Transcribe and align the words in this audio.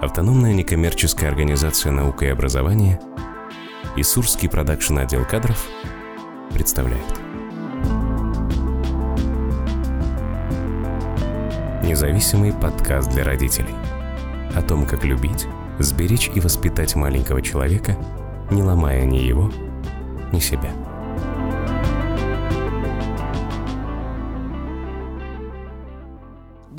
Автономная 0.00 0.54
некоммерческая 0.54 1.28
организация 1.28 1.90
«Наука 1.90 2.26
и 2.26 2.28
образование» 2.28 3.00
и 3.96 4.04
Сурский 4.04 4.48
продакшн 4.48 4.98
отдел 4.98 5.24
кадров 5.24 5.66
представляют. 6.54 7.04
Независимый 11.82 12.52
подкаст 12.52 13.10
для 13.10 13.24
родителей. 13.24 13.74
О 14.54 14.62
том, 14.62 14.86
как 14.86 15.02
любить, 15.02 15.48
сберечь 15.80 16.30
и 16.32 16.38
воспитать 16.38 16.94
маленького 16.94 17.42
человека, 17.42 17.96
не 18.52 18.62
ломая 18.62 19.04
ни 19.04 19.16
его, 19.16 19.50
ни 20.30 20.38
себя. 20.38 20.70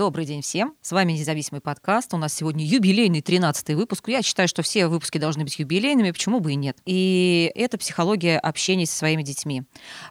Добрый 0.09 0.25
день 0.25 0.41
всем. 0.41 0.73
С 0.81 0.91
вами 0.91 1.11
независимый 1.11 1.61
подкаст. 1.61 2.15
У 2.15 2.17
нас 2.17 2.33
сегодня 2.33 2.65
юбилейный 2.65 3.21
13 3.21 3.75
выпуск. 3.75 4.07
Я 4.07 4.23
считаю, 4.23 4.47
что 4.47 4.63
все 4.63 4.87
выпуски 4.87 5.19
должны 5.19 5.43
быть 5.43 5.59
юбилейными, 5.59 6.09
почему 6.09 6.39
бы 6.39 6.53
и 6.53 6.55
нет. 6.55 6.79
И 6.87 7.51
это 7.53 7.77
психология 7.77 8.39
общения 8.39 8.87
со 8.87 8.97
своими 8.97 9.21
детьми. 9.21 9.61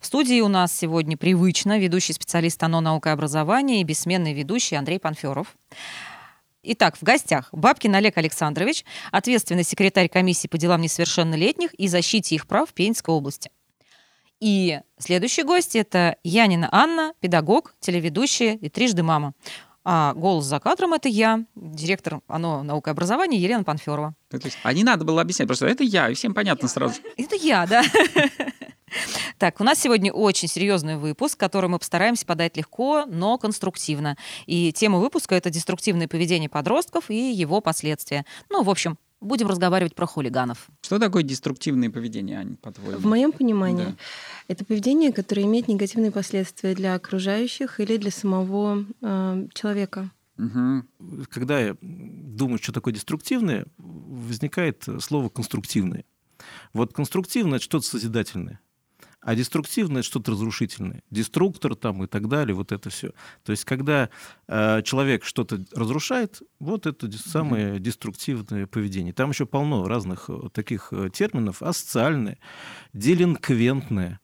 В 0.00 0.06
студии 0.06 0.40
у 0.40 0.46
нас 0.46 0.72
сегодня 0.72 1.16
привычно 1.16 1.80
ведущий 1.80 2.12
специалист 2.12 2.62
ОНО 2.62 2.78
«Наука 2.80 3.08
и 3.08 3.12
образование» 3.12 3.80
и 3.80 3.82
бессменный 3.82 4.34
ведущий 4.34 4.76
Андрей 4.76 5.00
Панферов. 5.00 5.56
Итак, 6.62 6.96
в 6.96 7.02
гостях 7.02 7.48
Бабкин 7.50 7.92
Олег 7.96 8.18
Александрович, 8.18 8.84
ответственный 9.10 9.64
секретарь 9.64 10.08
комиссии 10.08 10.46
по 10.46 10.58
делам 10.58 10.80
несовершеннолетних 10.80 11.74
и 11.74 11.88
защите 11.88 12.36
их 12.36 12.46
прав 12.46 12.72
Пензенской 12.72 13.12
области. 13.12 13.50
И 14.40 14.78
следующий 15.00 15.42
гость– 15.42 15.74
это 15.74 16.16
Янина 16.22 16.68
Анна, 16.70 17.12
педагог, 17.18 17.74
телеведущая 17.80 18.54
и 18.54 18.68
трижды 18.68 19.02
мама. 19.02 19.34
А 19.84 20.12
голос 20.14 20.44
за 20.44 20.60
кадром 20.60 20.94
это 20.94 21.08
я, 21.08 21.44
директор 21.54 22.20
ОНО 22.28 22.62
наука 22.62 22.90
и 22.90 22.92
образования 22.92 23.38
Елена 23.38 23.64
Панферова. 23.64 24.14
А 24.62 24.72
не 24.72 24.84
надо 24.84 25.04
было 25.04 25.22
объяснять, 25.22 25.48
просто 25.48 25.66
это 25.66 25.84
я, 25.84 26.08
и 26.08 26.14
всем 26.14 26.34
понятно 26.34 26.68
сразу. 26.68 27.00
Это 27.16 27.36
я, 27.36 27.66
да. 27.66 27.82
Так, 29.38 29.60
у 29.60 29.64
нас 29.64 29.78
сегодня 29.78 30.12
очень 30.12 30.48
серьезный 30.48 30.96
выпуск, 30.96 31.38
который 31.38 31.68
мы 31.68 31.78
постараемся 31.78 32.26
подать 32.26 32.56
легко, 32.56 33.04
но 33.06 33.38
конструктивно. 33.38 34.16
И 34.46 34.72
тема 34.72 34.98
выпуска— 34.98 35.34
это 35.36 35.50
деструктивное 35.50 36.08
поведение 36.08 36.48
подростков 36.48 37.10
и 37.10 37.32
его 37.32 37.60
последствия. 37.60 38.24
Ну, 38.48 38.62
в 38.62 38.70
общем, 38.70 38.98
Будем 39.20 39.48
разговаривать 39.48 39.94
про 39.94 40.06
хулиганов. 40.06 40.68
Что 40.80 40.98
такое 40.98 41.24
деструктивное 41.24 41.90
поведение, 41.90 42.38
Ань, 42.38 42.56
по-твоему? 42.56 43.00
В 43.00 43.06
моем 43.06 43.32
понимании, 43.32 43.84
да. 43.84 43.96
это 44.46 44.64
поведение, 44.64 45.12
которое 45.12 45.42
имеет 45.42 45.66
негативные 45.66 46.12
последствия 46.12 46.74
для 46.74 46.94
окружающих 46.94 47.80
или 47.80 47.96
для 47.96 48.12
самого 48.12 48.84
э, 49.02 49.48
человека. 49.54 50.10
Угу. 50.38 51.24
Когда 51.30 51.58
я 51.58 51.76
думаю, 51.80 52.58
что 52.62 52.72
такое 52.72 52.94
деструктивное, 52.94 53.66
возникает 53.76 54.86
слово 55.00 55.28
конструктивное. 55.28 56.04
Вот 56.72 56.92
конструктивное 56.92 57.56
это 57.56 57.64
что-то 57.64 57.86
созидательное 57.86 58.60
а 59.20 59.34
деструктивное 59.34 60.02
что-то 60.02 60.32
разрушительное. 60.32 61.02
Деструктор 61.10 61.74
там 61.74 62.04
и 62.04 62.06
так 62.06 62.28
далее, 62.28 62.54
вот 62.54 62.72
это 62.72 62.90
все. 62.90 63.12
То 63.44 63.52
есть, 63.52 63.64
когда 63.64 64.10
э, 64.46 64.82
человек 64.82 65.24
что-то 65.24 65.64
разрушает, 65.74 66.40
вот 66.60 66.86
это 66.86 67.10
самое 67.12 67.80
деструктивное 67.80 68.66
поведение. 68.66 69.12
Там 69.12 69.30
еще 69.30 69.46
полно 69.46 69.86
разных 69.88 70.30
э, 70.30 70.48
таких 70.52 70.92
э, 70.92 71.10
терминов. 71.12 71.62
Асоциальное, 71.62 72.38
делинквентное, 72.92 74.20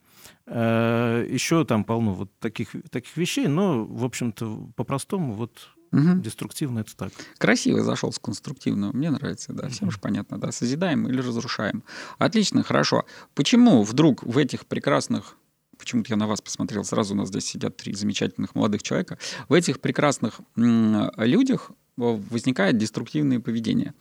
э, 0.47 1.27
еще 1.29 1.65
там 1.65 1.85
полно 1.85 2.15
вот 2.15 2.31
таких, 2.39 2.71
таких 2.91 3.17
вещей, 3.17 3.49
но, 3.49 3.85
в 3.85 4.05
общем-то, 4.05 4.71
по-простому 4.77 5.35
вот 5.35 5.71
Угу. 5.95 6.21
Деструктивно 6.23 6.81
это 6.81 6.97
так. 6.97 7.13
Красиво 7.39 7.83
зашел 7.83 8.13
с 8.13 8.19
конструктивного. 8.19 8.93
Мне 8.93 9.11
нравится, 9.11 9.53
да. 9.53 9.69
Всем 9.69 9.89
угу. 9.89 9.93
же 9.93 10.01
понятно, 10.01 10.39
да. 10.39 10.51
Созидаем 10.51 11.09
или 11.09 11.21
разрушаем. 11.21 11.85
Отлично, 12.19 12.63
хорошо. 12.65 13.05
Почему 13.35 13.85
вдруг 13.85 14.25
в 14.25 14.37
этих 14.39 14.67
прекрасных 14.67 15.37
почему-то 15.79 16.13
я 16.13 16.17
на 16.17 16.27
вас 16.27 16.41
посмотрел, 16.41 16.85
сразу 16.85 17.15
у 17.15 17.17
нас 17.17 17.29
здесь 17.29 17.45
сидят 17.45 17.77
три 17.77 17.95
замечательных 17.95 18.55
молодых 18.55 18.83
человека, 18.83 19.19
в 19.49 19.53
этих 19.53 19.81
прекрасных 19.81 20.41
людях 20.57 21.73
возникает 21.97 22.79
деструктивное 22.79 23.41
поведение. 23.41 23.93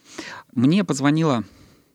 Мне 0.53 0.83
позвонила 0.83 1.43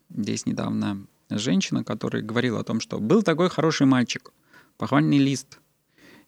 здесь 0.09 0.45
недавно 0.45 1.07
женщина, 1.29 1.83
которая 1.83 2.21
говорила 2.21 2.59
о 2.59 2.63
том, 2.63 2.81
что 2.81 2.99
был 2.99 3.23
такой 3.23 3.49
хороший 3.49 3.87
мальчик, 3.87 4.31
похвальный 4.77 5.17
лист, 5.17 5.59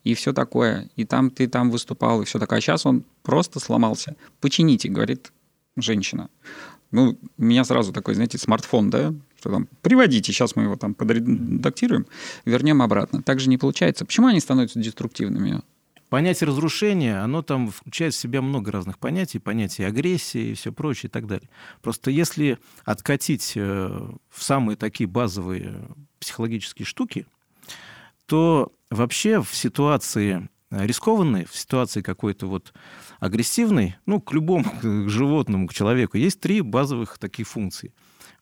и 0.03 0.13
все 0.13 0.33
такое. 0.33 0.89
И 0.95 1.05
там 1.05 1.29
ты 1.29 1.47
там 1.47 1.71
выступал, 1.71 2.21
и 2.21 2.25
все 2.25 2.39
такое. 2.39 2.59
А 2.59 2.61
сейчас 2.61 2.85
он 2.85 3.03
просто 3.23 3.59
сломался. 3.59 4.15
Почините, 4.39 4.89
говорит 4.89 5.31
женщина. 5.77 6.29
Ну, 6.91 7.17
у 7.37 7.43
меня 7.43 7.63
сразу 7.63 7.93
такой, 7.93 8.15
знаете, 8.15 8.37
смартфон, 8.37 8.89
да, 8.89 9.13
что 9.39 9.49
там, 9.49 9.67
приводите, 9.81 10.33
сейчас 10.33 10.55
мы 10.55 10.63
его 10.63 10.75
там 10.75 10.93
подредактируем, 10.93 12.05
вернем 12.45 12.81
обратно. 12.81 13.23
Так 13.23 13.39
же 13.39 13.49
не 13.49 13.57
получается. 13.57 14.05
Почему 14.05 14.27
они 14.27 14.39
становятся 14.41 14.79
деструктивными? 14.79 15.61
Понятие 16.09 16.49
разрушения, 16.49 17.23
оно 17.23 17.41
там 17.41 17.69
включает 17.69 18.13
в 18.13 18.17
себя 18.17 18.41
много 18.41 18.69
разных 18.69 18.99
понятий, 18.99 19.39
понятие 19.39 19.87
агрессии 19.87 20.49
и 20.49 20.53
все 20.55 20.73
прочее 20.73 21.07
и 21.07 21.11
так 21.11 21.25
далее. 21.25 21.47
Просто 21.81 22.11
если 22.11 22.59
откатить 22.83 23.53
э, 23.55 24.09
в 24.29 24.43
самые 24.43 24.75
такие 24.75 25.07
базовые 25.07 25.73
психологические 26.19 26.85
штуки, 26.85 27.25
то 28.31 28.71
вообще 28.89 29.41
в 29.41 29.53
ситуации 29.53 30.47
э, 30.69 30.87
рискованной, 30.87 31.43
в 31.43 31.53
ситуации 31.53 32.01
какой-то 32.01 32.47
вот 32.47 32.73
агрессивной, 33.19 33.97
ну, 34.05 34.21
к 34.21 34.31
любому 34.31 34.63
к 34.81 35.09
животному, 35.09 35.67
к 35.67 35.73
человеку, 35.73 36.15
есть 36.15 36.39
три 36.39 36.61
базовых 36.61 37.17
таких 37.17 37.49
функции. 37.49 37.93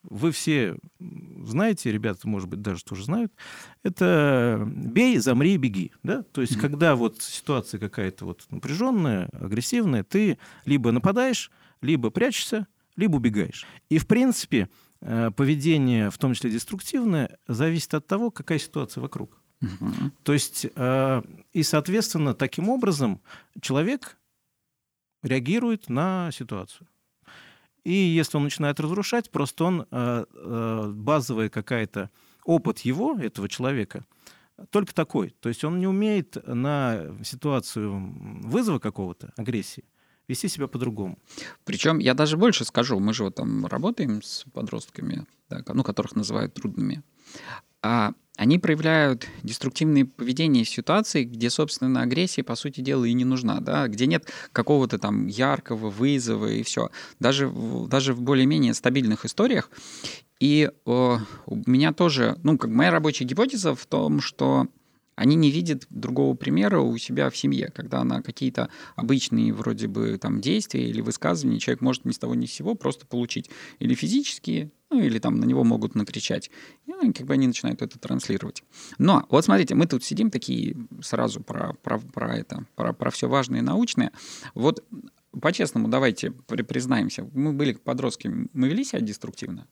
Вы 0.04 0.32
все 0.32 0.78
знаете, 1.00 1.92
ребята, 1.92 2.28
может 2.28 2.48
быть, 2.48 2.62
даже 2.62 2.84
тоже 2.84 3.04
знают, 3.04 3.34
это 3.82 4.64
бей, 4.64 5.18
замри, 5.18 5.58
беги. 5.58 5.92
Да? 6.04 6.22
То 6.22 6.42
есть, 6.42 6.56
mm-hmm. 6.56 6.62
когда 6.62 6.96
вот 6.96 7.24
ситуация 7.24 7.80
какая-то 7.80 8.26
вот 8.26 8.46
напряженная, 8.52 9.28
агрессивная, 9.34 10.04
ты 10.04 10.38
либо 10.66 10.92
нападаешь, 10.92 11.50
либо 11.82 12.12
прячешься, 12.12 12.68
либо 12.96 13.16
убегаешь. 13.16 13.66
И, 13.90 13.98
в 13.98 14.06
принципе, 14.06 14.70
э, 15.02 15.32
поведение, 15.36 16.12
в 16.12 16.20
том 16.20 16.36
числе 16.36 16.52
деструктивное, 16.52 17.40
зависит 17.48 17.96
от 17.96 18.06
того, 18.06 18.30
какая 18.30 18.60
ситуация 18.60 19.02
вокруг. 19.02 19.40
Угу. 19.62 20.12
То 20.24 20.34
есть, 20.34 20.68
э, 20.74 21.22
и, 21.54 21.64
соответственно, 21.64 22.34
таким 22.34 22.70
образом 22.70 23.22
человек 23.62 24.18
реагирует 25.22 25.90
на 25.90 26.32
ситуацию. 26.32 26.88
И 27.84 27.94
если 27.94 28.38
он 28.38 28.44
начинает 28.44 28.80
разрушать, 28.80 29.32
просто 29.32 29.64
он 29.64 29.88
э, 29.90 30.26
э, 30.32 30.92
базовая 30.94 31.50
какая-то 31.50 32.10
опыт 32.46 32.80
его, 32.80 33.18
этого 33.18 33.50
человека, 33.50 34.06
только 34.70 34.94
такой. 34.94 35.36
То 35.40 35.50
есть 35.50 35.64
он 35.64 35.80
не 35.80 35.88
умеет 35.88 36.38
на 36.46 37.16
ситуацию 37.24 38.14
вызова 38.44 38.80
какого-то, 38.80 39.34
агрессии, 39.38 39.86
вести 40.28 40.48
себя 40.48 40.68
по-другому. 40.68 41.18
Причем 41.64 42.00
я 42.00 42.14
даже 42.14 42.38
больше 42.38 42.66
скажу, 42.66 43.00
мы 43.00 43.14
же 43.14 43.24
вот 43.24 43.36
там 43.36 43.66
работаем 43.66 44.22
с 44.22 44.46
подростками, 44.54 45.26
да, 45.50 45.64
ну, 45.74 45.84
которых 45.84 46.16
называют 46.16 46.54
трудными. 46.54 47.04
А 47.82 48.14
они 48.40 48.58
проявляют 48.58 49.28
деструктивное 49.44 50.06
поведение 50.06 50.64
в 50.64 50.70
ситуации, 50.70 51.26
где, 51.26 51.50
собственно, 51.50 52.02
агрессия, 52.02 52.42
по 52.42 52.56
сути 52.56 52.80
дела, 52.80 53.04
и 53.04 53.12
не 53.12 53.26
нужна, 53.26 53.60
да, 53.60 53.88
где 53.90 54.06
нет 54.06 54.32
какого-то 54.54 54.98
там 54.98 55.28
яркого 55.28 55.90
вызова 55.90 56.46
и 56.46 56.64
все. 56.64 56.90
Даже, 57.20 57.52
даже 57.90 58.14
в 58.14 58.22
более-менее 58.22 58.74
стабильных 58.74 59.26
историях. 59.26 59.70
И 60.40 60.72
о, 60.86 61.20
у 61.48 61.56
меня 61.66 61.92
тоже, 61.92 62.40
ну, 62.44 62.58
как 62.58 62.70
моя 62.70 62.92
рабочая 62.92 63.26
гипотеза 63.26 63.76
в 63.76 63.86
том, 63.86 64.22
что 64.22 64.68
они 65.18 65.36
не 65.36 65.52
видят 65.52 65.86
другого 65.90 66.34
примера 66.34 66.80
у 66.80 66.98
себя 66.98 67.30
в 67.30 67.36
семье, 67.36 67.74
когда 67.76 68.06
на 68.06 68.22
какие-то 68.22 68.70
обычные 68.96 69.52
вроде 69.52 69.90
бы 69.90 70.18
там 70.18 70.40
действия 70.40 70.88
или 70.90 71.02
высказывания 71.02 71.60
человек 71.60 71.82
может 71.82 72.06
ни 72.06 72.12
с 72.12 72.18
того 72.18 72.36
ни 72.36 72.46
с 72.46 72.54
сего 72.54 72.74
просто 72.74 73.06
получить 73.06 73.50
или 73.80 73.96
физические, 73.96 74.72
ну 74.90 75.00
или 75.02 75.20
там 75.20 75.36
на 75.36 75.46
него 75.46 75.64
могут 75.64 75.96
накричать. 75.96 76.50
И 76.86 77.12
как 77.14 77.26
бы 77.26 77.34
они 77.34 77.48
начинают 77.48 77.82
это 77.82 78.00
транслировать. 78.00 78.64
Но 78.98 79.26
вот 79.30 79.46
смотрите, 79.46 79.76
мы 79.76 79.86
тут 79.86 80.04
сидим 80.04 80.32
такие 80.32 80.76
сразу 81.02 81.42
про, 81.42 81.74
про, 81.84 82.00
про 82.00 82.36
это, 82.38 82.66
про, 82.76 82.94
про 82.94 83.12
все 83.12 83.28
важное 83.28 83.60
и 83.60 83.64
научное. 83.64 84.12
Вот 84.54 84.84
по-честному 85.40 85.88
давайте 85.88 86.32
признаемся, 86.32 87.28
мы 87.34 87.54
были 87.54 87.74
подростки, 87.74 88.28
мы 88.28 88.68
вели 88.68 88.84
себя 88.84 89.02
деструктивно? 89.02 89.68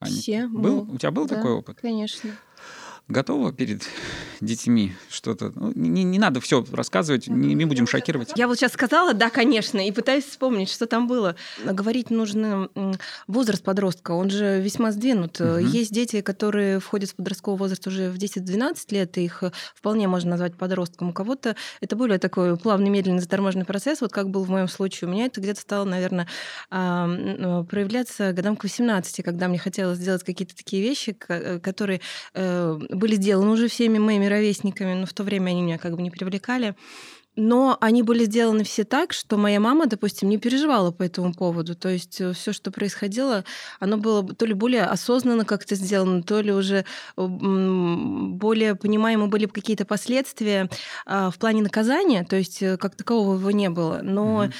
Аня? 0.00 0.12
Все. 0.12 0.46
Был? 0.46 0.84
Мы... 0.84 0.94
У 0.94 0.98
тебя 0.98 1.10
был 1.10 1.26
да, 1.26 1.36
такой 1.36 1.52
опыт? 1.52 1.78
Конечно. 1.80 2.30
Готова 3.10 3.52
перед 3.52 3.82
детьми 4.40 4.92
что-то? 5.10 5.52
Ну, 5.54 5.72
не, 5.74 6.04
не 6.04 6.18
надо 6.18 6.40
все 6.40 6.64
рассказывать, 6.72 7.28
не, 7.28 7.54
не 7.54 7.64
будем 7.64 7.86
шокировать. 7.86 8.32
Я 8.36 8.48
вот 8.48 8.58
сейчас 8.58 8.72
сказала, 8.72 9.14
да, 9.14 9.30
конечно, 9.30 9.86
и 9.86 9.92
пытаюсь 9.92 10.24
вспомнить, 10.24 10.70
что 10.70 10.86
там 10.86 11.06
было. 11.06 11.36
Говорить 11.64 12.10
нужно 12.10 12.68
возраст 13.26 13.62
подростка, 13.62 14.12
он 14.12 14.30
же 14.30 14.60
весьма 14.60 14.92
сдвинут. 14.92 15.40
Угу. 15.40 15.58
Есть 15.58 15.92
дети, 15.92 16.20
которые 16.20 16.80
входят 16.80 17.10
в 17.10 17.14
подростковый 17.16 17.58
возраст 17.58 17.86
уже 17.86 18.10
в 18.10 18.16
10-12 18.16 18.76
лет, 18.90 19.18
и 19.18 19.24
их 19.24 19.44
вполне 19.74 20.08
можно 20.08 20.30
назвать 20.30 20.56
подростком. 20.56 21.10
У 21.10 21.12
кого-то 21.12 21.56
это 21.80 21.96
более 21.96 22.18
такой 22.18 22.56
плавный, 22.56 22.90
медленный, 22.90 23.20
заторможенный 23.20 23.64
процесс, 23.64 24.00
вот 24.00 24.12
как 24.12 24.30
был 24.30 24.44
в 24.44 24.50
моем 24.50 24.68
случае. 24.68 25.08
У 25.08 25.12
меня 25.12 25.26
это 25.26 25.40
где-то 25.40 25.60
стало, 25.60 25.84
наверное, 25.84 26.26
проявляться 26.70 28.32
годам 28.32 28.56
к 28.56 28.62
18, 28.62 29.24
когда 29.24 29.48
мне 29.48 29.58
хотелось 29.58 29.98
сделать 29.98 30.24
какие-то 30.24 30.56
такие 30.56 30.82
вещи, 30.82 31.16
э, 31.28 31.58
которые 31.60 32.00
э, 32.34 32.78
были 33.00 33.16
сделаны 33.16 33.50
уже 33.50 33.66
всеми 33.66 33.98
моими 33.98 34.26
ровесниками, 34.26 34.94
но 34.94 35.06
в 35.06 35.12
то 35.12 35.24
время 35.24 35.50
они 35.50 35.62
меня 35.62 35.78
как 35.78 35.96
бы 35.96 36.02
не 36.02 36.10
привлекали. 36.10 36.76
Но 37.36 37.78
они 37.80 38.02
были 38.02 38.24
сделаны 38.24 38.64
все 38.64 38.84
так, 38.84 39.12
что 39.12 39.36
моя 39.36 39.60
мама, 39.60 39.86
допустим, 39.86 40.28
не 40.28 40.36
переживала 40.36 40.90
по 40.90 41.04
этому 41.04 41.32
поводу. 41.32 41.76
То 41.76 41.88
есть 41.88 42.20
э, 42.20 42.32
все, 42.32 42.52
что 42.52 42.72
происходило, 42.72 43.44
оно 43.78 43.96
было 43.98 44.26
то 44.34 44.44
ли 44.46 44.52
более 44.52 44.82
осознанно 44.82 45.44
как-то 45.44 45.76
сделано, 45.76 46.22
то 46.22 46.40
ли 46.40 46.52
уже 46.52 46.84
более 47.16 48.74
понимаемо 48.74 49.28
были 49.28 49.46
какие-то 49.46 49.84
последствия 49.84 50.68
а, 51.06 51.30
в 51.30 51.38
плане 51.38 51.62
наказания. 51.62 52.24
То 52.24 52.36
есть 52.36 52.62
э, 52.62 52.76
как 52.76 52.96
такового 52.96 53.34
его 53.34 53.50
не 53.52 53.70
было. 53.70 54.00
Но 54.02 54.44
угу. 54.44 54.52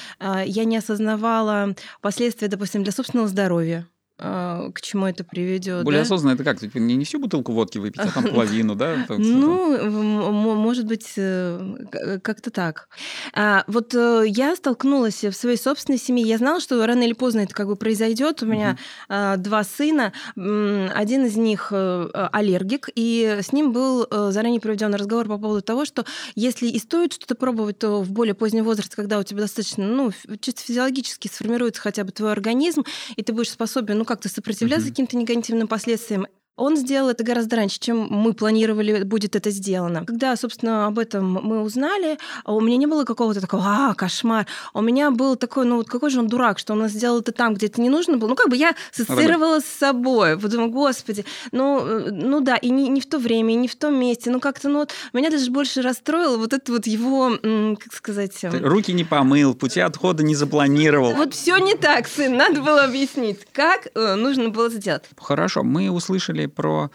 я 0.47 0.65
не 0.65 0.77
осознавала 0.77 1.75
последствия, 2.01 2.49
допустим, 2.49 2.85
для 2.85 2.93
собственного 2.93 3.29
здоровья. 3.29 3.87
А, 4.23 4.71
к 4.73 4.83
чему 4.83 5.07
это 5.07 5.25
приведет. 5.25 5.83
Более 5.83 6.01
да? 6.01 6.03
осознанно 6.03 6.35
это 6.35 6.45
как? 6.45 6.63
Не, 6.75 6.97
не 6.97 7.05
всю 7.07 7.19
бутылку 7.19 7.53
водки 7.53 7.79
выпить, 7.79 8.01
а 8.01 8.11
там 8.11 8.25
половину, 8.31 8.75
да? 8.75 9.07
Ну, 9.09 10.31
может 10.31 10.85
быть, 10.85 11.15
э, 11.17 12.19
как-то 12.23 12.51
так. 12.51 12.89
А, 13.33 13.65
вот 13.67 13.95
э, 13.95 14.25
я 14.27 14.55
столкнулась 14.57 15.25
в 15.25 15.33
своей 15.33 15.57
собственной 15.57 15.99
семье. 15.99 16.27
Я 16.27 16.37
знала, 16.37 16.61
что 16.61 16.85
рано 16.85 17.03
или 17.03 17.15
поздно 17.15 17.41
это 17.41 17.55
как 17.55 17.67
бы 17.67 17.77
произойдет. 17.77 18.43
У 18.43 18.47
меня 18.47 18.77
а, 19.09 19.39
два 19.39 19.65
сына. 19.65 20.13
Один 20.37 21.25
из 21.25 21.37
них 21.37 21.69
э, 21.71 22.11
аллергик, 22.33 22.91
и 22.95 23.39
с 23.41 23.53
ним 23.53 23.73
был 23.73 24.07
заранее 24.11 24.61
проведен 24.61 24.95
разговор 24.95 25.29
по 25.29 25.39
поводу 25.39 25.63
того, 25.63 25.87
что 25.87 26.05
если 26.35 26.67
и 26.67 26.79
стоит 26.79 27.15
что-то 27.15 27.35
пробовать, 27.37 27.79
то 27.79 28.03
в 28.03 28.11
более 28.11 28.35
позднем 28.35 28.65
возрасте, 28.65 28.95
когда 28.97 29.19
у 29.19 29.23
тебя 29.23 29.41
достаточно, 29.41 29.87
ну, 29.87 30.13
чисто 30.41 30.63
физиологически 30.63 31.29
сформируется 31.29 31.81
хотя 31.81 32.05
бы 32.05 32.13
твой 32.13 32.33
организм, 32.33 32.85
и 33.17 33.23
ты 33.23 33.33
будешь 33.33 33.51
способен, 33.51 33.99
ну, 33.99 34.05
как-то 34.11 34.29
сопротивляться 34.29 34.89
mm-hmm. 34.89 34.91
каким-то 34.91 35.17
негативным 35.17 35.69
последствиям. 35.69 36.27
Он 36.56 36.76
сделал 36.76 37.08
это 37.08 37.25
гораздо 37.25 37.56
раньше, 37.56 37.81
чем 37.81 38.06
мы 38.11 38.35
планировали, 38.35 39.02
будет 39.05 39.35
это 39.35 39.50
сделано. 39.50 40.05
Когда, 40.05 40.37
собственно, 40.37 40.87
об 40.87 40.99
этом 40.99 41.32
мы 41.43 41.62
узнали, 41.62 42.19
а 42.44 42.52
у 42.55 42.61
меня 42.61 42.76
не 42.76 42.87
было 42.87 43.05
какого-то 43.05 43.41
такого, 43.41 43.62
а, 43.64 43.94
кошмар. 43.94 44.47
У 44.75 44.82
меня 44.82 45.11
был 45.11 45.37
такой, 45.37 45.64
ну 45.64 45.76
вот 45.76 45.88
какой 45.88 46.11
же 46.11 46.19
он 46.19 46.29
дурак, 46.29 46.58
что 46.58 46.75
он 46.75 46.87
сделал 46.88 47.20
это 47.20 47.32
там, 47.32 47.55
где 47.55 47.67
это 47.67 47.81
не 47.81 47.88
нужно 47.88 48.19
было. 48.19 48.29
Ну, 48.29 48.35
как 48.35 48.50
бы 48.50 48.56
я 48.56 48.75
ассоциировала 48.93 49.61
с 49.61 49.64
собой. 49.64 50.38
Подумала, 50.38 50.69
господи, 50.69 51.25
ну, 51.50 51.81
э, 51.81 52.11
ну 52.11 52.41
да, 52.41 52.56
и 52.56 52.69
не, 52.69 52.88
не 52.88 53.00
в 53.00 53.06
то 53.06 53.19
время, 53.19 53.55
и 53.55 53.56
не 53.56 53.69
в 53.69 53.76
том 53.76 53.94
месте. 53.99 54.31
Ну, 54.31 54.38
как-то, 54.38 54.69
ну 54.69 54.81
вот, 54.81 54.93
меня 55.14 55.31
даже 55.31 55.50
больше 55.50 55.81
расстроило 55.81 56.37
вот 56.37 56.52
это 56.52 56.73
вот 56.73 56.87
его, 56.87 57.38
как 57.79 57.94
сказать... 57.94 58.37
Ты 58.38 58.58
руки 58.58 58.93
не 58.93 59.05
помыл, 59.05 59.55
пути 59.55 59.81
отхода 59.81 60.23
не 60.23 60.35
запланировал. 60.35 61.14
Вот 61.14 61.32
все 61.32 61.56
не 61.56 61.75
так, 61.75 62.06
сын, 62.06 62.37
надо 62.37 62.61
было 62.61 62.85
объяснить, 62.85 63.47
как 63.52 63.88
э, 63.94 64.14
нужно 64.17 64.50
было 64.50 64.69
сделать. 64.69 65.05
Хорошо, 65.17 65.62
мы 65.62 65.91
услышали 65.91 66.50
про 66.50 66.91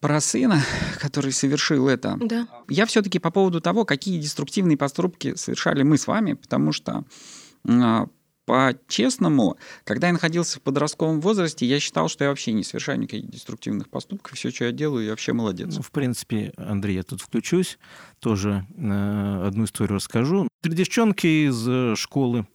про 0.00 0.20
сына, 0.20 0.60
который 1.00 1.32
совершил 1.32 1.88
это. 1.88 2.18
Да. 2.20 2.46
Я 2.68 2.84
все-таки 2.86 3.18
по 3.18 3.30
поводу 3.30 3.60
того, 3.60 3.84
какие 3.84 4.20
деструктивные 4.20 4.76
поступки 4.76 5.34
совершали 5.36 5.82
мы 5.82 5.96
с 5.96 6.06
вами, 6.06 6.34
потому 6.34 6.72
что 6.72 7.04
а, 7.66 8.06
по-честному, 8.46 9.56
когда 9.84 10.06
я 10.06 10.12
находился 10.12 10.58
в 10.58 10.62
подростковом 10.62 11.20
возрасте, 11.20 11.66
я 11.66 11.80
считал, 11.80 12.08
что 12.08 12.24
я 12.24 12.30
вообще 12.30 12.52
не 12.52 12.62
совершаю 12.62 13.00
никаких 13.00 13.28
деструктивных 13.28 13.88
поступков. 13.88 14.36
Все, 14.36 14.50
что 14.50 14.66
я 14.66 14.72
делаю, 14.72 15.04
я 15.04 15.10
вообще 15.10 15.32
молодец. 15.32 15.74
Ну, 15.74 15.82
в 15.82 15.90
принципе, 15.90 16.52
Андрей, 16.56 16.96
я 16.96 17.02
тут 17.02 17.20
включусь, 17.20 17.78
тоже 18.20 18.64
э, 18.76 19.42
одну 19.46 19.64
историю 19.64 19.96
расскажу. 19.96 20.48
Три 20.62 20.74
девчонки 20.74 21.48
из 21.48 21.68
э, 21.68 21.96
школы 21.96 22.46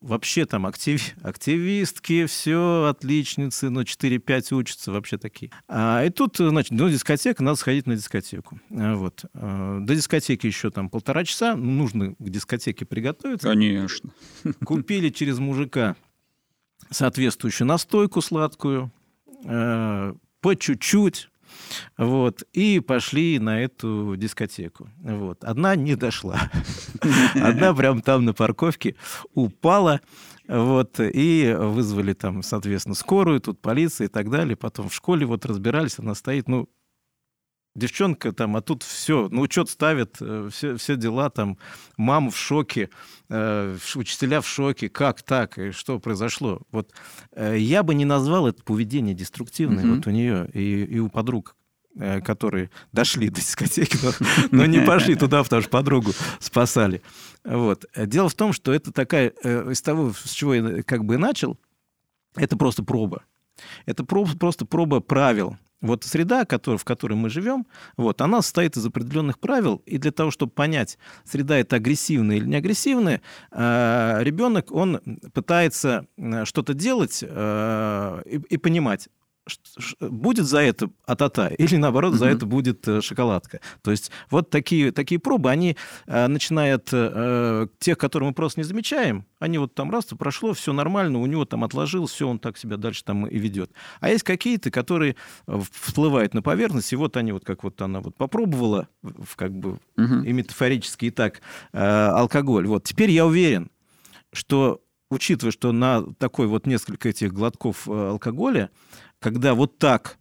вообще 0.00 0.46
там 0.46 0.66
актив, 0.66 1.14
активистки, 1.22 2.26
все, 2.26 2.86
отличницы, 2.88 3.70
ну, 3.70 3.82
4-5 3.82 4.54
учатся, 4.54 4.92
вообще 4.92 5.18
такие. 5.18 5.50
А, 5.68 6.04
и 6.04 6.10
тут, 6.10 6.36
значит, 6.38 6.72
ну, 6.72 6.88
дискотека, 6.88 7.42
надо 7.42 7.56
сходить 7.56 7.86
на 7.86 7.96
дискотеку. 7.96 8.60
А, 8.70 8.94
вот. 8.94 9.24
А, 9.34 9.80
до 9.80 9.94
дискотеки 9.94 10.46
еще 10.46 10.70
там 10.70 10.88
полтора 10.88 11.24
часа, 11.24 11.56
ну, 11.56 11.70
нужно 11.70 12.14
к 12.14 12.28
дискотеке 12.28 12.84
приготовиться. 12.84 13.48
Конечно. 13.48 14.10
Купили 14.64 15.08
через 15.10 15.38
мужика 15.38 15.96
соответствующую 16.90 17.68
настойку 17.68 18.20
сладкую, 18.20 18.90
а, 19.44 20.14
по 20.40 20.56
чуть-чуть, 20.56 21.28
вот, 21.96 22.42
и 22.52 22.80
пошли 22.80 23.38
на 23.38 23.60
эту 23.60 24.14
дискотеку. 24.16 24.90
Вот. 25.02 25.44
Одна 25.44 25.76
не 25.76 25.94
дошла. 25.96 26.50
Одна 27.34 27.74
прям 27.74 28.02
там 28.02 28.24
на 28.24 28.34
парковке 28.34 28.96
упала, 29.34 30.00
вот, 30.48 30.96
и 30.98 31.54
вызвали 31.56 32.12
там, 32.12 32.42
соответственно, 32.42 32.94
скорую, 32.94 33.40
тут 33.40 33.60
полиция 33.60 34.06
и 34.06 34.08
так 34.08 34.30
далее. 34.30 34.56
Потом 34.56 34.88
в 34.88 34.94
школе 34.94 35.26
вот 35.26 35.46
разбирались, 35.46 35.98
она 35.98 36.14
стоит, 36.14 36.48
ну, 36.48 36.68
девчонка 37.74 38.32
там, 38.32 38.56
а 38.56 38.60
тут 38.60 38.82
все, 38.82 39.28
ну, 39.30 39.42
учет 39.42 39.68
ставят, 39.68 40.16
все, 40.50 40.76
все 40.76 40.96
дела 40.96 41.30
там, 41.30 41.58
мама 41.96 42.30
в 42.30 42.36
шоке, 42.36 42.90
э, 43.28 43.76
учителя 43.94 44.40
в 44.40 44.48
шоке, 44.48 44.88
как 44.88 45.22
так, 45.22 45.58
и 45.58 45.70
что 45.70 45.98
произошло. 45.98 46.62
Вот 46.72 46.92
э, 47.32 47.56
я 47.58 47.82
бы 47.82 47.94
не 47.94 48.04
назвал 48.04 48.48
это 48.48 48.62
поведение 48.62 49.14
деструктивное 49.14 49.84
mm-hmm. 49.84 49.94
вот 49.96 50.06
у 50.06 50.10
нее 50.10 50.50
и, 50.52 50.84
и 50.84 50.98
у 50.98 51.08
подруг, 51.08 51.56
э, 51.96 52.20
которые 52.20 52.70
дошли 52.92 53.28
до 53.28 53.40
дискотеки, 53.40 53.98
но, 54.02 54.12
но 54.50 54.66
не 54.66 54.80
пошли 54.80 55.14
туда, 55.14 55.42
потому 55.42 55.62
что 55.62 55.70
подругу 55.70 56.12
спасали. 56.40 57.02
Вот. 57.44 57.86
Дело 57.96 58.28
в 58.28 58.34
том, 58.34 58.52
что 58.52 58.72
это 58.72 58.92
такая, 58.92 59.32
э, 59.42 59.72
из 59.72 59.80
того, 59.80 60.12
с 60.12 60.30
чего 60.32 60.54
я 60.54 60.82
как 60.82 61.04
бы 61.04 61.18
начал, 61.18 61.58
это 62.36 62.56
просто 62.56 62.82
проба. 62.82 63.24
Это 63.86 64.04
просто 64.04 64.66
проба 64.66 65.00
правил, 65.00 65.56
вот 65.80 66.04
среда, 66.04 66.44
который, 66.44 66.76
в 66.76 66.84
которой 66.84 67.14
мы 67.14 67.30
живем, 67.30 67.66
вот, 67.96 68.20
она 68.20 68.42
состоит 68.42 68.76
из 68.76 68.84
определенных 68.84 69.38
правил, 69.38 69.82
и 69.86 69.98
для 69.98 70.12
того, 70.12 70.30
чтобы 70.30 70.52
понять, 70.52 70.98
среда 71.24 71.56
это 71.58 71.76
агрессивная 71.76 72.36
или 72.36 72.44
не 72.44 72.56
агрессивная, 72.56 73.22
э, 73.50 74.18
ребенок, 74.20 74.72
он 74.72 75.00
пытается 75.32 76.06
э, 76.16 76.44
что-то 76.44 76.74
делать 76.74 77.24
э, 77.26 78.22
и, 78.26 78.36
и 78.36 78.56
понимать, 78.58 79.08
будет 80.00 80.46
за 80.46 80.60
это 80.60 80.90
атата 81.06 81.48
или 81.48 81.76
наоборот 81.76 82.14
за 82.14 82.26
это 82.26 82.46
будет 82.46 82.86
э, 82.86 83.00
шоколадка. 83.00 83.60
То 83.82 83.90
есть 83.90 84.10
вот 84.30 84.50
такие, 84.50 84.92
такие 84.92 85.18
пробы, 85.18 85.50
они 85.50 85.76
э, 86.06 86.26
начинают 86.26 86.88
э, 86.92 87.66
тех, 87.78 87.98
которые 87.98 88.28
мы 88.28 88.34
просто 88.34 88.60
не 88.60 88.64
замечаем, 88.64 89.24
они 89.38 89.58
вот 89.58 89.74
там 89.74 89.90
раз, 89.90 90.06
прошло, 90.06 90.52
все 90.52 90.72
нормально, 90.72 91.18
у 91.18 91.26
него 91.26 91.44
там 91.44 91.64
отложилось, 91.64 92.12
все, 92.12 92.28
он 92.28 92.38
так 92.38 92.58
себя 92.58 92.76
дальше 92.76 93.04
там 93.04 93.26
и 93.26 93.38
ведет. 93.38 93.72
А 94.00 94.10
есть 94.10 94.24
какие-то, 94.24 94.70
которые 94.70 95.16
всплывают 95.72 96.34
на 96.34 96.42
поверхность, 96.42 96.92
и 96.92 96.96
вот 96.96 97.16
они 97.16 97.32
вот 97.32 97.44
как 97.44 97.64
вот 97.64 97.80
она 97.82 98.00
вот 98.00 98.16
попробовала, 98.16 98.88
в, 99.02 99.36
как 99.36 99.52
бы 99.52 99.78
и 99.96 100.32
метафорически 100.32 101.06
и 101.06 101.10
так, 101.10 101.40
алкоголь. 101.72 102.66
Вот 102.66 102.84
теперь 102.84 103.10
я 103.10 103.26
уверен, 103.26 103.70
что 104.32 104.82
учитывая, 105.10 105.52
что 105.52 105.72
на 105.72 106.02
такой 106.14 106.46
вот 106.46 106.66
несколько 106.66 107.08
этих 107.08 107.32
глотков 107.32 107.88
алкоголя 107.88 108.70
когда 109.20 109.54
вот 109.54 109.78
так 109.78 110.18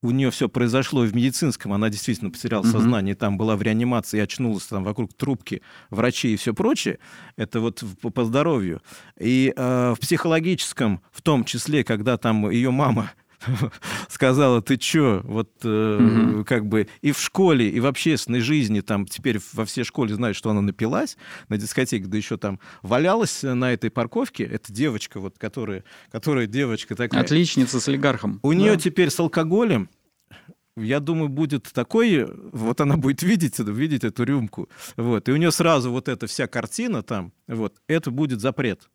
у 0.00 0.10
нее 0.12 0.30
все 0.30 0.48
произошло 0.48 1.04
и 1.04 1.08
в 1.08 1.14
медицинском, 1.14 1.72
она 1.72 1.88
действительно 1.90 2.30
потеряла 2.30 2.62
угу. 2.62 2.70
сознание, 2.70 3.14
там 3.14 3.36
была 3.36 3.56
в 3.56 3.62
реанимации, 3.62 4.20
очнулась 4.20 4.64
там 4.64 4.84
вокруг 4.84 5.12
трубки, 5.12 5.60
врачи 5.90 6.34
и 6.34 6.36
все 6.36 6.54
прочее, 6.54 6.98
это 7.36 7.60
вот 7.60 7.82
по, 8.00 8.10
по 8.10 8.24
здоровью. 8.24 8.80
И 9.18 9.52
э, 9.54 9.94
в 9.96 10.00
психологическом, 10.00 11.02
в 11.10 11.20
том 11.20 11.44
числе, 11.44 11.82
когда 11.82 12.16
там 12.16 12.48
ее 12.48 12.70
мама 12.70 13.10
сказала, 14.08 14.62
ты 14.62 14.76
чё, 14.76 15.20
вот 15.24 15.50
э, 15.62 16.34
угу. 16.34 16.44
как 16.44 16.66
бы 16.66 16.88
и 17.00 17.12
в 17.12 17.20
школе, 17.20 17.68
и 17.68 17.80
в 17.80 17.86
общественной 17.86 18.40
жизни, 18.40 18.80
там 18.80 19.06
теперь 19.06 19.40
во 19.52 19.64
все 19.64 19.84
школе 19.84 20.14
знают, 20.14 20.36
что 20.36 20.50
она 20.50 20.60
напилась 20.60 21.16
на 21.48 21.56
дискотеке, 21.56 22.06
да 22.06 22.16
еще 22.16 22.36
там 22.36 22.60
валялась 22.82 23.42
на 23.42 23.72
этой 23.72 23.90
парковке, 23.90 24.44
это 24.44 24.72
девочка, 24.72 25.20
вот, 25.20 25.38
которая, 25.38 25.84
которая 26.10 26.46
девочка 26.46 26.94
такая. 26.94 27.20
Отличница 27.20 27.80
с 27.80 27.88
олигархом. 27.88 28.40
У 28.42 28.52
да. 28.52 28.58
нее 28.58 28.76
теперь 28.76 29.10
с 29.10 29.20
алкоголем 29.20 29.88
я 30.76 31.00
думаю, 31.00 31.28
будет 31.28 31.64
такой, 31.72 32.24
вот 32.52 32.80
она 32.80 32.96
будет 32.96 33.22
видеть, 33.22 33.58
видеть 33.58 34.04
эту 34.04 34.24
рюмку, 34.24 34.68
вот, 34.96 35.28
и 35.28 35.32
у 35.32 35.36
нее 35.36 35.50
сразу 35.50 35.90
вот 35.90 36.08
эта 36.08 36.26
вся 36.26 36.46
картина 36.46 37.02
там, 37.02 37.32
вот, 37.46 37.76
это 37.88 38.10
будет 38.10 38.40
запрет. 38.40 38.88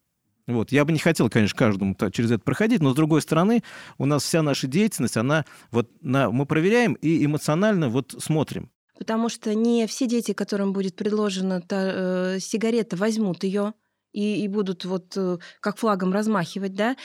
Вот. 0.47 0.71
Я 0.71 0.83
бы 0.85 0.91
не 0.91 0.99
хотел, 0.99 1.29
конечно, 1.29 1.57
каждому 1.57 1.95
через 2.11 2.31
это 2.31 2.43
проходить, 2.43 2.81
но 2.81 2.91
с 2.91 2.95
другой 2.95 3.21
стороны, 3.21 3.63
у 3.97 4.05
нас 4.05 4.23
вся 4.23 4.41
наша 4.41 4.67
деятельность, 4.67 5.17
она 5.17 5.45
вот 5.71 5.89
на, 6.01 6.29
мы 6.31 6.45
проверяем 6.45 6.93
и 6.93 7.25
эмоционально 7.25 7.89
вот 7.89 8.15
смотрим. 8.19 8.69
Потому 8.97 9.29
что 9.29 9.55
не 9.55 9.87
все 9.87 10.05
дети, 10.05 10.33
которым 10.33 10.73
будет 10.73 10.95
предложена 10.95 11.61
та, 11.61 12.35
э, 12.35 12.39
сигарета, 12.39 12.95
возьмут 12.95 13.43
ее 13.43 13.73
и, 14.11 14.43
и 14.43 14.47
будут 14.47 14.85
вот 14.85 15.13
э, 15.15 15.37
как 15.61 15.77
флагом 15.77 16.13
размахивать, 16.13 16.73
да. 16.73 16.95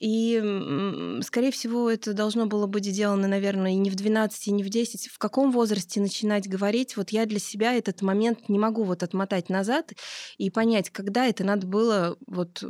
И, 0.00 1.20
скорее 1.22 1.50
всего, 1.50 1.88
это 1.88 2.14
должно 2.14 2.46
было 2.46 2.66
быть 2.66 2.84
сделано, 2.84 3.28
наверное, 3.28 3.72
и 3.72 3.76
не 3.76 3.90
в 3.90 3.94
12, 3.94 4.48
и 4.48 4.52
не 4.52 4.62
в 4.62 4.68
10. 4.68 5.08
В 5.08 5.18
каком 5.18 5.52
возрасте 5.52 6.00
начинать 6.00 6.48
говорить? 6.48 6.96
Вот 6.96 7.10
я 7.10 7.26
для 7.26 7.38
себя 7.38 7.74
этот 7.74 8.02
момент 8.02 8.48
не 8.48 8.58
могу 8.58 8.82
вот 8.84 9.02
отмотать 9.02 9.48
назад 9.48 9.92
и 10.36 10.50
понять, 10.50 10.90
когда 10.90 11.26
это 11.26 11.44
надо 11.44 11.66
было 11.66 12.16
вот 12.26 12.64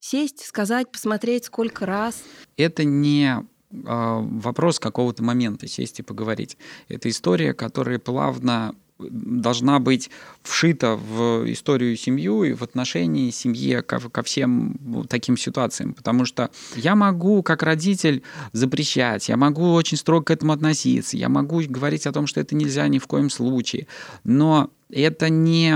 сесть, 0.00 0.44
сказать, 0.44 0.90
посмотреть, 0.90 1.44
сколько 1.44 1.86
раз. 1.86 2.22
Это 2.56 2.84
не 2.84 3.46
а, 3.84 4.20
вопрос 4.20 4.78
какого-то 4.78 5.22
момента 5.22 5.66
сесть 5.66 6.00
и 6.00 6.02
поговорить. 6.02 6.56
Это 6.88 7.08
история, 7.08 7.54
которая 7.54 7.98
плавно 7.98 8.74
должна 8.98 9.78
быть 9.78 10.10
вшита 10.42 10.96
в 10.96 11.50
историю 11.52 11.96
семью 11.96 12.44
и 12.44 12.54
в 12.54 12.62
отношении 12.62 13.30
семьи 13.30 13.80
ко, 13.82 13.98
ко 13.98 14.22
всем 14.22 14.78
таким 15.08 15.36
ситуациям. 15.36 15.94
Потому 15.94 16.24
что 16.24 16.50
я 16.76 16.94
могу, 16.94 17.42
как 17.42 17.62
родитель, 17.62 18.22
запрещать, 18.52 19.28
я 19.28 19.36
могу 19.36 19.72
очень 19.72 19.98
строго 19.98 20.24
к 20.24 20.30
этому 20.30 20.52
относиться, 20.52 21.16
я 21.16 21.28
могу 21.28 21.62
говорить 21.68 22.06
о 22.06 22.12
том, 22.12 22.26
что 22.26 22.40
это 22.40 22.54
нельзя 22.54 22.88
ни 22.88 22.98
в 22.98 23.06
коем 23.06 23.30
случае. 23.30 23.86
Но 24.24 24.70
это 24.90 25.28
не 25.28 25.70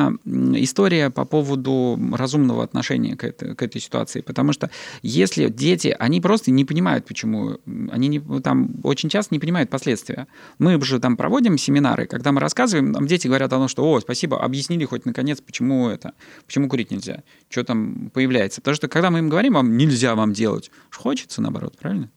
история 0.62 1.11
по 1.11 1.25
поводу 1.25 1.99
разумного 2.12 2.62
отношения 2.62 3.17
к 3.17 3.25
этой, 3.25 3.55
к 3.55 3.62
этой 3.62 3.81
ситуации, 3.81 4.21
потому 4.21 4.52
что 4.52 4.71
если 5.02 5.49
дети, 5.49 5.95
они 5.99 6.21
просто 6.21 6.50
не 6.50 6.64
понимают, 6.64 7.07
почему, 7.07 7.59
они 7.90 8.09
не, 8.09 8.21
там 8.40 8.71
очень 8.83 9.09
часто 9.09 9.35
не 9.35 9.40
понимают 9.40 9.71
последствия. 9.71 10.26
Мы 10.59 10.81
же 10.83 11.00
там 11.00 11.17
проводим 11.17 11.59
семинары, 11.59 12.07
когда 12.07 12.33
мы 12.33 12.40
рассказываем, 12.40 12.93
нам 12.93 13.07
дети 13.07 13.26
говорят 13.26 13.52
о 13.52 13.57
том, 13.57 13.69
что, 13.69 13.90
о, 13.90 14.00
спасибо, 14.00 14.43
объяснили 14.43 14.85
хоть 14.85 15.05
наконец, 15.07 15.40
почему 15.40 15.88
это, 15.88 16.12
почему 16.47 16.69
курить 16.69 16.90
нельзя, 16.90 17.23
что 17.49 17.64
там 17.64 18.11
появляется. 18.14 18.61
Потому 18.61 18.76
что 18.76 18.88
когда 18.88 19.11
мы 19.11 19.19
им 19.19 19.29
говорим, 19.29 19.55
вам 19.55 19.76
нельзя 19.76 20.14
вам 20.14 20.33
делать, 20.33 20.71
хочется 20.90 21.43
наоборот, 21.43 21.76
правильно? 21.79 22.11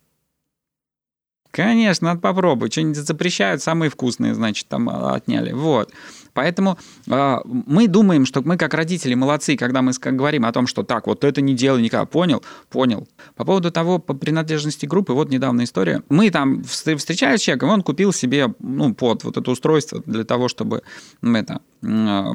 Конечно, 1.54 2.08
надо 2.08 2.20
попробовать. 2.20 2.72
Что-нибудь 2.72 2.98
запрещают, 2.98 3.62
самые 3.62 3.92
вкусные, 3.92 4.34
значит, 4.34 4.68
там 4.68 4.90
а, 4.90 5.14
отняли. 5.14 5.52
Вот. 5.52 5.94
Поэтому 6.34 6.80
э, 7.06 7.38
мы 7.46 7.88
думаем, 7.88 8.26
что 8.26 8.42
мы 8.42 8.58
как 8.58 8.74
родители 8.74 9.14
молодцы, 9.14 9.56
когда 9.56 9.84
мы 9.84 9.92
говорим 9.94 10.46
о 10.46 10.52
том, 10.52 10.66
что 10.66 10.82
так, 10.82 11.06
вот 11.06 11.24
это 11.24 11.42
не 11.42 11.54
делай 11.54 11.84
никогда. 11.84 12.08
Понял? 12.08 12.44
Понял. 12.72 13.08
По 13.36 13.46
поводу 13.46 13.70
того, 13.70 14.00
по 14.00 14.16
принадлежности 14.16 14.88
группы, 14.88 15.14
вот 15.14 15.30
недавно 15.30 15.64
история. 15.64 16.02
Мы 16.10 16.32
там 16.32 16.64
встречались 16.64 17.42
с 17.42 17.44
человеком, 17.44 17.70
он 17.70 17.84
купил 17.84 18.14
себе 18.14 18.52
ну, 18.58 18.96
под 18.96 19.24
вот 19.24 19.38
это 19.38 19.52
устройство 19.52 20.02
для 20.08 20.24
того, 20.24 20.48
чтобы 20.48 20.82
это, 21.22 21.62
э, 21.84 22.32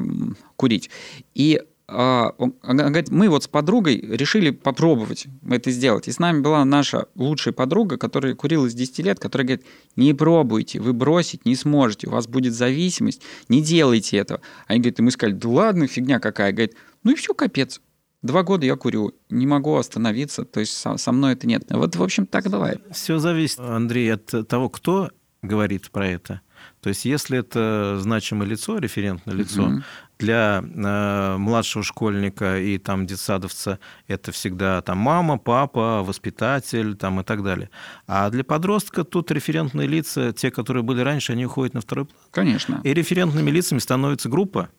курить. 0.55 0.89
И 1.35 1.61
а, 1.91 2.35
он 2.37 2.53
говорит, 2.61 3.09
мы 3.09 3.29
вот 3.29 3.43
с 3.43 3.47
подругой 3.47 3.97
решили 3.99 4.51
попробовать 4.51 5.27
это 5.49 5.71
сделать. 5.71 6.07
И 6.07 6.11
с 6.11 6.19
нами 6.19 6.41
была 6.41 6.63
наша 6.65 7.07
лучшая 7.15 7.53
подруга, 7.53 7.97
которая 7.97 8.35
курила 8.35 8.69
с 8.69 8.73
10 8.73 8.99
лет, 8.99 9.19
которая 9.19 9.47
говорит, 9.47 9.65
не 9.95 10.13
пробуйте, 10.13 10.79
вы 10.79 10.93
бросить 10.93 11.45
не 11.45 11.55
сможете, 11.55 12.07
у 12.07 12.11
вас 12.11 12.27
будет 12.27 12.53
зависимость, 12.53 13.21
не 13.47 13.61
делайте 13.61 14.17
этого. 14.17 14.41
Они 14.67 14.79
говорят, 14.79 14.99
и 14.99 15.03
мы 15.03 15.11
сказали, 15.11 15.35
да 15.35 15.49
ладно, 15.49 15.87
фигня 15.87 16.19
какая. 16.19 16.51
Говорит, 16.51 16.75
ну 17.03 17.11
и 17.11 17.15
все, 17.15 17.33
капец. 17.33 17.81
Два 18.21 18.43
года 18.43 18.65
я 18.65 18.75
курю, 18.75 19.13
не 19.29 19.47
могу 19.47 19.75
остановиться, 19.75 20.43
то 20.43 20.59
есть 20.59 20.73
со, 20.73 20.97
со 20.97 21.11
мной 21.11 21.33
это 21.33 21.47
нет. 21.47 21.63
Вот, 21.69 21.95
в 21.95 22.03
общем, 22.03 22.25
так 22.25 22.49
давай. 22.49 22.79
Все 22.91 23.17
зависит, 23.17 23.59
Андрей, 23.59 24.13
от 24.13 24.47
того, 24.47 24.69
кто 24.69 25.09
говорит 25.41 25.89
про 25.89 26.07
это. 26.07 26.41
То 26.81 26.89
есть, 26.89 27.05
если 27.05 27.39
это 27.39 27.97
значимое 27.99 28.47
лицо, 28.47 28.77
референтное 28.77 29.35
лицо, 29.35 29.63
угу 29.63 29.83
для 30.19 30.61
э, 30.61 31.37
младшего 31.37 31.81
школьника 31.81 32.59
и 32.59 32.77
там 32.77 33.07
детсадовца 33.07 33.79
это 34.07 34.31
всегда 34.33 34.81
там 34.81 34.97
мама, 34.97 35.37
папа, 35.37 36.03
воспитатель 36.03 36.95
там 36.95 37.21
и 37.21 37.23
так 37.23 37.41
далее. 37.41 37.69
А 38.05 38.29
для 38.29 38.43
подростка 38.43 39.05
тут 39.05 39.31
референтные 39.31 39.87
лица, 39.87 40.33
те, 40.33 40.51
которые 40.51 40.83
были 40.83 41.01
раньше, 41.01 41.31
они 41.31 41.45
уходят 41.45 41.73
на 41.73 41.81
второй 41.81 42.05
план. 42.05 42.21
Конечно. 42.31 42.81
И 42.83 42.93
референтными 42.93 43.49
лицами 43.49 43.79
становится 43.79 44.27
группа. 44.27 44.69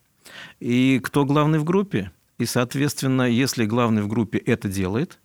И 0.60 1.00
кто 1.02 1.24
главный 1.24 1.58
в 1.58 1.64
группе? 1.64 2.12
И, 2.38 2.44
соответственно, 2.44 3.22
если 3.22 3.64
главный 3.64 4.02
в 4.02 4.08
группе 4.08 4.38
это 4.38 4.68
делает, 4.68 5.18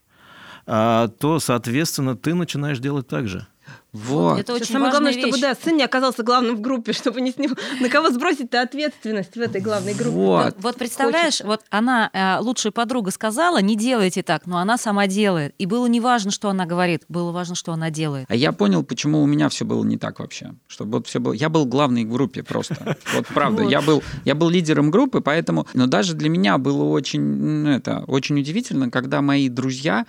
а, 0.65 1.09
то, 1.09 1.39
соответственно, 1.39 2.15
ты 2.15 2.33
начинаешь 2.33 2.79
делать 2.79 3.07
так 3.07 3.27
же. 3.27 3.47
Вот. 3.91 4.39
Это 4.39 4.53
очень 4.53 4.73
Самое 4.73 4.91
главное, 4.91 5.13
вещь. 5.13 5.21
чтобы 5.21 5.39
да, 5.39 5.55
сын 5.55 5.77
не 5.77 5.83
оказался 5.83 6.23
главным 6.23 6.57
в 6.57 6.61
группе, 6.61 6.93
чтобы 6.93 7.21
не 7.21 7.31
с 7.31 7.37
ним 7.37 7.55
на 7.79 7.89
кого 7.89 8.09
сбросить-то 8.09 8.61
ответственность 8.61 9.35
в 9.35 9.39
этой 9.39 9.61
главной 9.61 9.93
группе. 9.93 10.11
Вот, 10.11 10.55
вот 10.59 10.75
представляешь, 10.75 11.35
Хочется. 11.35 11.47
вот 11.47 11.61
она, 11.69 12.09
э, 12.11 12.39
лучшая 12.41 12.71
подруга, 12.71 13.11
сказала, 13.11 13.61
не 13.61 13.75
делайте 13.75 14.23
так, 14.23 14.45
но 14.45 14.57
она 14.57 14.77
сама 14.77 15.07
делает. 15.07 15.55
И 15.57 15.65
было 15.65 15.85
не 15.87 16.01
важно, 16.01 16.31
что 16.31 16.49
она 16.49 16.65
говорит, 16.65 17.03
было 17.07 17.31
важно, 17.31 17.55
что 17.55 17.71
она 17.71 17.89
делает. 17.89 18.25
А 18.29 18.35
я 18.35 18.51
понял, 18.51 18.83
почему 18.83 19.21
у 19.21 19.25
меня 19.25 19.49
все 19.49 19.65
было 19.65 19.83
не 19.83 19.97
так 19.97 20.19
вообще. 20.19 20.53
Чтобы 20.67 20.97
вот 20.97 21.07
все 21.07 21.19
было. 21.19 21.33
Я 21.33 21.49
был 21.49 21.65
главный 21.65 22.05
в 22.05 22.11
группе 22.11 22.43
просто. 22.43 22.97
Вот 23.13 23.27
правда. 23.27 23.63
Я 23.63 23.81
был, 23.81 24.03
я 24.25 24.35
был 24.35 24.49
лидером 24.49 24.91
группы, 24.91 25.21
поэтому. 25.21 25.67
Но 25.73 25.87
даже 25.87 26.13
для 26.13 26.29
меня 26.29 26.57
было 26.57 26.83
очень, 26.83 27.67
это, 27.67 28.03
очень 28.07 28.39
удивительно, 28.39 28.91
когда 28.91 29.21
мои 29.21 29.49
друзья 29.49 30.05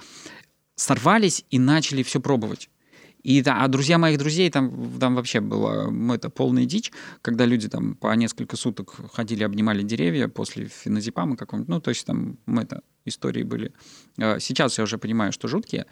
сорвались 0.74 1.44
и 1.50 1.58
начали 1.58 2.02
все 2.02 2.20
пробовать. 2.20 2.68
И, 3.26 3.42
да, 3.42 3.64
а 3.64 3.68
друзья 3.68 3.98
моих 3.98 4.18
друзей, 4.18 4.48
там, 4.50 5.00
там 5.00 5.16
вообще 5.16 5.40
было 5.40 5.92
это 6.14 6.30
полная 6.30 6.64
дичь, 6.64 6.92
когда 7.22 7.44
люди 7.44 7.68
там 7.68 7.96
по 7.96 8.14
несколько 8.14 8.56
суток 8.56 8.94
ходили, 9.12 9.42
обнимали 9.42 9.82
деревья 9.82 10.28
после 10.28 10.66
феназепама 10.66 11.36
какого-нибудь. 11.36 11.68
Ну, 11.68 11.80
то 11.80 11.90
есть 11.90 12.06
там 12.06 12.38
мы 12.46 12.62
это 12.62 12.82
истории 13.04 13.42
были. 13.42 13.72
А, 14.20 14.38
сейчас 14.38 14.78
я 14.78 14.84
уже 14.84 14.96
понимаю, 14.96 15.32
что 15.32 15.48
жуткие. 15.48 15.86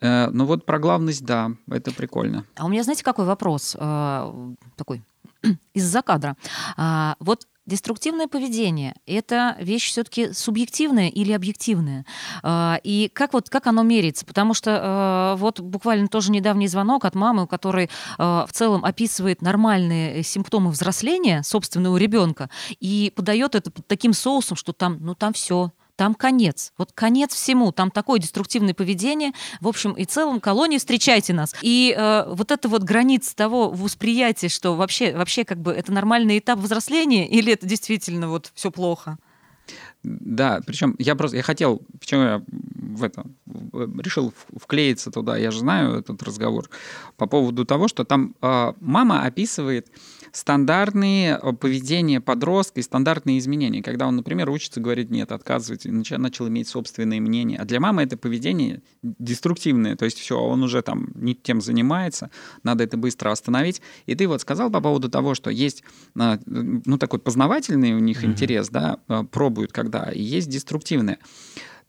Э, 0.00 0.30
но 0.30 0.46
вот 0.46 0.64
про 0.64 0.78
главность, 0.78 1.22
да, 1.22 1.50
это 1.70 1.92
прикольно. 1.92 2.46
А 2.56 2.64
у 2.64 2.70
меня, 2.70 2.82
знаете, 2.82 3.04
какой 3.04 3.26
вопрос 3.26 3.76
э, 3.78 4.54
такой 4.76 5.02
из-за 5.74 6.00
кадра? 6.00 6.34
А, 6.78 7.16
вот 7.20 7.46
Деструктивное 7.70 8.26
поведение– 8.26 8.96
это 9.06 9.56
вещь 9.60 9.90
все-таки 9.90 10.32
субъективная 10.32 11.08
или 11.08 11.30
объективная? 11.30 12.04
А, 12.42 12.80
и 12.82 13.08
как, 13.14 13.32
вот, 13.32 13.48
как 13.48 13.68
оно 13.68 13.84
меряется? 13.84 14.26
Потому 14.26 14.54
что 14.54 14.80
а, 14.82 15.36
вот 15.36 15.60
буквально 15.60 16.08
тоже 16.08 16.32
недавний 16.32 16.66
звонок 16.66 17.04
от 17.04 17.14
мамы, 17.14 17.44
у 17.44 17.46
которой 17.46 17.88
а, 18.18 18.44
в 18.48 18.52
целом 18.52 18.84
описывает 18.84 19.40
нормальные 19.40 20.24
симптомы 20.24 20.72
взросления 20.72 21.44
собственного 21.44 21.96
ребенка 21.96 22.50
и 22.80 23.12
подает 23.14 23.54
это 23.54 23.70
под 23.70 23.86
таким 23.86 24.14
соусом, 24.14 24.56
что 24.56 24.72
там, 24.72 24.98
ну 25.00 25.14
там 25.14 25.32
все, 25.32 25.70
там 26.00 26.14
конец. 26.14 26.72
Вот 26.78 26.92
конец 26.94 27.34
всему. 27.34 27.72
Там 27.72 27.90
такое 27.90 28.18
деструктивное 28.18 28.72
поведение. 28.72 29.32
В 29.60 29.68
общем 29.68 29.92
и 29.92 30.06
целом, 30.06 30.40
колонии 30.40 30.78
встречайте 30.78 31.34
нас. 31.34 31.54
И 31.60 31.94
э, 31.94 32.24
вот 32.26 32.50
эта 32.50 32.70
вот 32.70 32.84
граница 32.84 33.36
того 33.36 33.68
восприятия, 33.70 34.48
что 34.48 34.76
вообще, 34.76 35.14
вообще 35.14 35.44
как 35.44 35.58
бы 35.58 35.72
это 35.72 35.92
нормальный 35.92 36.38
этап 36.38 36.58
взросления 36.58 37.28
или 37.28 37.52
это 37.52 37.66
действительно 37.66 38.30
вот 38.30 38.50
все 38.54 38.70
плохо? 38.70 39.18
Да, 40.02 40.62
причем 40.66 40.96
я 40.98 41.14
просто 41.16 41.36
я 41.36 41.42
хотел, 41.42 41.82
почему 42.00 42.22
я 42.22 42.42
в 42.46 43.04
это 43.04 43.26
решил 44.02 44.32
вклеиться 44.56 45.10
туда, 45.10 45.36
я 45.36 45.50
же 45.50 45.58
знаю 45.58 45.98
этот 45.98 46.22
разговор 46.22 46.70
по 47.18 47.26
поводу 47.26 47.66
того, 47.66 47.88
что 47.88 48.04
там 48.04 48.34
э, 48.40 48.72
мама 48.80 49.24
описывает 49.24 49.88
стандартные 50.32 51.38
э, 51.40 51.52
поведения 51.52 52.20
подростка 52.20 52.80
и 52.80 52.82
стандартные 52.82 53.38
изменения, 53.38 53.82
когда 53.82 54.06
он, 54.06 54.16
например, 54.16 54.50
учится 54.50 54.80
говорить 54.80 55.10
нет, 55.10 55.32
отказывать, 55.32 55.86
и 55.86 55.90
начал 55.90 56.48
иметь 56.48 56.68
собственное 56.68 57.20
мнение. 57.20 57.58
А 57.58 57.64
для 57.64 57.80
мамы 57.80 58.02
это 58.02 58.16
поведение 58.16 58.82
деструктивное, 59.02 59.96
то 59.96 60.04
есть 60.04 60.18
все, 60.18 60.38
он 60.38 60.62
уже 60.62 60.82
там 60.82 61.08
не 61.14 61.34
тем 61.34 61.60
занимается, 61.60 62.30
надо 62.62 62.84
это 62.84 62.96
быстро 62.96 63.30
остановить. 63.30 63.82
И 64.06 64.14
ты 64.14 64.26
вот 64.28 64.40
сказал 64.40 64.70
по 64.70 64.80
поводу 64.80 65.08
того, 65.08 65.34
что 65.34 65.50
есть, 65.50 65.82
э, 66.18 66.38
ну, 66.46 66.98
такой 66.98 67.18
познавательный 67.18 67.94
у 67.94 67.98
них 67.98 68.22
mm-hmm. 68.22 68.26
интерес, 68.26 68.68
да, 68.68 68.98
э, 69.08 69.24
пробуют 69.30 69.72
когда, 69.72 70.10
и 70.10 70.22
есть 70.22 70.48
деструктивное. 70.48 71.18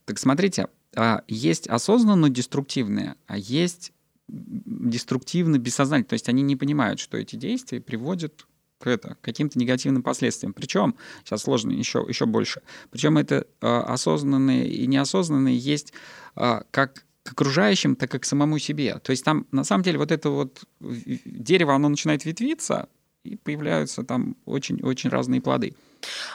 Так 0.06 0.20
смотрите, 0.20 0.68
а, 0.96 1.24
есть 1.28 1.68
осознанно 1.68 2.30
деструктивные, 2.30 3.16
а 3.28 3.38
есть 3.38 3.94
деструктивно, 4.32 5.58
бессознательно. 5.58 6.10
То 6.10 6.14
есть 6.14 6.30
они 6.30 6.42
не 6.42 6.56
понимают, 6.56 7.00
что 7.00 7.18
эти 7.18 7.36
действия 7.36 7.82
приводят 7.82 8.48
к, 8.80 8.88
это, 8.88 9.16
к 9.16 9.22
каким-то 9.22 9.60
негативным 9.60 10.04
последствиям. 10.04 10.54
Причем, 10.54 10.96
сейчас 11.24 11.44
сложно 11.44 11.72
еще, 11.72 12.06
еще 12.08 12.26
больше, 12.26 12.62
причем 12.90 13.18
это 13.18 13.46
э, 13.62 13.68
осознанные 13.68 14.68
и 14.68 14.88
неосознанные 14.88 15.58
есть 15.58 15.94
э, 16.36 16.62
как 16.72 17.06
к 17.24 17.34
окружающим, 17.34 17.96
так 17.96 18.16
и 18.16 18.20
к 18.20 18.26
самому 18.26 18.58
себе. 18.58 18.98
То 19.00 19.12
есть 19.12 19.24
там, 19.24 19.46
на 19.52 19.64
самом 19.64 19.84
деле, 19.84 20.00
вот 20.00 20.12
это 20.12 20.30
вот 20.30 20.64
дерево, 20.80 21.76
оно 21.76 21.90
начинает 21.90 22.26
ветвиться, 22.26 22.90
и 23.24 23.36
появляются 23.36 24.04
там 24.04 24.36
очень-очень 24.46 25.12
разные 25.12 25.42
плоды. 25.42 25.76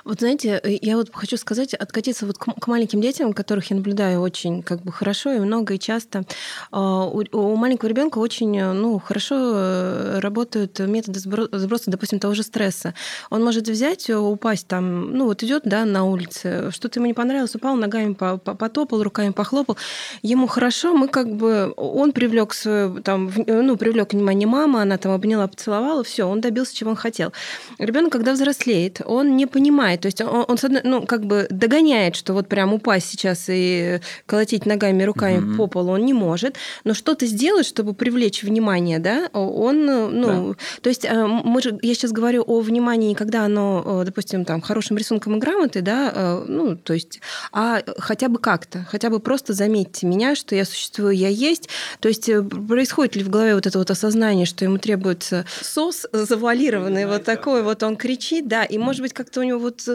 Вот 0.04 0.20
знаете, 0.20 0.60
э, 0.62 0.78
я 0.80 0.96
вот 0.96 1.10
хочу 1.12 1.36
сказать, 1.36 1.74
откатиться 1.74 2.26
вот 2.26 2.38
к, 2.38 2.66
маленьким 2.66 3.00
детям, 3.00 3.32
которых 3.32 3.70
я 3.70 3.76
наблюдаю 3.76 4.20
очень 4.20 4.62
как 4.62 4.82
бы 4.82 4.92
хорошо 4.92 5.32
и 5.32 5.38
много 5.38 5.74
и 5.74 5.78
часто. 5.78 6.24
А, 6.70 7.04
у, 7.06 7.56
маленького 7.56 7.88
ребенка 7.88 8.18
очень 8.18 8.56
э, 8.58 8.72
ну, 8.72 8.98
хорошо 8.98 9.34
э, 9.36 10.18
работают 10.20 10.78
методы 10.78 11.20
сброса, 11.20 11.90
допустим, 11.90 12.18
того 12.18 12.34
же 12.34 12.42
стресса. 12.42 12.94
Он 13.30 13.44
может 13.44 13.68
взять, 13.68 14.08
упасть 14.10 14.66
там, 14.66 15.12
ну 15.12 15.26
вот 15.26 15.42
идет, 15.42 15.62
да, 15.64 15.84
на 15.84 16.04
улице, 16.04 16.70
что-то 16.70 16.98
ему 16.98 17.06
не 17.06 17.14
понравилось, 17.14 17.54
упал, 17.54 17.76
ногами 17.76 18.14
потопал, 18.14 19.02
руками 19.02 19.30
похлопал. 19.30 19.76
Ему 20.22 20.46
хорошо, 20.46 20.94
мы 20.94 21.08
как 21.08 21.34
бы, 21.34 21.72
он 21.76 22.12
привлек 22.12 22.54
свое, 22.54 23.00
там, 23.02 23.30
ну, 23.46 23.76
привлек 23.76 24.12
внимание 24.12 24.46
мамы, 24.46 24.82
она 24.82 24.98
там 24.98 25.12
обняла, 25.12 25.46
поцеловала, 25.46 26.02
все, 26.04 26.24
он 26.24 26.40
добился, 26.40 26.74
чего 26.74 26.90
он 26.90 26.96
хотел. 26.96 27.32
Ребенок, 27.78 28.12
когда 28.12 28.32
взрослеет, 28.32 29.00
он 29.04 29.36
не 29.36 29.46
понимает. 29.56 30.02
То 30.02 30.06
есть 30.06 30.20
он, 30.20 30.44
он 30.48 30.58
ну, 30.84 31.06
как 31.06 31.24
бы 31.24 31.46
догоняет, 31.48 32.14
что 32.14 32.34
вот 32.34 32.46
прям 32.46 32.74
упасть 32.74 33.08
сейчас 33.08 33.46
и 33.48 34.00
колотить 34.26 34.66
ногами, 34.66 35.02
руками 35.02 35.38
mm-hmm. 35.38 35.56
по 35.56 35.66
полу 35.66 35.92
он 35.92 36.04
не 36.04 36.12
может, 36.12 36.56
но 36.84 36.92
что-то 36.92 37.24
сделать, 37.24 37.64
чтобы 37.64 37.94
привлечь 37.94 38.42
внимание, 38.42 38.98
да, 38.98 39.30
он, 39.32 39.86
ну, 39.86 40.48
да. 40.50 40.54
то 40.82 40.90
есть 40.90 41.06
э, 41.06 41.26
мы 41.26 41.62
же, 41.62 41.78
я 41.80 41.94
сейчас 41.94 42.12
говорю 42.12 42.44
о 42.46 42.60
внимании, 42.60 43.14
когда 43.14 43.46
оно, 43.46 44.02
допустим, 44.04 44.44
там, 44.44 44.60
хорошим 44.60 44.98
рисунком 44.98 45.36
и 45.36 45.38
грамотой, 45.38 45.80
да, 45.80 46.12
э, 46.14 46.44
ну, 46.46 46.76
то 46.76 46.92
есть, 46.92 47.20
а 47.50 47.82
хотя 47.96 48.28
бы 48.28 48.38
как-то, 48.38 48.86
хотя 48.90 49.08
бы 49.08 49.20
просто 49.20 49.54
заметьте 49.54 50.06
меня, 50.06 50.34
что 50.34 50.54
я 50.54 50.66
существую, 50.66 51.12
я 51.12 51.28
есть, 51.28 51.70
то 52.00 52.08
есть 52.08 52.28
э, 52.28 52.42
происходит 52.42 53.16
ли 53.16 53.24
в 53.24 53.30
голове 53.30 53.54
вот 53.54 53.66
это 53.66 53.78
вот 53.78 53.90
осознание, 53.90 54.44
что 54.44 54.66
ему 54.66 54.76
требуется 54.76 55.46
сос 55.62 56.06
завуалированный, 56.12 57.06
вот 57.06 57.24
такой 57.24 57.62
вот 57.62 57.82
он 57.82 57.96
кричит, 57.96 58.48
да, 58.48 58.64
и 58.64 58.76
может 58.76 59.00
быть 59.00 59.14
как-то 59.14 59.40
у 59.40 59.45
него 59.46 59.58
вот 59.58 59.88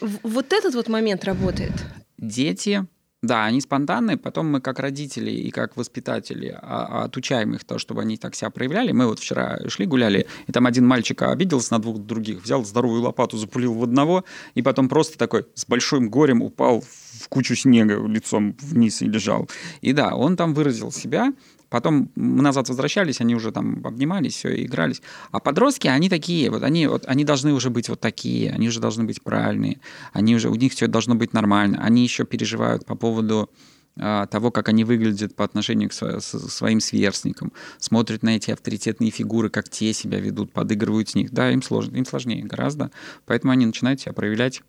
вот 0.00 0.52
этот 0.52 0.74
вот 0.74 0.88
момент 0.88 1.24
работает. 1.24 1.72
Дети, 2.18 2.86
да, 3.22 3.44
они 3.44 3.60
спонтанные, 3.60 4.16
потом 4.16 4.50
мы 4.50 4.60
как 4.60 4.78
родители 4.78 5.30
и 5.30 5.50
как 5.50 5.76
воспитатели 5.76 6.56
а, 6.60 7.04
отучаем 7.04 7.54
их 7.54 7.64
то, 7.64 7.78
чтобы 7.78 8.02
они 8.02 8.16
так 8.16 8.34
себя 8.34 8.50
проявляли. 8.50 8.92
Мы 8.92 9.06
вот 9.06 9.18
вчера 9.18 9.58
шли, 9.68 9.86
гуляли, 9.86 10.26
и 10.46 10.52
там 10.52 10.66
один 10.66 10.86
мальчик 10.86 11.22
обиделся 11.22 11.72
на 11.72 11.78
двух 11.80 11.98
других, 11.98 12.42
взял 12.42 12.64
здоровую 12.64 13.02
лопату, 13.02 13.36
запулил 13.36 13.74
в 13.74 13.82
одного, 13.82 14.24
и 14.54 14.62
потом 14.62 14.88
просто 14.88 15.18
такой 15.18 15.46
с 15.54 15.66
большим 15.66 16.10
горем 16.10 16.42
упал 16.42 16.82
в 16.82 17.28
кучу 17.28 17.56
снега 17.56 18.06
лицом 18.06 18.56
вниз 18.60 19.02
и 19.02 19.06
лежал. 19.06 19.48
И 19.80 19.92
да, 19.92 20.14
он 20.14 20.36
там 20.36 20.54
выразил 20.54 20.92
себя, 20.92 21.32
Потом 21.68 22.10
мы 22.14 22.42
назад 22.42 22.68
возвращались, 22.68 23.20
они 23.20 23.34
уже 23.34 23.50
там 23.52 23.80
обнимались, 23.84 24.34
все, 24.34 24.64
игрались. 24.64 25.02
А 25.32 25.40
подростки, 25.40 25.88
они 25.88 26.08
такие, 26.08 26.50
вот 26.50 26.62
они, 26.62 26.86
вот, 26.86 27.04
они 27.06 27.24
должны 27.24 27.52
уже 27.52 27.70
быть 27.70 27.88
вот 27.88 28.00
такие, 28.00 28.52
они 28.52 28.68
уже 28.68 28.80
должны 28.80 29.04
быть 29.04 29.22
правильные, 29.22 29.80
они 30.12 30.36
уже, 30.36 30.48
у 30.48 30.54
них 30.54 30.72
все 30.72 30.86
должно 30.86 31.14
быть 31.14 31.32
нормально. 31.32 31.82
Они 31.82 32.02
еще 32.02 32.24
переживают 32.24 32.86
по 32.86 32.94
поводу 32.94 33.50
а, 33.98 34.26
того, 34.26 34.50
как 34.50 34.68
они 34.68 34.84
выглядят 34.84 35.34
по 35.34 35.44
отношению 35.44 35.88
к 35.88 35.92
своим 35.94 36.80
сверстникам, 36.80 37.52
смотрят 37.78 38.22
на 38.22 38.36
эти 38.36 38.50
авторитетные 38.50 39.10
фигуры, 39.10 39.48
как 39.48 39.70
те 39.70 39.92
себя 39.94 40.20
ведут, 40.20 40.52
подыгрывают 40.52 41.08
с 41.08 41.14
них. 41.14 41.32
Да, 41.32 41.50
им 41.50 41.62
сложно, 41.62 41.96
им 41.96 42.04
сложнее 42.04 42.44
гораздо, 42.44 42.90
поэтому 43.24 43.52
они 43.52 43.64
начинают 43.64 44.00
себя 44.00 44.12
проявлять, 44.12 44.62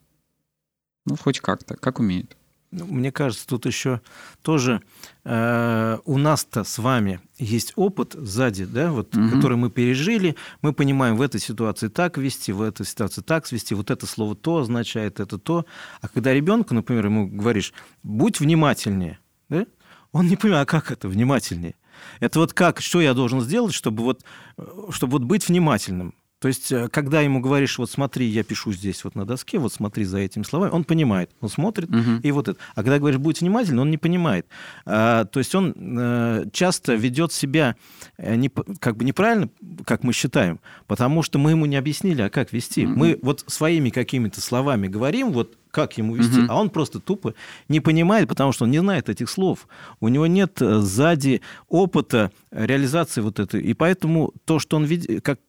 ну, 1.06 1.16
хоть 1.18 1.42
как-то, 1.42 1.76
как 1.76 2.00
умеют. 2.00 2.38
Ну, 2.72 2.86
мне 2.86 3.14
кажется, 3.14 3.48
тут 3.48 3.66
еще 3.66 4.02
тоже 4.42 4.82
э, 5.24 5.98
у 6.04 6.18
нас-то 6.18 6.66
с 6.66 6.78
вами 6.80 7.22
есть 7.38 7.72
опыт 7.78 8.14
сзади, 8.14 8.66
да, 8.66 8.92
вот, 8.92 9.16
угу. 9.16 9.30
который 9.30 9.56
мы 9.56 9.70
пережили. 9.70 10.36
Мы 10.62 10.74
понимаем, 10.74 11.16
в 11.16 11.22
этой 11.22 11.40
ситуации 11.40 11.88
так 11.88 12.18
вести, 12.18 12.52
в 12.52 12.62
этой 12.62 12.86
ситуации 12.86 13.22
так 13.22 13.48
свести, 13.48 13.74
вот 13.74 13.90
это 13.90 14.06
слово 14.06 14.36
то 14.36 14.58
означает 14.58 15.22
это 15.22 15.38
то. 15.38 15.66
А 16.02 16.10
когда 16.10 16.34
ребенку, 16.34 16.74
например, 16.74 17.06
ему 17.06 17.28
говоришь, 17.28 17.74
будь 18.04 18.42
внимательнее, 18.42 19.20
да, 19.48 19.66
он 20.12 20.28
не 20.28 20.36
понимает, 20.36 20.68
а 20.68 20.70
как 20.70 20.92
это 20.92 21.08
внимательнее? 21.08 21.76
Это 22.20 22.40
вот 22.40 22.54
как, 22.54 22.82
что 22.82 23.00
я 23.00 23.14
должен 23.14 23.40
сделать, 23.40 23.74
чтобы 23.74 24.04
вот, 24.04 24.26
э, 24.58 24.64
чтобы 24.90 25.14
вот 25.14 25.24
быть 25.24 25.48
внимательным? 25.48 26.14
То 26.40 26.48
есть, 26.48 26.72
э, 26.72 26.88
когда 26.90 27.22
ему 27.22 27.40
говоришь, 27.40 27.80
вот 27.80 27.90
смотри, 27.90 28.28
я 28.28 28.44
пишу 28.44 28.72
здесь 28.72 29.04
вот 29.04 29.16
на 29.16 29.26
доске, 29.26 29.58
вот 29.58 29.74
смотри 29.74 30.04
за 30.04 30.20
этими 30.20 30.44
словами, 30.44 30.72
он 30.72 30.84
понимает, 30.84 31.32
он 31.42 31.50
смотрит, 31.50 31.90
угу. 31.90 32.22
и 32.22 32.32
вот 32.32 32.48
это. 32.48 32.60
А 32.76 32.84
когда 32.84 33.00
говоришь, 33.00 33.20
будь 33.20 33.42
внимательный, 33.42 33.82
он 33.82 33.90
не 33.90 33.98
понимает. 33.98 34.46
А, 34.86 35.26
то 35.26 35.40
есть 35.40 35.56
он 35.56 35.74
а, 35.80 36.44
часто 36.52 36.94
ведет 36.94 37.34
себя 37.34 37.76
э, 38.18 38.36
не, 38.36 38.50
как 38.50 38.98
бы 38.98 39.04
неправильно, 39.04 39.50
как 39.84 40.04
мы 40.04 40.14
считаем, 40.14 40.60
потому 40.86 41.24
что 41.24 41.40
мы 41.40 41.52
ему 41.52 41.66
не 41.66 41.76
объяснили, 41.76 42.22
а 42.22 42.30
как 42.30 42.54
вести. 42.54 42.86
Угу. 42.86 42.96
Мы 42.96 43.20
вот 43.24 43.44
своими 43.48 43.90
какими-то 43.90 44.40
словами 44.40 44.88
говорим, 44.88 45.32
вот 45.32 45.58
как 45.72 45.98
ему 45.98 46.16
вести, 46.16 46.42
угу. 46.42 46.52
а 46.52 46.60
он 46.60 46.70
просто 46.70 47.00
тупо 47.00 47.34
не 47.68 47.80
понимает, 47.80 48.30
потому 48.30 48.52
что 48.52 48.66
он 48.66 48.72
не 48.72 48.80
знает 48.80 49.10
этих 49.10 49.30
слов. 49.30 49.68
У 50.00 50.08
него 50.08 50.28
нет 50.28 50.58
сзади 50.60 51.42
опыта 51.68 52.32
реализации 52.52 53.22
вот 53.22 53.40
этой. 53.40 53.62
И 53.62 53.74
поэтому 53.74 54.34
то, 54.46 54.60
что 54.60 54.78
он 54.78 54.86
видит, 54.86 55.24
как 55.24 55.40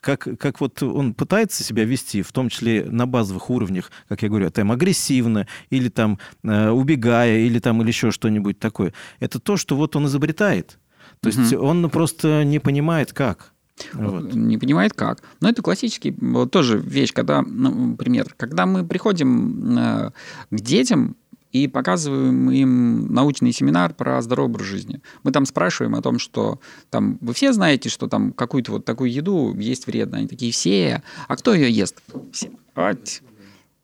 как, 0.00 0.26
как 0.38 0.60
вот 0.60 0.82
он 0.82 1.14
пытается 1.14 1.62
себя 1.62 1.84
вести, 1.84 2.22
в 2.22 2.32
том 2.32 2.48
числе 2.48 2.84
на 2.84 3.06
базовых 3.06 3.50
уровнях, 3.50 3.90
как 4.08 4.22
я 4.22 4.28
говорю, 4.28 4.50
там 4.50 4.72
агрессивно, 4.72 5.46
или 5.70 5.88
там 5.88 6.18
э, 6.42 6.70
убегая, 6.70 7.40
или 7.40 7.58
там 7.58 7.80
или 7.82 7.88
еще 7.88 8.10
что-нибудь 8.10 8.58
такое, 8.58 8.92
это 9.20 9.38
то, 9.38 9.56
что 9.56 9.76
вот 9.76 9.96
он 9.96 10.06
изобретает. 10.06 10.78
То 11.20 11.28
угу. 11.28 11.40
есть 11.40 11.52
он 11.54 11.88
просто 11.90 12.44
не 12.44 12.58
понимает, 12.58 13.12
как. 13.12 13.52
Вот. 13.94 14.34
Не 14.34 14.58
понимает 14.58 14.92
как. 14.92 15.22
Но 15.40 15.48
это 15.48 15.62
классический 15.62 16.14
тоже 16.50 16.78
вещь, 16.78 17.12
когда, 17.12 17.42
ну, 17.42 17.96
пример, 17.96 18.34
когда 18.36 18.66
мы 18.66 18.86
приходим 18.86 19.78
э, 19.78 20.10
к 20.50 20.60
детям, 20.60 21.16
и 21.52 21.66
показываем 21.66 22.50
им 22.50 23.12
научный 23.12 23.52
семинар 23.52 23.92
про 23.94 24.20
здоровый 24.22 24.50
образ 24.50 24.66
жизни. 24.66 25.00
Мы 25.22 25.32
там 25.32 25.46
спрашиваем 25.46 25.94
о 25.94 26.02
том, 26.02 26.18
что 26.18 26.60
там 26.90 27.18
вы 27.20 27.34
все 27.34 27.52
знаете, 27.52 27.88
что 27.88 28.06
там 28.08 28.32
какую-то 28.32 28.72
вот 28.72 28.84
такую 28.84 29.10
еду 29.10 29.54
есть 29.56 29.86
вредно. 29.86 30.18
Они 30.18 30.28
такие 30.28 30.52
все. 30.52 31.02
А 31.28 31.36
кто 31.36 31.54
ее 31.54 31.70
ест? 31.70 32.02
Все. 32.32 32.50
Вот, 32.74 33.22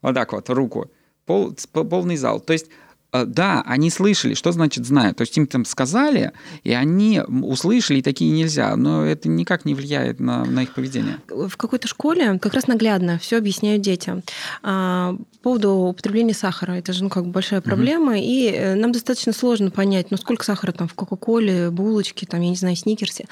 вот 0.03 0.15
так 0.15 0.33
вот, 0.33 0.49
руку. 0.51 0.91
Пол, 1.25 1.55
полный 1.73 2.17
зал. 2.17 2.41
То 2.41 2.53
есть 2.53 2.67
да, 3.13 3.63
они 3.67 3.91
слышали, 3.91 4.35
что 4.35 4.53
значит 4.53 4.85
знают. 4.87 5.17
То 5.17 5.23
есть 5.23 5.37
им 5.37 5.47
там 5.47 5.65
сказали, 5.65 6.33
и 6.65 6.73
они 6.73 7.21
услышали, 7.21 7.99
и 7.99 8.03
такие 8.03 8.31
нельзя. 8.31 8.75
Но 8.77 9.05
это 9.05 9.29
никак 9.29 9.65
не 9.65 9.75
влияет 9.75 10.21
на, 10.21 10.45
на 10.45 10.65
их 10.65 10.75
поведение. 10.75 11.19
В 11.29 11.57
какой-то 11.57 11.89
школе 11.89 12.39
как 12.39 12.55
раз 12.55 12.67
наглядно 12.67 13.19
все 13.19 13.39
объясняют 13.39 13.83
детям. 13.83 14.23
А, 14.63 15.17
по 15.43 15.51
поводу 15.51 15.71
употребления 15.73 16.35
сахара. 16.35 16.73
Это 16.73 16.93
же 16.93 17.05
ну, 17.05 17.09
как 17.09 17.25
бы 17.25 17.31
большая 17.31 17.61
проблема. 17.61 18.13
Угу. 18.13 18.21
И 18.23 18.51
э, 18.53 18.75
нам 18.75 18.93
достаточно 18.93 19.33
сложно 19.33 19.71
понять, 19.71 20.11
ну 20.11 20.17
сколько 20.17 20.45
сахара 20.45 20.73
там 20.73 20.89
в 20.89 20.95
Кока-Коле, 20.95 21.71
булочке, 21.71 22.27
там, 22.27 22.41
я 22.41 22.51
не 22.51 22.57
знаю, 22.57 22.77
сникерсе. 22.77 23.27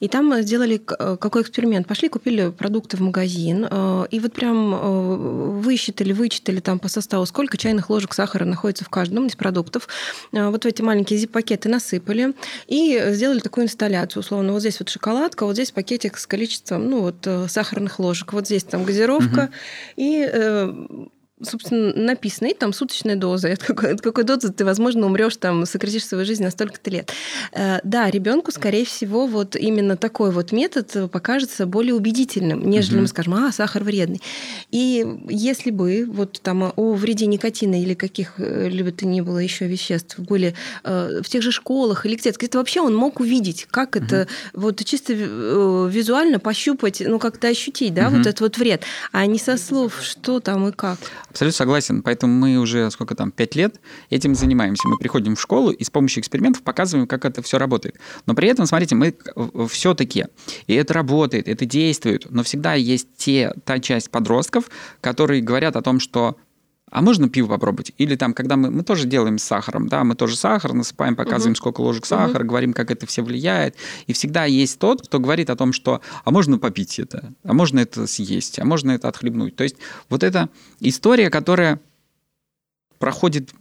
И 0.00 0.08
там 0.08 0.32
сделали 0.42 0.80
э, 0.98 1.16
какой 1.20 1.42
эксперимент. 1.42 1.86
Пошли, 1.86 2.08
купили 2.08 2.50
продукты 2.50 2.96
в 2.96 3.00
магазин, 3.00 3.66
и 4.10 4.20
вот 4.20 4.32
прям 4.32 5.60
высчитали, 5.60 6.12
вычитали 6.12 6.60
там 6.60 6.78
по 6.78 6.88
составу, 6.88 7.26
сколько 7.26 7.56
чайных 7.56 7.90
ложек 7.90 8.14
сахара 8.14 8.44
находится 8.44 8.84
в 8.84 8.88
каждом 8.88 9.25
из 9.26 9.36
продуктов 9.36 9.88
э, 10.32 10.48
вот 10.48 10.64
в 10.64 10.66
эти 10.66 10.82
маленькие 10.82 11.18
зип-пакеты 11.18 11.68
насыпали 11.68 12.34
и 12.66 13.00
сделали 13.10 13.40
такую 13.40 13.64
инсталляцию. 13.64 14.20
Условно, 14.20 14.52
вот 14.52 14.60
здесь 14.60 14.78
вот 14.78 14.88
шоколадка, 14.88 15.46
вот 15.46 15.54
здесь 15.54 15.70
пакетик 15.70 16.18
с 16.18 16.26
количеством 16.26 16.88
ну, 16.88 17.00
вот, 17.00 17.26
э, 17.26 17.46
сахарных 17.48 17.98
ложек, 17.98 18.32
вот 18.32 18.46
здесь 18.46 18.64
там 18.64 18.84
газировка. 18.84 19.44
Угу. 19.44 19.52
И 19.96 20.30
э, 20.32 21.06
собственно, 21.42 21.92
написано, 21.92 22.48
и 22.48 22.54
там 22.54 22.72
суточная 22.72 23.16
доза. 23.16 23.52
От 23.52 23.62
какой, 23.62 23.92
от 23.92 24.00
какой 24.00 24.24
дозы 24.24 24.52
ты, 24.52 24.64
возможно, 24.64 25.06
умрешь, 25.06 25.36
там, 25.36 25.66
сократишь 25.66 26.06
свою 26.06 26.24
жизнь 26.24 26.42
на 26.42 26.50
столько-то 26.50 26.90
лет. 26.90 27.12
Э, 27.52 27.80
да, 27.84 28.10
ребенку, 28.10 28.52
скорее 28.52 28.84
всего, 28.86 29.26
вот 29.26 29.54
именно 29.54 29.96
такой 29.96 30.30
вот 30.30 30.52
метод 30.52 31.10
покажется 31.10 31.66
более 31.66 31.94
убедительным, 31.94 32.68
нежели 32.68 32.96
угу. 32.96 33.02
мы 33.02 33.08
скажем, 33.08 33.34
а, 33.34 33.52
сахар 33.52 33.84
вредный. 33.84 34.22
И 34.70 35.04
если 35.28 35.70
бы 35.70 36.06
вот 36.08 36.40
там 36.42 36.72
о 36.74 36.92
вреде 36.94 37.26
никотина 37.26 37.80
или 37.80 37.94
каких-либо 37.94 38.92
то 38.92 39.06
ни 39.06 39.20
было 39.20 39.38
еще 39.38 39.66
веществ 39.66 40.18
были 40.18 40.54
э, 40.84 41.20
в 41.22 41.28
тех 41.28 41.42
же 41.42 41.52
школах 41.52 42.06
или 42.06 42.16
где-то, 42.16 42.38
где-то 42.38 42.58
вообще 42.58 42.80
он 42.80 42.94
мог 42.94 43.20
увидеть, 43.20 43.66
как 43.70 43.96
угу. 43.96 44.04
это 44.04 44.28
вот 44.54 44.82
чисто 44.84 45.12
э, 45.12 45.88
визуально 45.90 46.38
пощупать, 46.38 47.02
ну, 47.04 47.18
как-то 47.18 47.48
ощутить, 47.48 47.92
да, 47.92 48.08
угу. 48.08 48.16
вот 48.16 48.26
этот 48.26 48.40
вот 48.40 48.58
вред, 48.58 48.84
а 49.12 49.26
не 49.26 49.38
со 49.38 49.58
слов, 49.58 50.00
что 50.00 50.40
там 50.40 50.68
и 50.68 50.72
как. 50.72 50.98
Абсолютно 51.30 51.56
согласен. 51.56 52.02
Поэтому 52.02 52.32
мы 52.32 52.56
уже, 52.56 52.90
сколько 52.90 53.14
там, 53.14 53.30
пять 53.30 53.54
лет 53.54 53.80
этим 54.10 54.34
занимаемся. 54.34 54.88
Мы 54.88 54.96
приходим 54.96 55.36
в 55.36 55.40
школу 55.40 55.70
и 55.70 55.84
с 55.84 55.90
помощью 55.90 56.20
экспериментов 56.20 56.62
показываем, 56.62 57.06
как 57.06 57.24
это 57.24 57.42
все 57.42 57.58
работает. 57.58 57.96
Но 58.26 58.34
при 58.34 58.48
этом, 58.48 58.66
смотрите, 58.66 58.94
мы 58.94 59.14
все-таки, 59.68 60.26
и 60.66 60.74
это 60.74 60.94
работает, 60.94 61.48
это 61.48 61.66
действует, 61.66 62.26
но 62.30 62.42
всегда 62.42 62.74
есть 62.74 63.08
те, 63.16 63.52
та 63.64 63.80
часть 63.80 64.10
подростков, 64.10 64.70
которые 65.00 65.42
говорят 65.42 65.76
о 65.76 65.82
том, 65.82 66.00
что 66.00 66.36
а 66.90 67.02
можно 67.02 67.28
пиво 67.28 67.48
попробовать? 67.48 67.92
Или 67.98 68.14
там, 68.14 68.32
когда 68.32 68.56
мы, 68.56 68.70
мы 68.70 68.82
тоже 68.84 69.06
делаем 69.06 69.38
с 69.38 69.42
сахаром, 69.42 69.88
да, 69.88 70.04
мы 70.04 70.14
тоже 70.14 70.36
сахар 70.36 70.72
насыпаем, 70.72 71.16
показываем, 71.16 71.52
угу. 71.52 71.56
сколько 71.56 71.80
ложек 71.80 72.06
сахара, 72.06 72.42
угу. 72.42 72.50
говорим, 72.50 72.72
как 72.72 72.90
это 72.90 73.06
все 73.06 73.22
влияет. 73.22 73.76
И 74.06 74.12
всегда 74.12 74.44
есть 74.44 74.78
тот, 74.78 75.02
кто 75.02 75.18
говорит 75.18 75.50
о 75.50 75.56
том, 75.56 75.72
что 75.72 76.00
а 76.24 76.30
можно 76.30 76.58
попить 76.58 76.98
это, 76.98 77.32
а 77.42 77.52
можно 77.54 77.80
это 77.80 78.06
съесть, 78.06 78.58
а 78.60 78.64
можно 78.64 78.92
это 78.92 79.08
отхлебнуть. 79.08 79.56
То 79.56 79.64
есть 79.64 79.76
вот 80.08 80.22
эта 80.22 80.48
история, 80.80 81.28
которая 81.28 81.80
проходит 82.98 83.52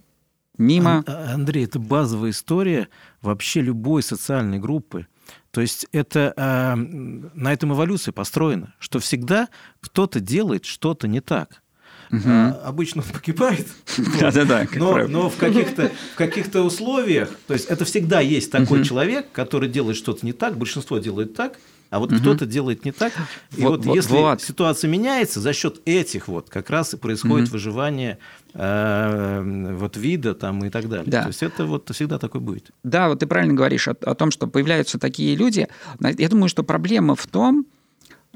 мимо... 0.58 1.04
А, 1.08 1.34
Андрей, 1.34 1.66
это 1.66 1.80
базовая 1.80 2.30
история 2.30 2.90
вообще 3.22 3.62
любой 3.62 4.04
социальной 4.04 4.60
группы. 4.60 5.08
То 5.50 5.62
есть 5.62 5.88
это 5.92 6.34
э, 6.36 6.76
на 6.76 7.54
этом 7.54 7.74
эволюция 7.74 8.12
построена, 8.12 8.76
что 8.78 9.00
всегда 9.00 9.50
кто-то 9.80 10.20
делает 10.20 10.66
что-то 10.66 11.08
не 11.08 11.22
так. 11.22 11.64
Угу. 12.12 12.22
А, 12.26 12.62
обычно 12.65 13.02
он 13.02 13.08
погибает. 13.13 13.68
Да-да-да. 14.20 14.68
Но, 14.76 15.08
но 15.08 15.30
в 15.30 15.38
каких-то 15.38 15.91
в 16.13 16.18
каких-то 16.18 16.63
условиях, 16.63 17.30
то 17.48 17.54
есть 17.54 17.65
это 17.65 17.86
всегда 17.86 18.20
есть 18.20 18.52
такой 18.52 18.80
угу. 18.80 18.88
человек, 18.88 19.32
который 19.32 19.70
делает 19.70 19.98
что-то 19.98 20.26
не 20.26 20.34
так, 20.34 20.58
большинство 20.58 20.98
делает 21.00 21.34
так, 21.34 21.58
а 21.89 22.00
вот 22.00 22.12
угу. 22.12 22.20
кто-то 22.20 22.46
делает 22.46 22.84
не 22.84 22.91
так. 22.91 23.13
И 23.56 23.62
вот, 23.62 23.78
вот, 23.78 23.86
вот 23.86 23.96
если 23.96 24.13
вот. 24.13 24.41
ситуация 24.41 24.89
меняется, 24.89 25.39
за 25.39 25.54
счет 25.54 25.82
этих 25.86 26.28
вот 26.28 26.50
как 26.50 26.70
раз 26.70 26.94
и 26.94 26.98
происходит 26.98 27.48
угу. 27.48 27.54
выживание 27.54 28.18
э, 28.54 29.72
вот 29.78 29.96
вида 29.98 30.34
там 30.34 30.65
и 30.65 30.70
так 30.70 30.89
далее. 30.89 31.06
Да. 31.08 31.22
То 31.22 31.28
есть 31.28 31.44
это 31.44 31.65
вот 31.65 31.89
всегда 31.94 32.18
такое 32.20 32.41
будет. 32.41 32.72
Да, 32.84 33.10
вот 33.10 33.20
ты 33.20 33.28
правильно 33.28 33.54
говоришь 33.54 33.88
о, 33.88 33.96
о 34.02 34.15
том, 34.15 34.32
что 34.32 34.48
появляются 34.48 35.00
такие 35.00 35.36
люди. 35.36 35.68
Я 36.02 36.30
думаю, 36.30 36.50
что 36.50 36.63
проблема 36.63 37.15
в 37.15 37.28
том, 37.28 37.65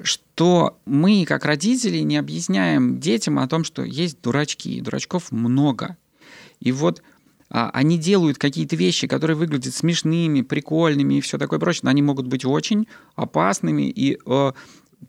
что 0.03 0.77
мы, 0.85 1.25
как 1.25 1.45
родители, 1.45 1.97
не 1.99 2.17
объясняем 2.17 2.99
детям 2.99 3.39
о 3.39 3.47
том, 3.47 3.63
что 3.63 3.83
есть 3.83 4.21
дурачки, 4.21 4.77
и 4.77 4.81
дурачков 4.81 5.31
много. 5.31 5.97
И 6.59 6.71
вот 6.71 7.01
а, 7.49 7.69
они 7.73 7.97
делают 7.97 8.38
какие-то 8.38 8.75
вещи, 8.75 9.07
которые 9.07 9.35
выглядят 9.35 9.73
смешными, 9.73 10.41
прикольными 10.41 11.15
и 11.15 11.21
все 11.21 11.38
такое 11.38 11.59
прочее, 11.59 11.81
но 11.83 11.89
они 11.89 12.01
могут 12.01 12.27
быть 12.27 12.45
очень 12.45 12.88
опасными, 13.15 13.89
и 13.89 14.19
э, 14.23 14.51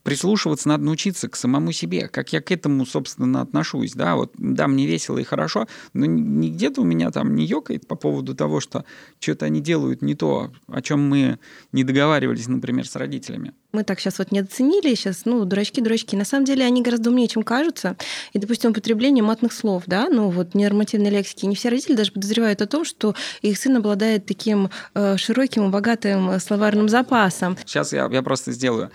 прислушиваться 0.03 0.69
надо 0.69 0.85
научиться 0.85 1.29
к 1.29 1.37
самому 1.37 1.73
себе, 1.73 2.09
как 2.09 2.33
я 2.33 2.41
к 2.41 2.51
этому, 2.51 2.87
собственно, 2.87 3.41
отношусь, 3.43 3.93
да, 3.93 4.17
вот, 4.17 4.33
да, 4.37 4.67
мне 4.69 4.87
весело 4.87 5.19
и 5.19 5.25
хорошо, 5.25 5.67
но 5.93 6.07
не 6.07 6.51
где-то 6.51 6.81
у 6.81 6.85
меня 6.85 7.11
там 7.11 7.35
не 7.35 7.45
ёкает 7.45 7.87
по 7.87 7.97
поводу 7.97 8.35
того, 8.35 8.61
что 8.61 8.85
что-то 9.19 9.47
они 9.47 9.61
делают 9.61 10.03
не 10.03 10.15
то, 10.15 10.51
о 10.69 10.83
чем 10.83 11.09
мы 11.09 11.39
не 11.73 11.85
договаривались, 11.85 12.49
например, 12.49 12.89
с 12.89 12.97
родителями. 12.97 13.53
Мы 13.73 13.85
так 13.85 14.01
сейчас 14.01 14.19
вот 14.19 14.33
не 14.33 14.41
оценили, 14.41 14.95
сейчас, 14.95 15.25
ну, 15.27 15.45
дурачки-дурачки. 15.45 16.17
На 16.17 16.25
самом 16.25 16.45
деле 16.45 16.65
они 16.65 16.83
гораздо 16.83 17.11
умнее, 17.11 17.29
чем 17.29 17.45
кажутся. 17.45 17.97
И, 18.33 18.39
допустим, 18.41 18.73
употребление 18.73 19.23
матных 19.23 19.53
слов, 19.53 19.85
да, 19.87 20.09
ну, 20.09 20.29
вот 20.31 20.55
ненормативной 20.55 21.11
лексики. 21.11 21.47
Не 21.47 21.55
все 21.55 21.69
родители 21.69 21.95
даже 21.95 22.11
подозревают 22.11 22.63
о 22.63 22.67
том, 22.67 22.85
что 22.85 23.15
их 23.43 23.57
сын 23.59 23.77
обладает 23.77 24.27
таким 24.27 24.71
э, 24.95 25.17
широким 25.19 25.69
и 25.69 25.71
богатым 25.71 26.41
словарным 26.41 26.89
запасом. 26.89 27.57
Сейчас 27.65 27.93
я, 27.93 28.09
я 28.11 28.23
просто 28.23 28.51
сделаю 28.51 28.91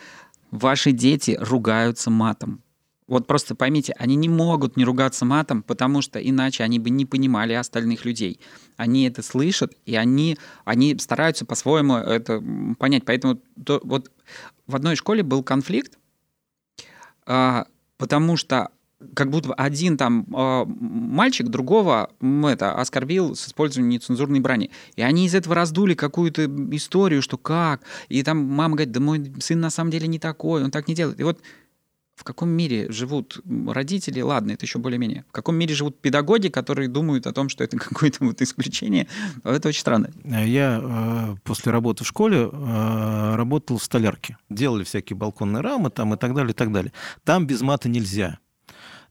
ваши 0.51 0.91
дети 0.91 1.38
ругаются 1.39 2.10
матом. 2.10 2.62
Вот 3.08 3.27
просто 3.27 3.53
поймите, 3.53 3.93
они 3.99 4.15
не 4.15 4.29
могут 4.29 4.77
не 4.77 4.84
ругаться 4.84 5.25
матом, 5.25 5.62
потому 5.62 6.01
что 6.01 6.19
иначе 6.19 6.63
они 6.63 6.79
бы 6.79 6.89
не 6.89 7.05
понимали 7.05 7.53
остальных 7.53 8.03
людей. 8.03 8.39
Они 8.77 9.08
это 9.08 9.21
слышат, 9.21 9.73
и 9.86 9.95
они, 9.95 10.38
они 10.63 10.97
стараются 10.97 11.45
по-своему 11.45 11.97
это 11.97 12.43
понять. 12.79 13.05
Поэтому 13.05 13.39
то, 13.63 13.79
вот 13.84 14.12
в 14.65 14.75
одной 14.75 14.95
школе 14.95 15.21
был 15.21 15.43
конфликт, 15.43 15.99
а, 17.27 17.67
потому 17.97 18.38
что 18.38 18.69
как 19.13 19.29
будто 19.29 19.53
один 19.53 19.97
там 19.97 20.25
э, 20.34 20.65
мальчик 20.65 21.47
другого 21.47 22.10
это 22.21 22.73
оскорбил 22.73 23.36
с 23.36 23.47
использованием 23.47 23.89
нецензурной 23.89 24.39
брани. 24.39 24.71
И 24.95 25.01
они 25.01 25.25
из 25.25 25.36
этого 25.36 25.55
раздули 25.55 25.93
какую-то 25.95 26.45
историю, 26.75 27.21
что 27.21 27.38
как. 27.38 27.81
И 28.08 28.23
там 28.23 28.38
мама 28.38 28.75
говорит, 28.75 28.93
да 28.93 28.99
мой 28.99 29.34
сын 29.39 29.60
на 29.60 29.69
самом 29.69 29.91
деле 29.91 30.08
не 30.08 30.19
такой, 30.19 30.63
он 30.63 30.71
так 30.71 30.88
не 30.88 30.95
делает. 30.95 31.19
И 31.19 31.23
вот 31.23 31.41
в 32.15 32.23
каком 32.23 32.47
мире 32.49 32.89
живут 32.91 33.41
родители, 33.67 34.21
ладно, 34.21 34.51
это 34.51 34.65
еще 34.65 34.79
более-менее, 34.79 35.25
в 35.27 35.34
каком 35.34 35.55
мире 35.55 35.75
живут 35.75 35.99
педагоги, 35.99 36.47
которые 36.47 36.88
думают 36.88 37.27
о 37.27 37.34
том, 37.34 37.49
что 37.49 37.63
это 37.65 37.77
какое-то 37.77 38.23
вот 38.23 38.41
исключение, 38.41 39.08
это 39.43 39.67
очень 39.67 39.81
странно. 39.81 40.10
Я 40.23 40.79
э, 40.81 41.36
после 41.43 41.73
работы 41.73 42.05
в 42.05 42.08
школе 42.08 42.49
работал 43.36 43.77
в 43.77 43.84
столярке. 43.84 44.38
Делали 44.49 44.86
всякие 44.86 45.17
балконные 45.17 45.62
рамы 45.62 45.89
там 45.89 46.13
и 46.13 46.17
так 46.17 46.34
далее, 46.34 46.51
и 46.51 46.55
так 46.55 46.71
далее. 46.71 46.93
Там 47.25 47.45
без 47.45 47.62
мата 47.62 47.89
нельзя. 47.89 48.39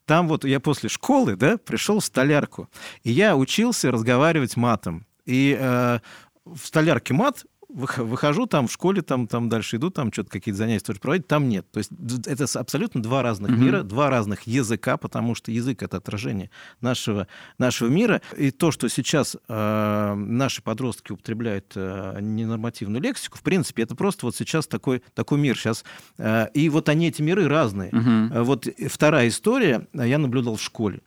Там 0.07 0.29
вот 0.29 0.45
я 0.45 0.61
после 0.61 0.89
школы, 0.89 1.37
да, 1.37 1.57
пришел 1.57 2.01
в 2.01 2.05
столярку, 2.05 2.69
и 3.03 3.11
я 3.11 3.37
учился 3.37 3.91
разговаривать 3.91 4.57
матом. 4.57 5.07
И 5.25 5.57
э, 5.59 6.01
в 6.45 6.67
столярке 6.67 7.15
мат 7.15 7.45
выхожу 7.75 8.47
там 8.47 8.69
в 8.69 8.73
школе, 8.73 9.03
там, 9.03 9.27
там 9.27 9.49
дальше 9.49 9.77
иду, 9.77 9.91
там 9.91 10.13
что-то 10.13 10.31
какие-то 10.31 10.59
занятия 10.59 10.85
тоже 10.85 11.01
проводить, 11.01 11.27
там 11.27 11.49
нет. 11.49 11.67
То 11.71 11.79
есть 11.79 11.91
это 12.27 12.47
абсолютно 12.59 13.03
два 13.03 13.23
разных 13.23 13.51
mm-hmm. 13.51 13.59
мира, 13.59 13.83
два 13.83 14.11
разных 14.11 14.43
языка, 14.43 14.97
потому 14.97 15.35
что 15.35 15.51
язык— 15.51 15.83
это 15.83 15.97
отражение 15.97 16.51
нашего, 16.81 17.27
нашего 17.59 17.89
мира. 17.89 18.23
И 18.37 18.51
то, 18.51 18.71
что 18.71 18.89
сейчас 18.89 19.37
э, 19.49 20.15
наши 20.15 20.63
подростки 20.63 21.13
употребляют 21.13 21.73
э, 21.75 22.19
ненормативную 22.21 23.03
лексику, 23.03 23.39
в 23.39 23.43
принципе, 23.43 23.83
это 23.83 23.95
просто 23.95 24.27
вот 24.27 24.37
сейчас 24.37 24.67
такой, 24.67 25.03
такой 25.15 25.39
мир 25.39 25.59
сейчас. 25.59 25.85
Э, 26.19 26.47
и 26.55 26.69
вот 26.69 26.89
они, 26.89 27.09
эти 27.09 27.23
миры 27.23 27.49
разные. 27.49 27.91
Mm-hmm. 27.91 28.43
Вот 28.43 28.69
вторая 28.89 29.29
история 29.29 29.89
я 29.93 30.19
наблюдал 30.19 30.57
в 30.57 30.63
школе. 30.63 31.01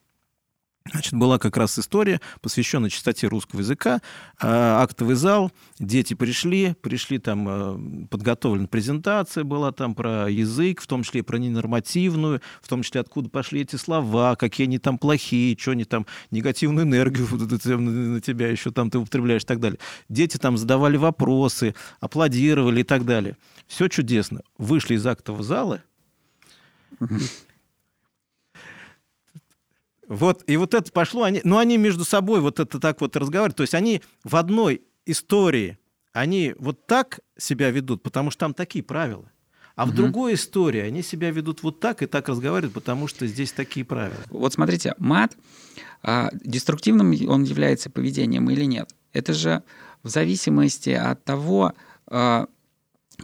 Значит, 0.92 1.14
была 1.14 1.38
как 1.38 1.58
раз 1.58 1.78
история, 1.80 2.22
посвященная 2.42 2.90
чистоте 2.90 3.28
русского 3.28 3.60
языка. 3.60 4.02
А, 4.40 4.82
актовый 4.82 5.16
зал, 5.16 5.52
дети 5.80 6.14
пришли, 6.14 6.76
пришли 6.82 7.20
там, 7.20 7.48
э, 7.48 8.08
подготовлена 8.08 8.68
презентация 8.68 9.44
была 9.44 9.72
там 9.72 9.96
про 9.96 10.30
язык, 10.30 10.82
в 10.82 10.88
том 10.88 11.04
числе 11.04 11.24
про 11.24 11.38
ненормативную, 11.38 12.42
в 12.62 12.68
том 12.68 12.84
числе 12.84 13.02
откуда 13.02 13.30
пошли 13.30 13.62
эти 13.62 13.76
слова, 13.76 14.36
какие 14.36 14.68
они 14.68 14.80
там 14.80 14.98
плохие, 14.98 15.58
что 15.58 15.72
они 15.72 15.86
там 15.86 16.06
негативную 16.32 16.86
энергию 16.86 17.28
на 17.78 18.22
тебя 18.22 18.48
еще 18.50 18.72
там 18.72 18.90
ты 18.90 18.98
употребляешь 19.00 19.44
и 19.44 19.46
так 19.46 19.60
далее. 19.60 19.80
Дети 20.10 20.38
там 20.38 20.58
задавали 20.58 20.98
вопросы, 20.98 21.76
аплодировали 22.00 22.82
и 22.82 22.84
так 22.84 23.06
далее. 23.06 23.38
Все 23.68 23.88
чудесно. 23.88 24.42
Вышли 24.58 24.96
из 24.96 25.06
актового 25.06 25.44
зала, 25.44 25.84
вот, 30.08 30.44
и 30.48 30.58
вот 30.58 30.74
это 30.74 30.92
пошло, 30.92 31.24
они, 31.24 31.42
ну, 31.44 31.58
они 31.58 31.78
между 31.78 32.06
собой 32.06 32.40
вот 32.40 32.60
это 32.60 32.80
так 32.80 33.02
вот 33.02 33.16
разговаривают, 33.16 33.58
то 33.58 33.64
есть 33.64 33.74
они 33.74 34.02
в 34.24 34.36
одной 34.36 34.82
истории, 35.06 35.78
они 36.14 36.56
вот 36.58 36.86
так 36.88 37.20
себя 37.38 37.70
ведут, 37.72 38.04
потому 38.04 38.32
что 38.32 38.42
там 38.42 38.54
такие 38.54 38.84
правила. 38.84 39.30
А 39.76 39.84
угу. 39.84 39.92
в 39.92 39.96
другой 39.96 40.34
истории 40.34 40.82
они 40.82 41.04
себя 41.04 41.30
ведут 41.30 41.62
вот 41.62 41.80
так 41.80 42.02
и 42.02 42.08
так 42.08 42.30
разговаривают, 42.30 42.74
потому 42.74 43.08
что 43.08 43.28
здесь 43.28 43.52
такие 43.52 43.86
правила. 43.86 44.18
Вот 44.30 44.54
смотрите, 44.54 44.96
мат, 44.98 45.38
а, 46.02 46.32
деструктивным 46.34 47.14
он 47.30 47.44
является 47.44 47.90
поведением 47.90 48.50
или 48.50 48.64
нет? 48.64 48.96
Это 49.14 49.34
же 49.34 49.62
в 50.04 50.10
зависимости 50.10 50.90
от 50.90 51.24
того, 51.24 51.74
а, 52.08 52.48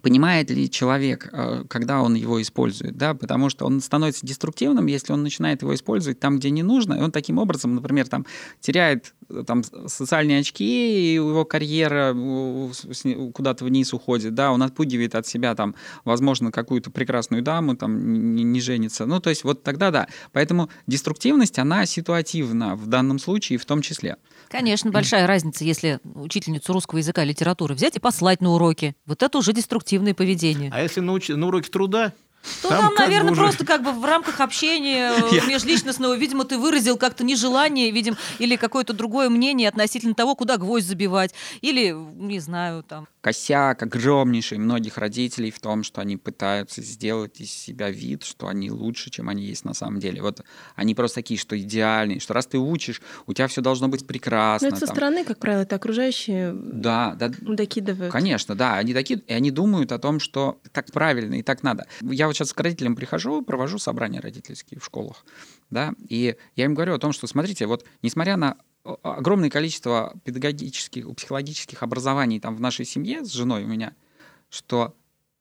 понимает 0.02 0.50
ли 0.50 0.70
человек, 0.70 1.30
э, 1.32 1.64
когда 1.68 2.02
он 2.02 2.16
его 2.16 2.42
использует, 2.42 2.98
да, 2.98 3.14
потому 3.14 3.50
что 3.50 3.66
он 3.66 3.80
становится 3.82 4.26
деструктивным, 4.26 4.88
если 4.88 5.14
он 5.14 5.24
начинает 5.24 5.62
его 5.62 5.74
использовать 5.76 6.20
там, 6.20 6.40
где 6.40 6.50
не 6.50 6.64
нужно, 6.64 6.96
и 6.96 7.02
он 7.02 7.12
таким 7.12 7.38
образом, 7.38 7.76
например, 7.76 8.08
там 8.08 8.26
теряет 8.60 9.14
э, 9.30 9.44
там 9.46 9.64
социальные 9.64 10.40
очки, 10.40 10.64
и 10.64 11.14
его 11.14 11.46
карьера 11.46 12.14
куда-то 13.34 13.66
вниз 13.66 13.94
уходит, 13.94 14.34
да, 14.34 14.52
он 14.52 14.64
отпугивает 14.64 15.16
от 15.16 15.28
себя 15.28 15.56
там, 15.56 15.76
возможно, 16.06 16.52
какую-то 16.52 16.90
прекрасную 16.92 17.44
даму, 17.44 17.76
там, 17.76 18.34
не, 18.36 18.44
не 18.44 18.62
женится, 18.62 19.06
ну, 19.06 19.20
то 19.20 19.30
есть 19.30 19.44
вот 19.44 19.64
тогда 19.64 19.92
да. 19.92 20.08
Поэтому 20.32 20.70
деструктивность, 20.88 21.60
она 21.60 21.86
ситуативна 21.86 22.76
в 22.76 22.88
данном 22.88 23.20
случае 23.20 23.60
в 23.60 23.66
том 23.66 23.82
числе. 23.82 24.18
Конечно, 24.54 24.92
большая 24.92 25.26
разница, 25.26 25.64
если 25.64 26.00
учительницу 26.04 26.74
русского 26.74 27.00
языка 27.00 27.24
и 27.24 27.26
литературы 27.26 27.74
взять 27.74 27.96
и 27.96 28.00
послать 28.00 28.40
на 28.40 28.52
уроки. 28.52 28.96
Вот 29.08 29.24
это 29.24 29.40
уже 29.40 29.52
деструктивное 29.52 30.14
поведение. 30.14 30.70
А 30.72 30.80
если 30.80 31.00
на, 31.00 31.14
уч... 31.14 31.30
на 31.30 31.48
уроке 31.48 31.72
труда? 31.72 32.14
Ну, 32.64 32.70
там, 32.70 32.82
там 32.82 32.96
наверное, 32.96 33.32
уже... 33.32 33.42
просто 33.42 33.66
как 33.66 33.84
бы 33.84 33.92
в 33.92 34.04
рамках 34.06 34.40
общения 34.42 35.12
э, 35.32 35.48
межличностного, 35.48 36.16
видимо, 36.16 36.46
ты 36.46 36.58
выразил 36.58 36.98
как-то 36.98 37.24
нежелание, 37.24 37.92
видим, 37.92 38.18
или 38.40 38.56
какое-то 38.56 38.94
другое 38.94 39.30
мнение 39.30 39.70
относительно 39.70 40.14
того, 40.14 40.36
куда 40.36 40.58
гвоздь 40.58 40.88
забивать, 40.88 41.34
или, 41.62 41.92
не 41.92 42.40
знаю, 42.40 42.84
там. 42.84 43.08
Косяк 43.22 43.82
огромнейший 43.82 44.58
многих 44.58 44.98
родителей 44.98 45.50
в 45.52 45.60
том, 45.60 45.84
что 45.84 46.02
они 46.02 46.18
пытаются 46.18 46.82
сделать 46.82 47.40
из 47.40 47.52
себя 47.52 47.90
вид, 47.90 48.24
что 48.24 48.48
они 48.48 48.70
лучше, 48.70 49.10
чем 49.10 49.30
они 49.30 49.46
есть 49.46 49.64
на 49.64 49.74
самом 49.74 50.00
деле. 50.00 50.22
Вот 50.22 50.44
они 50.76 50.94
просто 50.94 51.16
такие, 51.16 51.40
что 51.40 51.58
идеальные, 51.58 52.20
что 52.20 52.34
раз 52.34 52.48
ты 52.48 52.58
учишь, 52.58 53.02
у 53.26 53.34
тебя 53.34 53.48
все 53.48 53.62
должно 53.62 53.88
быть 53.88 54.06
прекрасно. 54.06 54.68
Но 54.68 54.76
это 54.76 54.80
со 54.82 54.88
там. 54.88 54.96
стороны, 54.96 55.24
как 55.24 55.40
правило, 55.40 55.62
это 55.62 55.78
окружающие 55.78 56.52
да, 56.54 57.16
да, 57.16 57.32
докидывают. 57.40 58.12
Конечно, 58.12 58.56
да, 58.56 58.76
они 58.76 58.94
такие, 58.94 59.22
и 59.26 59.34
они 59.34 59.52
думают 59.52 59.94
о 59.94 60.00
том, 60.00 60.20
что 60.20 60.60
так 60.74 60.92
правильно 60.92 61.36
и 61.36 61.44
так 61.44 61.64
надо. 61.64 61.88
Я 62.02 62.28
вот 62.34 62.38
сейчас 62.38 62.54
к 62.54 62.60
родителям 62.60 62.96
прихожу, 62.96 63.42
провожу 63.44 63.78
собрания 63.78 64.20
родительские 64.20 64.80
в 64.80 64.86
школах, 64.86 65.26
да, 65.70 65.94
и 66.10 66.36
я 66.56 66.66
им 66.66 66.74
говорю 66.74 66.96
о 66.96 67.00
том, 67.00 67.14
что, 67.14 67.28
смотрите, 67.28 67.68
вот 67.68 67.86
несмотря 68.02 68.38
на 68.38 68.58
огромное 69.04 69.50
количество 69.50 70.14
педагогических, 70.24 71.16
психологических 71.16 71.84
образований 71.84 72.40
там 72.40 72.56
в 72.56 72.60
нашей 72.60 72.86
семье 72.86 73.24
с 73.24 73.32
женой 73.32 73.64
у 73.64 73.68
меня, 73.68 73.94
что 74.50 74.96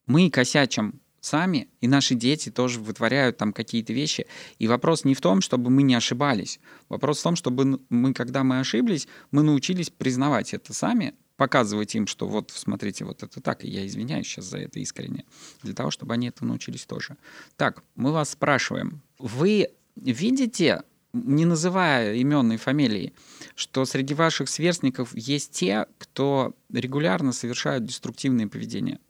мы 0.06 0.30
косячим 0.30 1.00
сами, 1.20 1.68
и 1.80 1.88
наши 1.88 2.14
дети 2.14 2.50
тоже 2.50 2.80
вытворяют 2.80 3.36
там 3.38 3.52
какие-то 3.52 3.92
вещи. 3.92 4.26
И 4.58 4.66
вопрос 4.66 5.04
не 5.04 5.14
в 5.14 5.20
том, 5.20 5.40
чтобы 5.40 5.70
мы 5.70 5.82
не 5.82 5.94
ошибались. 5.94 6.60
Вопрос 6.88 7.20
в 7.20 7.22
том, 7.22 7.36
чтобы 7.36 7.80
мы, 7.88 8.12
когда 8.12 8.42
мы 8.42 8.58
ошиблись, 8.58 9.06
мы 9.30 9.42
научились 9.42 9.88
признавать 9.88 10.52
это 10.52 10.74
сами, 10.74 11.14
показывать 11.42 11.92
им, 11.96 12.06
что 12.06 12.28
вот, 12.28 12.52
смотрите, 12.54 13.04
вот 13.04 13.24
это 13.24 13.40
так, 13.40 13.64
и 13.64 13.68
я 13.68 13.84
извиняюсь 13.84 14.28
сейчас 14.28 14.44
за 14.44 14.58
это 14.58 14.78
искренне, 14.78 15.24
для 15.64 15.74
того, 15.74 15.90
чтобы 15.90 16.14
они 16.14 16.28
это 16.28 16.44
научились 16.44 16.86
тоже. 16.86 17.16
Так, 17.56 17.82
мы 17.96 18.12
вас 18.12 18.30
спрашиваем, 18.30 19.02
вы 19.18 19.70
видите, 19.96 20.84
не 21.12 21.44
называя 21.44 22.14
имен 22.14 22.52
и 22.52 22.56
фамилии, 22.58 23.12
что 23.56 23.84
среди 23.86 24.14
ваших 24.14 24.48
сверстников 24.48 25.16
есть 25.16 25.50
те, 25.50 25.86
кто 25.98 26.54
регулярно 26.72 27.32
совершают 27.32 27.86
деструктивные 27.86 28.46
поведения? 28.46 29.00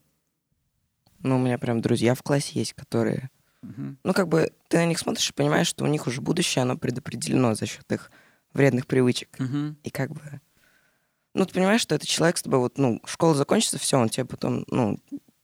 Ну, 1.19 1.37
у 1.37 1.39
меня 1.39 1.59
прям 1.59 1.83
друзья 1.83 2.15
в 2.15 2.23
классе 2.23 2.53
есть, 2.55 2.73
которые... 2.73 3.29
Угу. 3.63 3.97
Ну, 4.05 4.15
как 4.15 4.29
бы 4.29 4.53
ты 4.69 4.79
на 4.79 4.87
них 4.87 4.99
смотришь 4.99 5.29
и 5.29 5.35
понимаешь, 5.35 5.67
что 5.67 5.85
у 5.85 5.87
них 5.87 6.07
уже 6.07 6.23
будущее, 6.23 6.63
оно 6.63 6.79
предопределено 6.79 7.55
за 7.55 7.67
счет 7.67 7.93
их 7.93 8.11
вредных 8.55 8.87
привычек. 8.87 9.29
Угу. 9.39 9.77
И 9.83 9.91
как 9.91 10.13
бы... 10.13 10.41
Ну, 11.35 11.47
ты 11.47 11.55
понимаешь, 11.55 11.81
что 11.81 11.95
этот 11.95 12.09
человек 12.09 12.37
с 12.37 12.43
тобой, 12.43 12.59
вот, 12.61 12.79
ну, 12.79 13.01
школа 13.07 13.35
закончится, 13.35 13.79
все, 13.79 13.99
он 13.99 14.09
тебе 14.09 14.27
потом, 14.27 14.65
ну, 14.69 14.99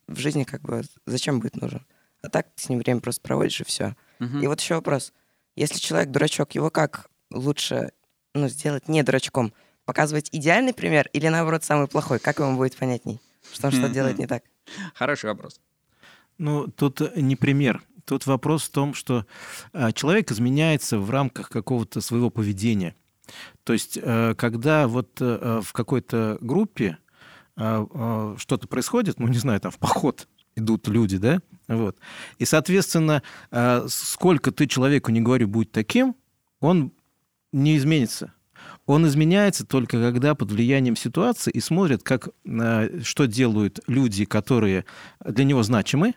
в 0.07 0.19
жизни 0.19 0.45
как 0.45 0.63
бы 0.63 0.83
зачем 1.07 1.41
будет 1.41 1.57
нужен? 1.57 1.87
А 2.23 2.29
так 2.29 2.47
ты 2.55 2.63
с 2.63 2.69
ним 2.69 2.79
время 2.79 3.01
просто 3.01 3.23
проводишь, 3.23 3.61
и 3.61 3.65
все. 3.65 3.97
Угу. 4.21 4.39
И 4.39 4.47
вот 4.47 4.61
еще 4.61 4.75
вопрос. 4.75 5.13
Если 5.57 5.79
человек 5.79 6.11
дурачок, 6.11 6.55
его 6.55 6.71
как 6.71 7.11
лучше, 7.31 7.93
ну, 8.35 8.49
сделать 8.49 8.89
не 8.89 9.03
дурачком? 9.03 9.53
Показывать 9.85 10.29
идеальный 10.33 10.75
пример 10.75 11.09
или, 11.13 11.29
наоборот, 11.29 11.65
самый 11.65 11.89
плохой? 11.89 12.19
Как 12.19 12.39
ему 12.39 12.57
будет 12.57 12.77
понятней, 12.77 13.21
что 13.53 13.69
он 13.69 13.73
что 13.73 13.89
делает 13.89 14.19
не 14.19 14.27
так? 14.27 14.43
Хороший 14.95 15.31
вопрос. 15.31 15.61
Ну, 16.37 16.69
тут 16.69 17.17
не 17.17 17.37
пример. 17.37 17.83
Тут 18.05 18.27
вопрос 18.27 18.65
в 18.65 18.71
том, 18.71 18.95
что 18.95 19.27
а, 19.73 19.93
человек 19.93 20.31
изменяется 20.31 20.99
в 20.99 21.11
рамках 21.11 21.51
какого-то 21.51 22.01
своего 22.01 22.31
поведения. 22.31 22.95
То 23.65 23.73
есть, 23.73 23.99
э, 24.01 24.35
когда 24.37 24.89
вот 24.89 25.21
э, 25.21 25.61
в 25.63 25.73
какой-то 25.73 26.39
группе 26.41 26.99
что-то 27.57 28.69
происходит, 28.69 29.19
ну, 29.19 29.27
не 29.27 29.39
знаю, 29.39 29.59
там 29.61 29.73
в 29.73 29.79
поход 29.79 30.29
идут 30.55 30.87
люди, 30.87 31.19
да, 31.19 31.41
вот, 31.67 31.97
и, 32.39 32.45
соответственно, 32.45 33.21
сколько 33.89 34.53
ты 34.53 34.69
человеку 34.69 35.11
не 35.11 35.21
говори, 35.21 35.45
будь 35.45 35.73
таким, 35.73 36.15
он 36.61 36.93
не 37.51 37.77
изменится. 37.77 38.33
Он 38.87 39.09
изменяется 39.09 39.67
только 39.67 40.01
когда 40.01 40.37
под 40.37 40.53
влиянием 40.53 40.95
ситуации 40.95 41.51
и 41.51 41.59
смотрит, 41.59 42.05
как, 42.05 42.29
что 43.03 43.25
делают 43.27 43.81
люди, 43.89 44.25
которые 44.25 44.85
для 45.25 45.43
него 45.43 45.65
значимы, 45.65 46.15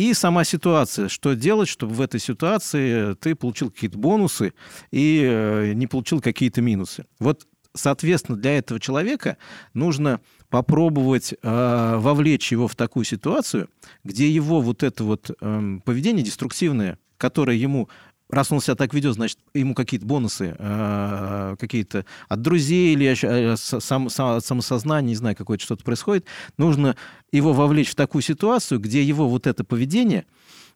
и 0.00 0.14
сама 0.14 0.44
ситуация, 0.44 1.08
что 1.08 1.34
делать, 1.34 1.68
чтобы 1.68 1.92
в 1.92 2.00
этой 2.00 2.20
ситуации 2.20 3.12
ты 3.16 3.34
получил 3.34 3.70
какие-то 3.70 3.98
бонусы 3.98 4.54
и 4.90 5.22
э, 5.22 5.72
не 5.74 5.86
получил 5.86 6.22
какие-то 6.22 6.62
минусы. 6.62 7.04
Вот, 7.18 7.46
соответственно, 7.74 8.38
для 8.38 8.56
этого 8.56 8.80
человека 8.80 9.36
нужно 9.74 10.22
попробовать 10.48 11.34
э, 11.34 11.96
вовлечь 11.98 12.50
его 12.50 12.66
в 12.66 12.76
такую 12.76 13.04
ситуацию, 13.04 13.68
где 14.02 14.30
его 14.30 14.62
вот 14.62 14.82
это 14.82 15.04
вот 15.04 15.32
э, 15.38 15.78
поведение 15.84 16.24
деструктивное, 16.24 16.98
которое 17.18 17.58
ему 17.58 17.90
раз 18.30 18.50
он 18.52 18.60
себя 18.60 18.74
так 18.74 18.94
ведет, 18.94 19.14
значит, 19.14 19.38
ему 19.54 19.74
какие-то 19.74 20.06
бонусы, 20.06 20.54
э, 20.58 21.56
какие-то 21.58 22.04
от 22.28 22.42
друзей 22.42 22.94
или 22.94 23.14
э, 23.22 23.56
сам, 23.56 24.08
сам, 24.08 24.40
самосознания, 24.40 25.08
не 25.08 25.14
знаю, 25.16 25.36
какое-то 25.36 25.64
что-то 25.64 25.84
происходит, 25.84 26.26
нужно 26.56 26.96
его 27.32 27.52
вовлечь 27.52 27.90
в 27.90 27.94
такую 27.94 28.22
ситуацию, 28.22 28.80
где 28.80 29.02
его 29.02 29.28
вот 29.28 29.46
это 29.46 29.64
поведение 29.64 30.26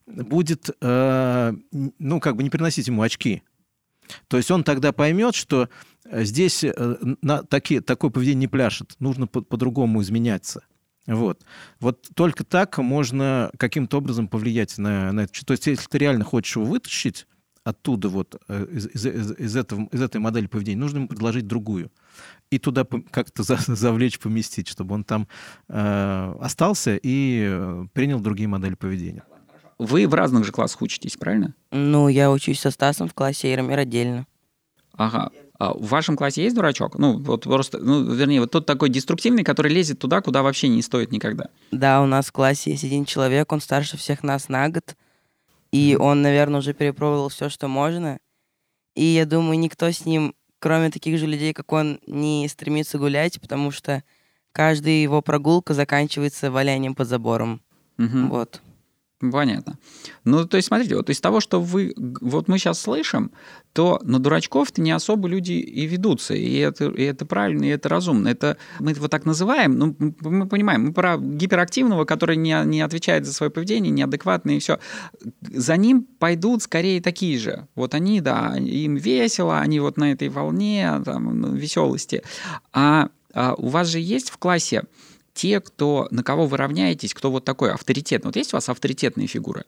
будет, 0.06 0.70
э, 0.80 1.52
ну, 1.98 2.20
как 2.20 2.36
бы 2.36 2.42
не 2.42 2.50
приносить 2.50 2.88
ему 2.88 3.02
очки. 3.02 3.42
То 4.28 4.36
есть 4.36 4.50
он 4.50 4.64
тогда 4.64 4.92
поймет, 4.92 5.34
что 5.34 5.70
здесь 6.10 6.62
на 7.22 7.42
такие, 7.42 7.80
такое 7.80 8.10
поведение 8.10 8.40
не 8.40 8.48
пляшет, 8.48 8.94
нужно 8.98 9.26
по- 9.26 9.40
по-другому 9.40 10.02
изменяться. 10.02 10.62
Вот. 11.06 11.42
Вот 11.80 12.08
только 12.14 12.44
так 12.44 12.78
можно 12.78 13.50
каким-то 13.58 13.98
образом 13.98 14.28
повлиять 14.28 14.78
на, 14.78 15.12
на 15.12 15.20
это. 15.22 15.44
То 15.44 15.52
есть, 15.52 15.66
если 15.66 15.86
ты 15.86 15.98
реально 15.98 16.24
хочешь 16.24 16.56
его 16.56 16.64
вытащить, 16.64 17.26
оттуда 17.64 18.08
вот 18.08 18.40
э, 18.48 18.66
из, 18.70 18.86
из, 18.86 19.06
из, 19.06 19.32
из, 19.32 19.56
этого, 19.56 19.88
из 19.90 20.02
этой 20.02 20.20
модели 20.20 20.46
поведения, 20.46 20.78
нужно 20.78 20.98
ему 20.98 21.08
предложить 21.08 21.46
другую. 21.46 21.90
И 22.50 22.58
туда 22.58 22.86
как-то 23.10 23.42
за, 23.42 23.56
завлечь, 23.66 24.18
поместить, 24.18 24.68
чтобы 24.68 24.94
он 24.94 25.04
там 25.04 25.26
э, 25.68 26.34
остался 26.40 26.96
и 26.96 27.46
э, 27.48 27.86
принял 27.92 28.20
другие 28.20 28.48
модели 28.48 28.74
поведения. 28.74 29.24
Вы 29.78 30.06
в 30.06 30.14
разных 30.14 30.44
же 30.44 30.52
классах 30.52 30.82
учитесь, 30.82 31.16
правильно? 31.16 31.54
Ну, 31.72 32.08
я 32.08 32.30
учусь 32.30 32.60
со 32.60 32.70
Стасом 32.70 33.08
в 33.08 33.14
классе, 33.14 33.52
Ирамир 33.52 33.78
отдельно. 33.78 34.26
Ага. 34.92 35.30
А 35.58 35.72
в 35.72 35.88
вашем 35.88 36.16
классе 36.16 36.44
есть 36.44 36.54
дурачок? 36.54 36.98
Ну, 36.98 37.18
вот 37.18 37.44
просто, 37.44 37.78
ну, 37.78 38.04
вернее, 38.12 38.40
вот 38.40 38.50
тот 38.50 38.66
такой 38.66 38.88
деструктивный, 38.88 39.42
который 39.42 39.72
лезет 39.72 39.98
туда, 39.98 40.20
куда 40.20 40.42
вообще 40.42 40.68
не 40.68 40.82
стоит 40.82 41.10
никогда. 41.10 41.48
Да, 41.72 42.02
у 42.02 42.06
нас 42.06 42.26
в 42.26 42.32
классе 42.32 42.72
есть 42.72 42.84
один 42.84 43.04
человек, 43.04 43.50
он 43.52 43.60
старше 43.60 43.96
всех 43.96 44.22
нас 44.22 44.48
на 44.48 44.68
год. 44.68 44.94
И 45.74 45.96
он, 45.98 46.22
наверное, 46.22 46.60
уже 46.60 46.72
перепробовал 46.72 47.30
все, 47.30 47.48
что 47.48 47.66
можно. 47.66 48.20
И 48.94 49.02
я 49.02 49.26
думаю, 49.26 49.58
никто 49.58 49.90
с 49.90 50.06
ним, 50.06 50.36
кроме 50.60 50.88
таких 50.90 51.18
же 51.18 51.26
людей, 51.26 51.52
как 51.52 51.72
он, 51.72 51.98
не 52.06 52.46
стремится 52.48 52.96
гулять, 52.96 53.40
потому 53.40 53.72
что 53.72 54.04
каждая 54.52 54.94
его 54.94 55.20
прогулка 55.20 55.74
заканчивается 55.74 56.52
валянием 56.52 56.94
под 56.94 57.08
забором. 57.08 57.60
Угу. 57.98 58.28
Вот. 58.28 58.62
Понятно. 59.20 59.78
Ну, 60.24 60.44
то 60.46 60.56
есть, 60.56 60.68
смотрите, 60.68 60.96
вот 60.96 61.08
из 61.08 61.20
того, 61.20 61.40
что 61.40 61.60
вы, 61.60 61.94
вот 61.96 62.48
мы 62.48 62.58
сейчас 62.58 62.80
слышим, 62.80 63.30
то 63.72 64.00
на 64.02 64.18
дурачков-то 64.18 64.80
не 64.82 64.90
особо 64.90 65.28
люди 65.28 65.52
и 65.52 65.86
ведутся, 65.86 66.34
и 66.34 66.56
это, 66.56 66.86
и 66.86 67.02
это 67.02 67.24
правильно, 67.24 67.64
и 67.64 67.68
это 67.68 67.88
разумно. 67.88 68.28
Это 68.28 68.56
мы 68.80 68.90
его 68.90 69.08
так 69.08 69.24
называем, 69.24 69.78
ну, 69.78 69.96
мы 70.20 70.46
понимаем, 70.48 70.86
мы 70.86 70.92
про 70.92 71.16
гиперактивного, 71.16 72.04
который 72.04 72.36
не, 72.36 72.60
не 72.64 72.80
отвечает 72.80 73.24
за 73.24 73.32
свое 73.32 73.50
поведение, 73.50 73.92
неадекватный 73.92 74.56
и 74.56 74.60
все. 74.60 74.78
За 75.40 75.76
ним 75.76 76.02
пойдут 76.18 76.62
скорее 76.62 77.00
такие 77.00 77.38
же. 77.38 77.68
Вот 77.76 77.94
они, 77.94 78.20
да, 78.20 78.56
им 78.58 78.96
весело, 78.96 79.60
они 79.60 79.78
вот 79.80 79.96
на 79.96 80.12
этой 80.12 80.28
волне 80.28 81.00
там, 81.04 81.54
веселости. 81.54 82.22
А, 82.72 83.08
а 83.32 83.54
у 83.54 83.68
вас 83.68 83.88
же 83.88 84.00
есть 84.00 84.30
в 84.30 84.38
классе 84.38 84.84
те, 85.34 85.60
кто, 85.60 86.08
на 86.10 86.22
кого 86.22 86.46
вы 86.46 86.56
равняетесь, 86.56 87.12
кто 87.12 87.30
вот 87.30 87.44
такой 87.44 87.72
авторитетный. 87.72 88.28
Вот 88.28 88.36
есть 88.36 88.54
у 88.54 88.56
вас 88.56 88.68
авторитетные 88.68 89.26
фигуры? 89.26 89.64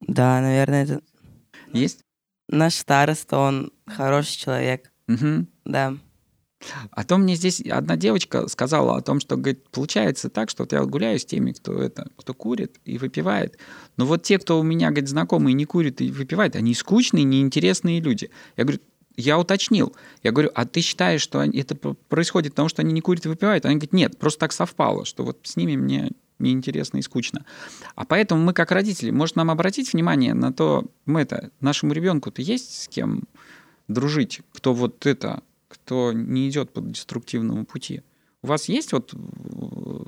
Да, 0.00 0.40
наверное, 0.40 0.84
это... 0.84 1.00
Есть? 1.72 2.00
Наш 2.48 2.74
староста, 2.74 3.38
он 3.38 3.72
хороший 3.86 4.36
человек. 4.38 4.90
Угу. 5.08 5.46
Да. 5.64 5.94
А 6.90 7.04
то 7.04 7.18
мне 7.18 7.34
здесь 7.36 7.60
одна 7.60 7.96
девочка 7.96 8.48
сказала 8.48 8.96
о 8.96 9.02
том, 9.02 9.20
что, 9.20 9.36
говорит, 9.36 9.68
получается 9.70 10.30
так, 10.30 10.48
что 10.48 10.62
вот 10.62 10.72
я 10.72 10.82
гуляю 10.84 11.18
с 11.18 11.24
теми, 11.24 11.52
кто 11.52 11.82
это, 11.82 12.08
кто 12.16 12.32
курит 12.32 12.80
и 12.84 12.96
выпивает. 12.96 13.58
Но 13.96 14.06
вот 14.06 14.22
те, 14.22 14.38
кто 14.38 14.58
у 14.58 14.62
меня, 14.62 14.88
говорит, 14.88 15.08
знакомые 15.08 15.52
не 15.54 15.66
курят 15.66 16.00
и 16.00 16.10
выпивают, 16.10 16.56
они 16.56 16.74
скучные, 16.74 17.24
неинтересные 17.24 18.00
люди. 18.00 18.30
Я 18.56 18.64
говорю, 18.64 18.80
я 19.16 19.38
уточнил. 19.38 19.94
Я 20.22 20.32
говорю, 20.32 20.50
а 20.54 20.66
ты 20.66 20.80
считаешь, 20.80 21.20
что 21.20 21.42
это 21.42 21.74
происходит 21.74 22.52
потому, 22.52 22.68
что 22.68 22.82
они 22.82 22.92
не 22.92 23.00
курят 23.00 23.26
и 23.26 23.28
выпивают? 23.28 23.64
Они 23.64 23.76
говорят, 23.76 23.92
нет, 23.92 24.18
просто 24.18 24.40
так 24.40 24.52
совпало, 24.52 25.04
что 25.04 25.24
вот 25.24 25.38
с 25.44 25.56
ними 25.56 25.76
мне 25.76 26.10
неинтересно 26.38 26.98
и 26.98 27.02
скучно. 27.02 27.44
А 27.94 28.04
поэтому 28.04 28.42
мы, 28.42 28.52
как 28.52 28.72
родители, 28.72 29.10
может 29.10 29.36
нам 29.36 29.50
обратить 29.50 29.92
внимание 29.92 30.34
на 30.34 30.52
то, 30.52 30.84
мы 31.06 31.20
это, 31.20 31.50
нашему 31.60 31.92
ребенку-то 31.92 32.42
есть 32.42 32.82
с 32.82 32.88
кем 32.88 33.22
дружить, 33.86 34.40
кто 34.52 34.74
вот 34.74 35.06
это, 35.06 35.42
кто 35.68 36.12
не 36.12 36.48
идет 36.48 36.72
по 36.72 36.80
деструктивному 36.80 37.64
пути. 37.64 38.02
У 38.42 38.48
вас 38.48 38.68
есть 38.68 38.92
вот 38.92 39.14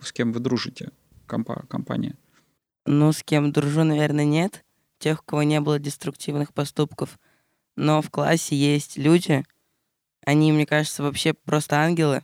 с 0.03 0.13
кем 0.13 0.33
вы 0.33 0.41
дружите, 0.41 0.91
компа 1.27 1.65
компания? 1.69 2.17
Ну, 2.87 3.13
с 3.13 3.23
кем 3.23 3.53
дружу, 3.53 3.85
наверное, 3.85 4.25
нет. 4.25 4.65
Тех, 4.99 5.21
у 5.21 5.25
кого 5.25 5.43
не 5.43 5.61
было 5.61 5.79
деструктивных 5.79 6.53
поступков– 6.53 7.19
но 7.77 8.03
в 8.03 8.11
классе 8.11 8.57
есть 8.57 8.97
люди, 8.97 9.45
они, 10.25 10.53
мне 10.53 10.67
кажется, 10.67 11.03
вообще 11.03 11.35
просто 11.35 11.77
ангелы, 11.77 12.23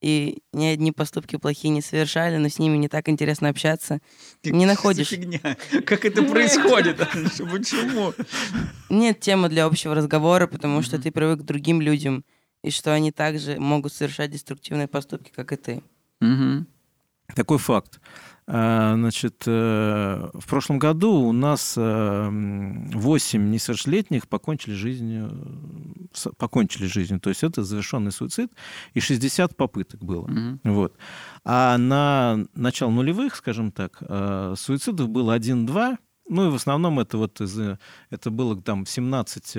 и 0.00 0.42
ни 0.52 0.66
одни 0.66 0.92
поступки 0.92 1.36
плохие 1.36 1.70
не 1.70 1.80
совершали, 1.80 2.36
но 2.36 2.48
с 2.48 2.58
ними 2.58 2.76
не 2.76 2.88
так 2.88 3.08
интересно 3.08 3.48
общаться. 3.48 4.00
Ты 4.42 4.52
не 4.52 4.64
находишь. 4.64 5.08
Фигня. 5.08 5.40
Как 5.86 6.04
это 6.04 6.22
происходит? 6.22 6.98
Почему? 7.50 8.14
Нет 8.90 9.18
темы 9.20 9.48
для 9.48 9.64
общего 9.64 9.94
разговора, 9.94 10.46
потому 10.46 10.82
что 10.82 11.00
ты 11.00 11.10
привык 11.10 11.40
к 11.40 11.44
другим 11.44 11.80
людям, 11.80 12.24
и 12.62 12.70
что 12.70 12.92
они 12.92 13.10
также 13.10 13.58
могут 13.58 13.92
совершать 13.92 14.30
деструктивные 14.30 14.86
поступки, 14.88 15.32
как 15.34 15.52
и 15.52 15.56
ты. 15.56 15.82
Такой 17.34 17.58
факт. 17.58 18.00
А, 18.50 18.94
значит, 18.94 19.42
э, 19.46 20.30
в 20.32 20.46
прошлом 20.46 20.78
году 20.78 21.12
у 21.12 21.32
нас 21.32 21.76
8 21.76 23.50
несовершеннолетних 23.50 24.26
покончили 24.26 24.72
жизнь, 24.72 25.28
покончили 26.38 26.86
жизнь. 26.86 27.20
То 27.20 27.28
есть 27.28 27.44
это 27.44 27.62
завершенный 27.62 28.10
суицид, 28.10 28.50
и 28.94 29.00
60 29.00 29.54
попыток 29.54 30.02
было. 30.02 30.26
Mm-hmm. 30.26 30.58
Вот. 30.64 30.96
А 31.44 31.76
на 31.76 32.46
начало 32.54 32.90
нулевых, 32.90 33.36
скажем 33.36 33.70
так, 33.70 33.98
э, 34.00 34.54
суицидов 34.56 35.10
было 35.10 35.36
1-2, 35.36 35.98
ну 36.28 36.46
и 36.46 36.50
в 36.50 36.54
основном 36.54 37.00
это 37.00 37.18
вот 37.18 37.40
из, 37.40 37.58
это 38.10 38.30
было 38.30 38.60
там 38.60 38.86
17, 38.86 39.56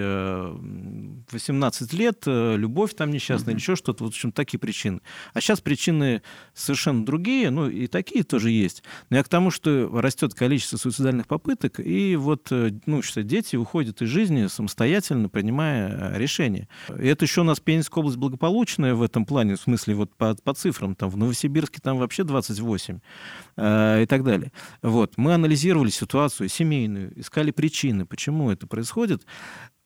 18 1.31 1.93
э, 1.93 1.97
лет, 1.97 2.23
э, 2.25 2.55
любовь 2.57 2.93
там 2.95 3.11
несчастная, 3.11 3.53
mm-hmm. 3.53 3.57
еще 3.57 3.75
что-то, 3.75 4.03
вот, 4.03 4.13
в 4.13 4.15
общем, 4.15 4.31
такие 4.31 4.59
причины. 4.59 5.01
А 5.33 5.41
сейчас 5.41 5.61
причины 5.61 6.21
совершенно 6.53 7.05
другие, 7.05 7.49
ну 7.49 7.69
и 7.69 7.87
такие 7.87 8.23
тоже 8.23 8.51
есть. 8.51 8.83
Но 9.09 9.17
я 9.17 9.23
к 9.23 9.29
тому, 9.29 9.51
что 9.51 9.89
растет 9.93 10.33
количество 10.33 10.77
суицидальных 10.77 11.27
попыток, 11.27 11.79
и 11.79 12.15
вот, 12.15 12.47
э, 12.51 12.71
ну, 12.85 13.01
что 13.01 13.23
дети 13.23 13.55
уходят 13.55 14.01
из 14.01 14.09
жизни 14.09 14.47
самостоятельно, 14.47 15.29
принимая 15.29 16.17
решения. 16.17 16.67
И 16.89 17.07
это 17.07 17.25
еще 17.25 17.41
у 17.41 17.45
нас 17.45 17.59
Пензенская 17.59 18.01
область 18.01 18.17
благополучная 18.17 18.95
в 18.95 19.01
этом 19.01 19.25
плане, 19.25 19.55
в 19.55 19.61
смысле 19.61 19.95
вот 19.95 20.15
по, 20.15 20.35
по 20.35 20.53
цифрам, 20.53 20.95
там 20.95 21.09
в 21.09 21.17
Новосибирске 21.17 21.79
там 21.81 21.97
вообще 21.97 22.23
28 22.23 22.95
э, 22.95 22.99
и 23.59 24.05
так 24.07 24.23
далее. 24.23 24.51
Вот. 24.81 25.17
Мы 25.17 25.33
анализировали 25.33 25.89
ситуацию, 25.89 26.49
семейную, 26.49 27.19
искали 27.19 27.51
причины, 27.51 28.05
почему 28.05 28.51
это 28.51 28.67
происходит. 28.67 29.25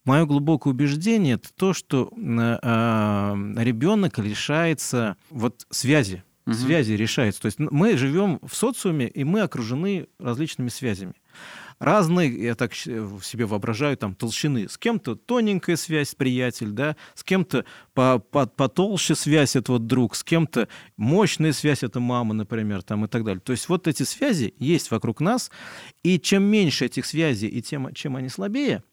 Мое 0.05 0.25
глубокое 0.25 0.73
убеждение 0.73 1.35
это 1.35 1.49
то, 1.55 1.73
что 1.73 2.11
э, 2.11 3.53
ребенок 3.57 4.19
лишается 4.19 5.15
вот 5.29 5.65
связи, 5.69 6.23
угу. 6.45 6.55
связи 6.55 6.93
решается. 6.93 7.41
То 7.41 7.45
есть 7.45 7.59
мы 7.59 7.95
живем 7.97 8.39
в 8.43 8.53
социуме 8.53 9.07
и 9.07 9.23
мы 9.23 9.41
окружены 9.41 10.07
различными 10.19 10.69
связями 10.69 11.13
разные, 11.83 12.31
я 12.43 12.55
так 12.55 12.73
себе 12.73 13.45
воображаю, 13.45 13.97
там, 13.97 14.15
толщины. 14.15 14.67
С 14.69 14.77
кем-то 14.77 15.15
тоненькая 15.15 15.75
связь, 15.75 16.15
приятель, 16.15 16.71
да, 16.71 16.95
с 17.13 17.23
кем-то 17.23 17.65
по, 17.93 18.19
по, 18.19 18.45
потолще 18.45 19.15
связь, 19.15 19.55
это 19.55 19.73
вот 19.73 19.85
друг, 19.85 20.15
с 20.15 20.23
кем-то 20.23 20.67
мощная 20.97 21.53
связь, 21.53 21.83
это 21.83 21.99
мама, 21.99 22.33
например, 22.33 22.81
там, 22.83 23.05
и 23.05 23.07
так 23.07 23.23
далее. 23.23 23.41
То 23.41 23.51
есть 23.51 23.69
вот 23.69 23.87
эти 23.87 24.03
связи 24.03 24.53
есть 24.57 24.91
вокруг 24.91 25.19
нас, 25.19 25.51
и 26.03 26.19
чем 26.19 26.43
меньше 26.43 26.85
этих 26.85 27.05
связей, 27.05 27.47
и 27.47 27.61
тем, 27.61 27.93
чем 27.93 28.15
они 28.15 28.29
слабее, 28.29 28.83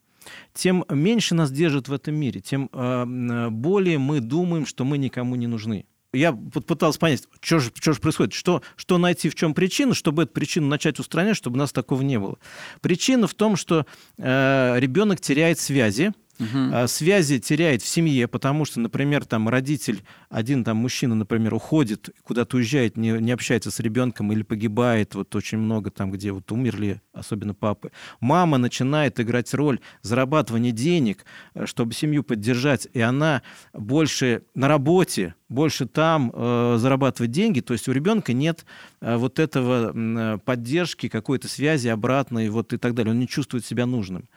тем 0.52 0.84
меньше 0.90 1.34
нас 1.34 1.50
держит 1.50 1.88
в 1.88 1.92
этом 1.92 2.14
мире, 2.14 2.40
тем 2.40 2.68
э, 2.72 3.48
более 3.50 3.98
мы 3.98 4.20
думаем, 4.20 4.66
что 4.66 4.84
мы 4.84 4.98
никому 4.98 5.36
не 5.36 5.46
нужны 5.46 5.86
я 6.12 6.32
пытался 6.32 6.98
понять, 6.98 7.24
что 7.40 7.60
же, 7.60 7.70
что 7.74 7.92
же 7.92 8.00
происходит, 8.00 8.32
что, 8.32 8.62
что 8.76 8.98
найти, 8.98 9.28
в 9.28 9.34
чем 9.34 9.54
причина, 9.54 9.94
чтобы 9.94 10.24
эту 10.24 10.32
причину 10.32 10.66
начать 10.66 10.98
устранять, 10.98 11.36
чтобы 11.36 11.56
у 11.56 11.58
нас 11.58 11.72
такого 11.72 12.02
не 12.02 12.18
было. 12.18 12.38
Причина 12.80 13.26
в 13.26 13.34
том, 13.34 13.56
что 13.56 13.86
э, 14.18 14.74
ребенок 14.78 15.20
теряет 15.20 15.58
связи, 15.60 16.12
угу. 16.40 16.88
связи 16.88 17.38
теряет 17.38 17.82
в 17.82 17.88
семье, 17.88 18.26
потому 18.26 18.64
что, 18.64 18.80
например, 18.80 19.24
там 19.24 19.48
родитель, 19.48 20.02
один 20.28 20.64
там 20.64 20.78
мужчина, 20.78 21.14
например, 21.14 21.54
уходит, 21.54 22.10
куда-то 22.24 22.56
уезжает, 22.56 22.96
не, 22.96 23.10
не 23.12 23.32
общается 23.32 23.70
с 23.70 23.78
ребенком 23.80 24.32
или 24.32 24.42
погибает, 24.42 25.14
вот 25.14 25.34
очень 25.36 25.58
много 25.58 25.90
там, 25.90 26.10
где 26.10 26.32
вот 26.32 26.50
умерли, 26.50 27.00
особенно 27.12 27.54
папы. 27.54 27.92
Мама 28.20 28.58
начинает 28.58 29.20
играть 29.20 29.52
роль 29.54 29.80
зарабатывания 30.02 30.72
денег, 30.72 31.24
э, 31.54 31.66
чтобы 31.66 31.92
семью 31.92 32.24
поддержать, 32.24 32.88
и 32.92 33.00
она 33.00 33.42
больше 33.72 34.42
на 34.54 34.68
работе, 34.68 35.34
больше 35.50 35.86
там 35.86 36.32
э, 36.32 36.76
зарабатывать 36.78 37.32
деньги, 37.32 37.60
то 37.60 37.74
есть 37.74 37.88
у 37.88 37.92
ребенка 37.92 38.32
нет 38.32 38.64
э, 39.00 39.16
вот 39.16 39.38
этого 39.38 39.92
э, 39.92 40.38
поддержки, 40.38 41.08
какой-то 41.08 41.48
связи 41.48 41.88
обратной 41.88 42.48
вот 42.48 42.72
и 42.72 42.78
так 42.78 42.94
далее. 42.94 43.12
Он 43.12 43.18
не 43.18 43.28
чувствует 43.28 43.66
себя 43.66 43.84
нужным. 43.84 44.28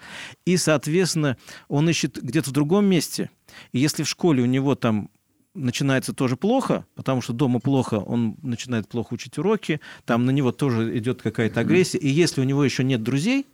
И, 0.45 0.58
соответственно, 0.58 1.38
он 1.69 1.88
ищет 1.88 2.21
где-то 2.21 2.49
в 2.49 2.54
другом 2.54 2.86
месте. 2.86 3.30
И 3.71 3.80
если 3.80 4.04
в 4.04 4.10
школе 4.10 4.41
у 4.41 4.47
него 4.47 4.73
там 4.76 5.12
начинается 5.54 6.13
тоже 6.13 6.36
плохо, 6.36 6.88
потому 6.95 7.21
что 7.21 7.32
дома 7.32 7.60
плохо, 7.60 7.95
он 7.95 8.36
начинает 8.41 8.88
плохо 8.88 9.13
учить 9.13 9.38
уроки, 9.38 9.82
там 10.06 10.26
на 10.26 10.32
него 10.32 10.52
тоже 10.52 10.97
идет 10.97 11.21
какая-то 11.21 11.60
агрессия. 11.60 11.99
И 11.99 12.10
если 12.10 12.41
у 12.41 12.43
него 12.43 12.65
еще 12.65 12.84
нет 12.84 13.04
друзей, 13.04 13.45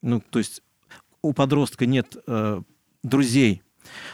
ну, 0.00 0.22
то 0.30 0.38
есть 0.38 0.62
у 1.22 1.32
подростка 1.32 1.86
нет 1.86 2.16
э, 2.28 2.62
друзей, 3.02 3.62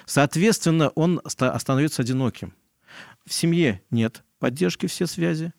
соответственно, 0.07 0.89
он 0.95 1.21
становится 1.27 2.01
одиноким. 2.01 2.55
В 3.27 3.33
семье 3.33 3.83
нет 3.91 4.23
поддержки 4.39 4.87
все 4.87 5.07
связи, 5.07 5.53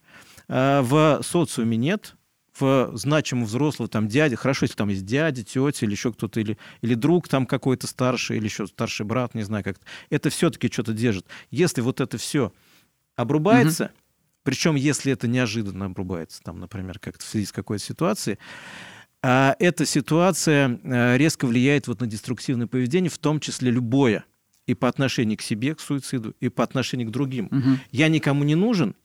а 0.48 0.82
в 0.82 1.22
социуме 1.24 1.78
нет, 1.78 2.16
в 2.60 2.92
значимом 2.94 3.46
взрослого 3.46 3.88
там 3.88 4.08
дядя, 4.08 4.36
хорошо, 4.36 4.66
если 4.66 4.76
там 4.76 4.90
есть 4.90 5.06
дядя, 5.06 5.44
тетя 5.44 5.86
или 5.86 5.92
еще 5.92 6.12
кто-то, 6.12 6.40
или, 6.40 6.58
или 6.82 6.96
друг 6.96 7.28
там 7.28 7.46
какой-то 7.46 7.86
старший, 7.86 8.38
или 8.38 8.46
еще 8.46 8.66
старший 8.66 9.06
брат, 9.06 9.36
не 9.36 9.44
знаю 9.44 9.64
как. 9.64 9.78
Это 10.10 10.30
все-таки 10.30 10.72
что-то 10.72 10.94
держит. 10.94 11.28
Если 11.52 11.82
вот 11.82 12.02
это 12.02 12.18
все 12.18 12.52
обрубается, 13.16 13.86
угу. 13.86 13.94
причем 14.44 14.76
если 14.76 15.12
это 15.12 15.28
неожиданно 15.28 15.86
обрубается, 15.86 16.42
там, 16.42 16.60
например, 16.60 16.98
как-то 17.00 17.24
в 17.24 17.28
связи 17.28 17.46
с 17.46 17.52
какой-то 17.52 17.84
ситуацией, 17.84 18.40
а 19.22 19.56
эта 19.60 19.86
ситуация 19.86 20.80
э, 20.84 21.18
резко 21.18 21.46
влияет 21.46 21.88
вот 21.88 22.00
на 22.00 22.08
деструктивное 22.08 22.68
поведение, 22.68 23.10
в 23.10 23.18
том 23.18 23.40
числе 23.40 23.70
любое– 23.72 24.26
и 24.68 24.76
по 24.76 24.88
отношению 24.88 25.38
к 25.38 25.42
себе, 25.42 25.74
к 25.74 25.80
суициду, 25.80 26.36
и 26.40 26.50
по 26.50 26.64
отношению 26.64 27.08
к 27.08 27.12
другим. 27.12 27.48
Угу. 27.48 27.80
Я 27.92 28.10
никому 28.10 28.44
не 28.44 28.56
нужен, 28.56 28.96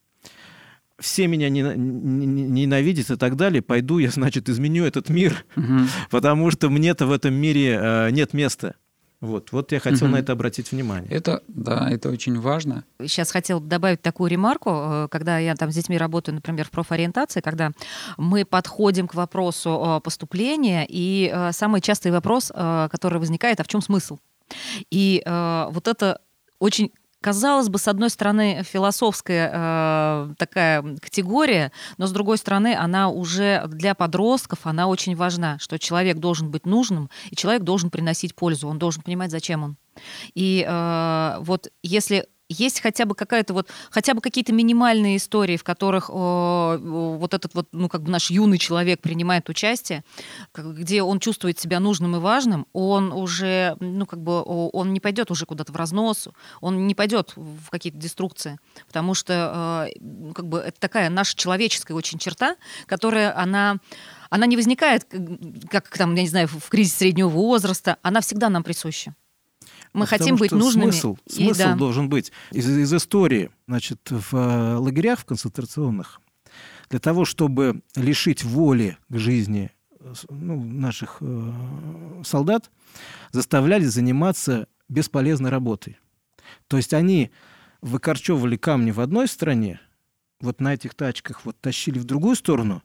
все 0.98 1.26
меня 1.26 1.48
ненавидят 1.48 3.10
и 3.10 3.16
так 3.16 3.36
далее, 3.36 3.62
пойду 3.62 3.98
я, 3.98 4.10
значит, 4.14 4.48
изменю 4.48 4.84
этот 4.84 5.08
мир, 5.08 5.44
угу. 5.56 5.86
потому 6.10 6.50
что 6.50 6.70
мне-то 6.70 7.06
в 7.06 7.12
этом 7.12 7.34
мире 7.34 7.78
э, 7.80 8.10
нет 8.10 8.32
места. 8.32 8.74
Вот, 9.20 9.52
вот 9.52 9.70
я 9.70 9.78
хотел 9.78 10.08
угу. 10.08 10.16
на 10.16 10.18
это 10.18 10.32
обратить 10.32 10.72
внимание. 10.72 11.08
Это, 11.08 11.44
да, 11.46 11.88
это 11.88 12.10
очень 12.10 12.40
важно. 12.40 12.82
Сейчас 13.00 13.30
хотел 13.30 13.60
добавить 13.60 14.02
такую 14.02 14.28
ремарку, 14.28 14.70
э, 14.70 15.08
когда 15.12 15.38
я 15.38 15.54
там 15.54 15.70
с 15.70 15.74
детьми 15.74 15.96
работаю, 15.96 16.34
например, 16.34 16.66
в 16.66 16.70
профориентации, 16.70 17.40
когда 17.40 17.70
мы 18.16 18.44
подходим 18.44 19.06
к 19.06 19.14
вопросу 19.14 20.00
поступления, 20.02 20.84
и 20.88 21.30
э, 21.32 21.52
самый 21.52 21.80
частый 21.80 22.10
вопрос, 22.10 22.50
который 22.52 23.18
возникает, 23.18 23.60
а 23.60 23.64
в 23.64 23.68
чем 23.68 23.80
смысл? 23.80 24.18
И 24.90 25.22
э, 25.24 25.66
вот 25.70 25.88
это 25.88 26.20
очень 26.58 26.92
казалось 27.22 27.68
бы, 27.68 27.78
с 27.78 27.88
одной 27.88 28.10
стороны, 28.10 28.62
философская 28.64 29.50
э, 29.52 30.34
такая 30.36 30.82
категория, 31.00 31.72
но 31.96 32.06
с 32.06 32.12
другой 32.12 32.36
стороны, 32.36 32.74
она 32.74 33.08
уже 33.08 33.62
для 33.68 33.94
подростков, 33.94 34.66
она 34.66 34.88
очень 34.88 35.16
важна, 35.16 35.58
что 35.58 35.78
человек 35.78 36.18
должен 36.18 36.50
быть 36.50 36.66
нужным, 36.66 37.08
и 37.30 37.36
человек 37.36 37.62
должен 37.62 37.90
приносить 37.90 38.34
пользу, 38.34 38.68
он 38.68 38.78
должен 38.78 39.02
понимать, 39.02 39.30
зачем 39.30 39.62
он. 39.62 39.76
И 40.34 40.66
э, 40.68 41.36
вот 41.40 41.70
если 41.82 42.26
есть 42.52 42.80
хотя 42.80 43.04
бы 43.04 43.14
какая-то 43.14 43.54
вот, 43.54 43.68
хотя 43.90 44.14
бы 44.14 44.20
какие-то 44.20 44.52
минимальные 44.52 45.16
истории, 45.16 45.56
в 45.56 45.64
которых 45.64 46.10
э, 46.10 46.12
вот 46.12 47.34
этот 47.34 47.54
вот, 47.54 47.68
ну, 47.72 47.88
как 47.88 48.02
бы 48.02 48.10
наш 48.10 48.30
юный 48.30 48.58
человек 48.58 49.00
принимает 49.00 49.48
участие, 49.48 50.04
где 50.54 51.02
он 51.02 51.18
чувствует 51.18 51.58
себя 51.58 51.80
нужным 51.80 52.16
и 52.16 52.18
важным, 52.18 52.66
он 52.72 53.12
уже, 53.12 53.76
ну, 53.80 54.06
как 54.06 54.22
бы, 54.22 54.42
он 54.44 54.92
не 54.92 55.00
пойдет 55.00 55.30
уже 55.30 55.46
куда-то 55.46 55.72
в 55.72 55.76
разнос, 55.76 56.28
он 56.60 56.86
не 56.86 56.94
пойдет 56.94 57.32
в 57.36 57.70
какие-то 57.70 57.98
деструкции, 57.98 58.58
потому 58.86 59.14
что, 59.14 59.88
э, 59.96 60.32
как 60.34 60.46
бы, 60.46 60.58
это 60.58 60.78
такая 60.78 61.10
наша 61.10 61.36
человеческая 61.36 61.94
очень 61.94 62.18
черта, 62.18 62.56
которая, 62.86 63.36
она 63.36 63.78
она 64.32 64.46
не 64.46 64.56
возникает, 64.56 65.04
как 65.68 65.90
там, 65.90 66.14
я 66.14 66.22
не 66.22 66.28
знаю, 66.28 66.48
в 66.48 66.70
кризисе 66.70 66.96
среднего 66.96 67.28
возраста, 67.28 67.98
она 68.00 68.22
всегда 68.22 68.48
нам 68.48 68.62
присуща. 68.62 69.14
Мы 69.92 70.04
Потому 70.04 70.18
хотим 70.18 70.36
быть 70.36 70.52
нужными. 70.52 70.90
Смысл, 70.90 71.16
смысл 71.28 71.60
и, 71.60 71.64
да. 71.64 71.74
должен 71.74 72.08
быть 72.08 72.32
из, 72.50 72.68
из 72.68 72.92
истории. 72.94 73.50
Значит, 73.68 74.10
в 74.10 74.34
э, 74.34 74.76
лагерях 74.76 75.20
в 75.20 75.24
концентрационных 75.24 76.20
для 76.92 76.98
того, 76.98 77.24
чтобы 77.24 77.80
лишить 77.96 78.44
воли 78.44 78.98
к 79.08 79.16
жизни 79.16 79.70
ну, 80.28 80.62
наших 80.62 81.18
э, 81.20 81.52
солдат, 82.24 82.70
заставляли 83.30 83.84
заниматься 83.84 84.66
бесполезной 84.88 85.50
работой. 85.50 85.98
То 86.68 86.76
есть 86.76 86.92
они 86.92 87.30
выкорчевывали 87.80 88.56
камни 88.56 88.90
в 88.90 89.00
одной 89.00 89.26
стороне, 89.28 89.80
вот 90.40 90.60
на 90.60 90.74
этих 90.74 90.94
тачках 90.94 91.44
вот 91.44 91.58
тащили 91.60 91.98
в 91.98 92.04
другую 92.04 92.36
сторону, 92.36 92.82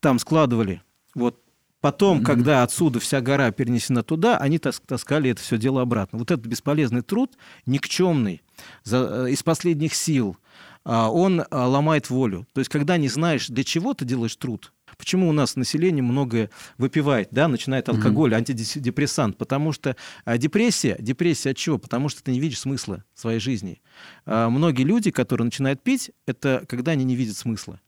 там 0.00 0.18
складывали 0.18 0.82
вот 1.14 1.41
Потом, 1.82 2.20
mm-hmm. 2.20 2.24
когда 2.24 2.62
отсюда 2.62 3.00
вся 3.00 3.20
гора 3.20 3.50
перенесена 3.50 4.04
туда, 4.04 4.38
они 4.38 4.58
таскали 4.58 5.30
это 5.30 5.42
все 5.42 5.58
дело 5.58 5.82
обратно. 5.82 6.18
Вот 6.20 6.30
этот 6.30 6.46
бесполезный 6.46 7.02
труд, 7.02 7.36
никчемный, 7.66 8.40
за, 8.84 9.26
э, 9.26 9.32
из 9.32 9.42
последних 9.42 9.94
сил, 9.94 10.36
а, 10.84 11.10
он 11.10 11.42
а, 11.50 11.66
ломает 11.66 12.08
волю. 12.08 12.46
То 12.54 12.60
есть, 12.60 12.70
когда 12.70 12.96
не 12.98 13.08
знаешь, 13.08 13.48
для 13.48 13.64
чего 13.64 13.94
ты 13.94 14.04
делаешь 14.04 14.36
труд, 14.36 14.72
Почему 14.98 15.28
у 15.28 15.32
нас 15.32 15.56
население 15.56 16.02
многое 16.02 16.50
выпивает, 16.78 17.28
да, 17.30 17.48
начинает 17.48 17.88
алкоголь, 17.88 18.34
mm-hmm. 18.34 18.36
антидепрессант? 18.36 19.38
Потому 19.38 19.72
что 19.72 19.96
а, 20.24 20.36
депрессия, 20.38 20.96
депрессия 21.00 21.50
от 21.50 21.56
чего? 21.56 21.78
Потому 21.78 22.10
что 22.10 22.22
ты 22.22 22.30
не 22.30 22.38
видишь 22.38 22.60
смысла 22.60 23.02
своей 23.14 23.40
жизни. 23.40 23.80
А, 24.26 24.50
многие 24.50 24.82
люди, 24.82 25.10
которые 25.10 25.46
начинают 25.46 25.82
пить, 25.82 26.10
это 26.26 26.64
когда 26.68 26.92
они 26.92 27.04
не 27.04 27.16
видят 27.16 27.36
смысла. 27.36 27.80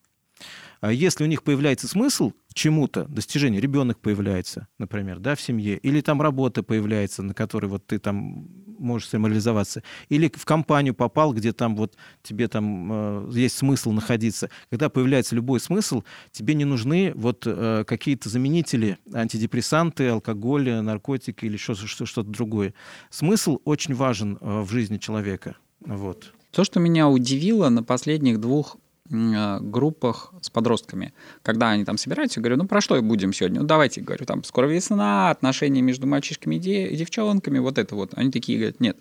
А 0.80 0.92
если 0.92 1.24
у 1.24 1.26
них 1.26 1.42
появляется 1.42 1.88
смысл 1.88 2.33
чему-то, 2.52 3.04
достижению, 3.04 3.62
ребенок 3.62 4.00
появляется, 4.00 4.68
например, 4.78 5.18
да, 5.18 5.35
в 5.35 5.40
семье, 5.40 5.78
или 5.78 6.00
там 6.02 6.20
работа 6.20 6.62
появляется, 6.62 7.22
на 7.22 7.33
которой 7.33 7.66
вот 7.66 7.86
ты 7.86 7.99
там 7.99 8.47
можешь 8.78 9.09
самореализоваться, 9.09 9.82
или 10.09 10.30
в 10.34 10.45
компанию 10.45 10.95
попал, 10.95 11.32
где 11.32 11.53
там 11.53 11.74
вот 11.74 11.97
тебе 12.22 12.49
там 12.49 12.90
э, 12.92 13.30
есть 13.32 13.57
смысл 13.57 13.92
находиться. 13.92 14.51
Когда 14.68 14.90
появляется 14.90 15.34
любой 15.34 15.61
смысл, 15.61 16.03
тебе 16.32 16.55
не 16.55 16.64
нужны 16.64 17.12
вот 17.14 17.45
э, 17.47 17.84
какие-то 17.86 18.28
заменители, 18.28 18.99
антидепрессанты, 19.12 20.09
алкоголь, 20.09 20.70
наркотики 20.70 21.47
или 21.47 21.57
что-то 21.57 22.24
другое. 22.24 22.74
Смысл 23.11 23.59
очень 23.64 23.95
важен 23.95 24.38
э, 24.40 24.61
в 24.61 24.70
жизни 24.70 24.99
человека. 24.99 25.57
Вот. 25.80 26.32
То, 26.51 26.62
что 26.62 26.78
меня 26.78 27.09
удивило 27.09 27.68
на 27.68 27.82
последних 27.82 28.40
двух 28.40 28.76
группах 29.09 30.32
с 30.40 30.48
подростками. 30.48 31.12
Когда 31.42 31.70
они 31.70 31.84
там 31.84 31.98
собираются, 31.98 32.40
я 32.40 32.42
говорю, 32.42 32.57
ну 32.57 32.66
про 32.66 32.80
что 32.80 33.00
будем 33.02 33.32
сегодня? 33.32 33.61
Ну 33.61 33.66
давайте, 33.66 34.00
говорю, 34.00 34.24
там 34.24 34.44
скоро 34.44 34.66
весна, 34.66 35.30
отношения 35.30 35.82
между 35.82 36.07
мальчишками 36.07 36.57
и 36.57 36.96
девчонками, 36.96 37.59
вот 37.59 37.78
это 37.78 37.94
вот. 37.94 38.12
Они 38.14 38.30
такие 38.30 38.59
говорят, 38.59 38.80
нет, 38.80 38.96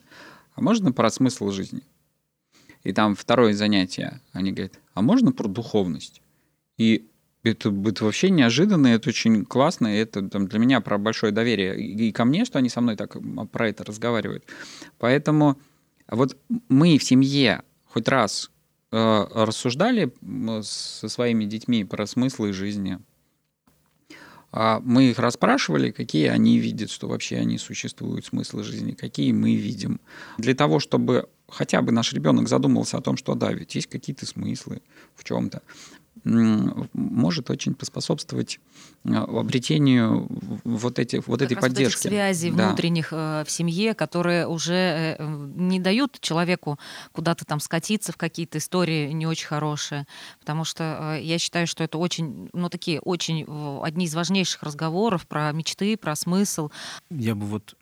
а 0.55 0.61
можно 0.61 0.91
про 0.91 1.09
смысл 1.09 1.51
жизни? 1.51 1.81
И 2.83 2.91
там 2.91 3.15
второе 3.15 3.53
занятие, 3.53 4.19
они 4.33 4.51
говорят, 4.51 4.77
а 4.93 5.01
можно 5.01 5.31
про 5.31 5.47
духовность? 5.47 6.21
И 6.77 7.07
это, 7.43 7.73
это 7.85 8.03
вообще 8.03 8.29
неожиданно, 8.29 8.87
это 8.87 9.09
очень 9.09 9.45
классно, 9.45 9.87
и 9.87 9.99
это 9.99 10.27
там, 10.29 10.47
для 10.47 10.59
меня 10.59 10.81
про 10.81 10.97
большое 10.97 11.31
доверие 11.31 11.79
и 11.79 12.11
ко 12.11 12.25
мне, 12.25 12.43
что 12.43 12.59
они 12.59 12.67
со 12.67 12.81
мной 12.81 12.97
так 12.97 13.15
про 13.51 13.69
это 13.69 13.85
разговаривают. 13.85 14.43
Поэтому 14.97 15.57
вот 16.09 16.37
мы 16.67 16.97
в 16.97 17.03
семье 17.03 17.63
хоть 17.85 18.07
раз 18.09 18.49
рассуждали 18.93 20.13
со 20.61 21.09
своими 21.09 21.45
детьми 21.45 21.83
про 21.83 22.05
смыслы 22.05 22.53
жизни. 22.53 22.99
А 24.51 24.79
мы 24.81 25.09
их 25.09 25.17
расспрашивали, 25.17 25.89
какие 25.89 26.27
они 26.27 26.59
видят, 26.59 26.91
что 26.91 27.07
вообще 27.07 27.37
они 27.37 27.57
существуют, 27.57 28.27
смыслы 28.27 28.63
жизни, 28.63 28.91
какие 28.91 29.31
мы 29.31 29.55
видим. 29.55 29.99
Для 30.37 30.53
того, 30.53 30.79
чтобы 30.79 31.27
хотя 31.49 31.81
бы 31.81 31.91
наш 31.91 32.13
ребенок 32.13 32.47
задумался 32.47 32.97
о 32.97 33.01
том, 33.01 33.17
что 33.17 33.33
да, 33.33 33.51
ведь 33.51 33.73
есть 33.73 33.87
какие-то 33.87 34.27
смыслы 34.27 34.83
в 35.15 35.23
чем-то 35.23 35.63
может 36.26 37.49
очень 37.49 37.74
поспособствовать 37.74 38.59
э, 39.03 39.13
обретению 39.13 40.28
вот, 40.63 40.99
этих, 40.99 41.28
вот 41.28 41.41
этой 41.41 41.57
поддержки. 41.57 42.07
Вот 42.07 42.13
связей 42.13 42.51
да. 42.51 42.67
внутренних 42.67 43.09
э, 43.11 43.43
в 43.45 43.51
семье, 43.51 43.93
которые 43.93 44.47
уже 44.47 45.17
э, 45.19 45.47
не 45.55 45.80
дают 45.80 46.19
человеку 46.21 46.80
куда-то 47.11 47.45
там 47.45 47.59
скатиться 47.59 48.11
в 48.11 48.17
какие-то 48.17 48.57
истории 48.57 49.11
не 49.11 49.28
очень 49.28 49.47
хорошие. 49.47 50.05
Потому 50.39 50.63
что 50.63 51.19
я 51.21 51.38
считаю, 51.39 51.67
что 51.67 51.84
это 51.84 51.97
очень, 51.97 52.49
ну, 52.53 52.69
такие 52.69 53.01
очень 53.01 53.45
одни 53.84 54.05
из 54.05 54.15
важнейших 54.15 54.63
разговоров 54.63 55.28
про 55.28 55.51
мечты, 55.51 55.97
про 55.97 56.15
смысл. 56.15 56.69
Я 57.09 57.36
бы 57.36 57.45
вот 57.45 57.76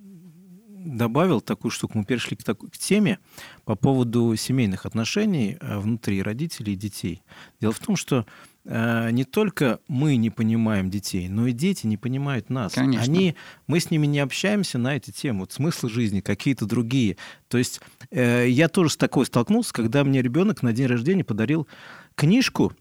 добавил 0.86 1.42
такую 1.42 1.72
штуку. 1.72 1.98
Мы 1.98 2.06
перешли 2.06 2.36
к, 2.36 2.44
такой, 2.44 2.70
к 2.70 2.78
теме 2.78 3.20
по 3.66 3.76
поводу 3.76 4.36
семейных 4.36 4.86
отношений 4.86 5.58
э, 5.60 5.80
внутри 5.80 6.22
родителей 6.22 6.74
и 6.74 6.76
детей. 6.76 7.24
Дело 7.60 7.74
в 7.74 7.80
том, 7.80 7.96
что 7.96 8.26
э, 8.66 9.12
не 9.12 9.24
только 9.24 9.80
мы 9.88 10.16
не 10.16 10.30
понимаем 10.30 10.90
детей, 10.90 11.30
но 11.30 11.48
и 11.48 11.52
дети 11.52 11.88
не 11.88 11.98
понимают 11.98 12.50
нас. 12.50 12.74
Конечно. 12.74 13.04
Они, 13.04 13.36
мы 13.68 13.80
с 13.80 13.92
ними 13.92 14.08
не 14.08 14.20
общаемся 14.20 14.78
на 14.78 14.96
эти 14.96 15.12
темы, 15.12 15.42
вот 15.42 15.52
смыслы 15.52 15.90
жизни, 15.90 16.22
какие-то 16.22 16.66
другие. 16.66 17.18
То 17.48 17.58
есть 17.58 17.82
э, 18.10 18.48
я 18.50 18.68
тоже 18.68 18.92
с 18.92 18.98
такой 18.98 19.26
столкнулся, 19.26 19.74
когда 19.74 20.04
мне 20.04 20.22
ребенок 20.22 20.64
на 20.64 20.74
день 20.74 20.88
рождения 20.88 21.24
подарил 21.24 21.68
книжку, 22.16 22.74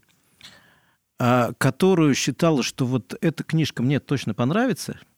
э, 1.19 1.53
которую 1.57 2.15
считал, 2.15 2.63
что 2.63 2.85
вот 2.85 3.15
эта 3.21 3.43
книжка 3.43 3.83
мне 3.83 3.99
точно 3.99 4.33
понравится– 4.33 4.99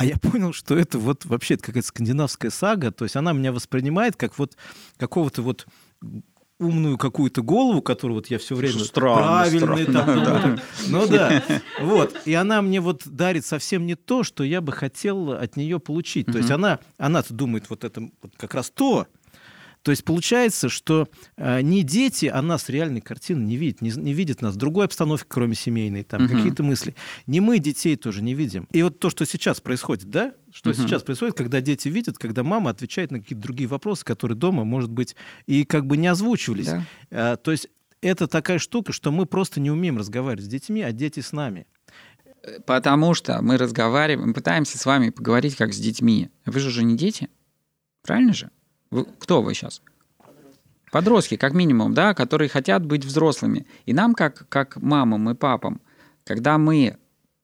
а 0.00 0.04
я 0.06 0.16
понял, 0.16 0.54
что 0.54 0.78
это 0.78 0.98
вот 0.98 1.26
вообще 1.26 1.58
какая-то 1.58 1.86
скандинавская 1.86 2.50
сага, 2.50 2.90
то 2.90 3.04
есть 3.04 3.16
она 3.16 3.34
меня 3.34 3.52
воспринимает 3.52 4.16
как 4.16 4.38
вот 4.38 4.56
какого-то 4.96 5.42
вот 5.42 5.66
умную 6.58 6.96
какую-то 6.96 7.42
голову, 7.42 7.82
которую 7.82 8.16
вот 8.16 8.28
я 8.28 8.38
все 8.38 8.54
время 8.54 8.78
странно, 8.78 9.16
правильный 9.18 9.82
странно, 9.82 10.24
там, 10.24 10.56
да. 10.56 10.62
ну 10.88 11.06
да, 11.06 11.42
вот, 11.82 12.16
и 12.24 12.32
она 12.32 12.62
мне 12.62 12.80
вот 12.80 13.02
дарит 13.04 13.44
совсем 13.44 13.84
не 13.84 13.94
то, 13.94 14.22
что 14.22 14.42
я 14.42 14.62
бы 14.62 14.72
хотел 14.72 15.32
от 15.32 15.56
нее 15.56 15.78
получить, 15.78 16.28
то 16.32 16.38
есть 16.38 16.50
она, 16.50 16.78
она-то 16.96 17.34
думает 17.34 17.68
вот 17.68 17.84
это 17.84 18.00
вот 18.00 18.32
как 18.38 18.54
раз 18.54 18.70
то, 18.70 19.06
то 19.82 19.92
есть 19.92 20.04
получается, 20.04 20.68
что 20.68 21.08
э, 21.36 21.62
не 21.62 21.82
дети, 21.82 22.26
а 22.26 22.42
нас 22.42 22.68
реальной 22.68 23.00
картины 23.00 23.42
не 23.42 23.56
видят, 23.56 23.80
не, 23.80 23.90
не 23.90 24.12
видят 24.12 24.42
нас 24.42 24.56
другой 24.56 24.84
обстановки, 24.84 25.26
кроме 25.28 25.54
семейной, 25.54 26.02
там 26.04 26.24
угу. 26.24 26.34
какие-то 26.34 26.62
мысли. 26.62 26.94
Не 27.26 27.40
мы 27.40 27.58
детей 27.58 27.96
тоже 27.96 28.22
не 28.22 28.34
видим. 28.34 28.68
И 28.72 28.82
вот 28.82 28.98
то, 28.98 29.08
что 29.08 29.24
сейчас 29.24 29.60
происходит, 29.60 30.10
да, 30.10 30.34
что 30.52 30.70
угу. 30.70 30.78
сейчас 30.78 31.02
происходит, 31.02 31.34
когда 31.34 31.62
дети 31.62 31.88
видят, 31.88 32.18
когда 32.18 32.42
мама 32.42 32.70
отвечает 32.70 33.10
на 33.10 33.20
какие-то 33.20 33.42
другие 33.42 33.68
вопросы, 33.68 34.04
которые 34.04 34.36
дома, 34.36 34.64
может 34.64 34.90
быть, 34.90 35.16
и 35.46 35.64
как 35.64 35.86
бы 35.86 35.96
не 35.96 36.08
озвучивались. 36.08 36.66
Да. 36.66 36.86
А, 37.10 37.36
то 37.36 37.50
есть 37.50 37.68
это 38.02 38.26
такая 38.26 38.58
штука, 38.58 38.92
что 38.92 39.10
мы 39.10 39.24
просто 39.24 39.60
не 39.60 39.70
умеем 39.70 39.96
разговаривать 39.96 40.44
с 40.44 40.48
детьми, 40.48 40.82
а 40.82 40.92
дети 40.92 41.20
с 41.20 41.32
нами. 41.32 41.66
Потому 42.66 43.14
что 43.14 43.40
мы 43.42 43.56
разговариваем, 43.56 44.28
мы 44.28 44.34
пытаемся 44.34 44.78
с 44.78 44.84
вами 44.84 45.10
поговорить 45.10 45.56
как 45.56 45.72
с 45.72 45.78
детьми. 45.78 46.30
Вы 46.44 46.60
же 46.60 46.68
уже 46.68 46.84
не 46.84 46.96
дети, 46.96 47.28
правильно 48.02 48.32
же? 48.32 48.50
Вы, 48.90 49.06
кто 49.18 49.42
вы 49.42 49.54
сейчас? 49.54 49.82
Подростки, 50.90 51.36
как 51.36 51.54
минимум, 51.54 51.94
да, 51.94 52.14
которые 52.14 52.48
хотят 52.48 52.84
быть 52.84 53.04
взрослыми. 53.04 53.66
И 53.86 53.92
нам, 53.92 54.14
как, 54.14 54.48
как 54.48 54.76
мамам 54.76 55.30
и 55.30 55.34
папам, 55.34 55.80
когда 56.24 56.58
мы 56.58 56.96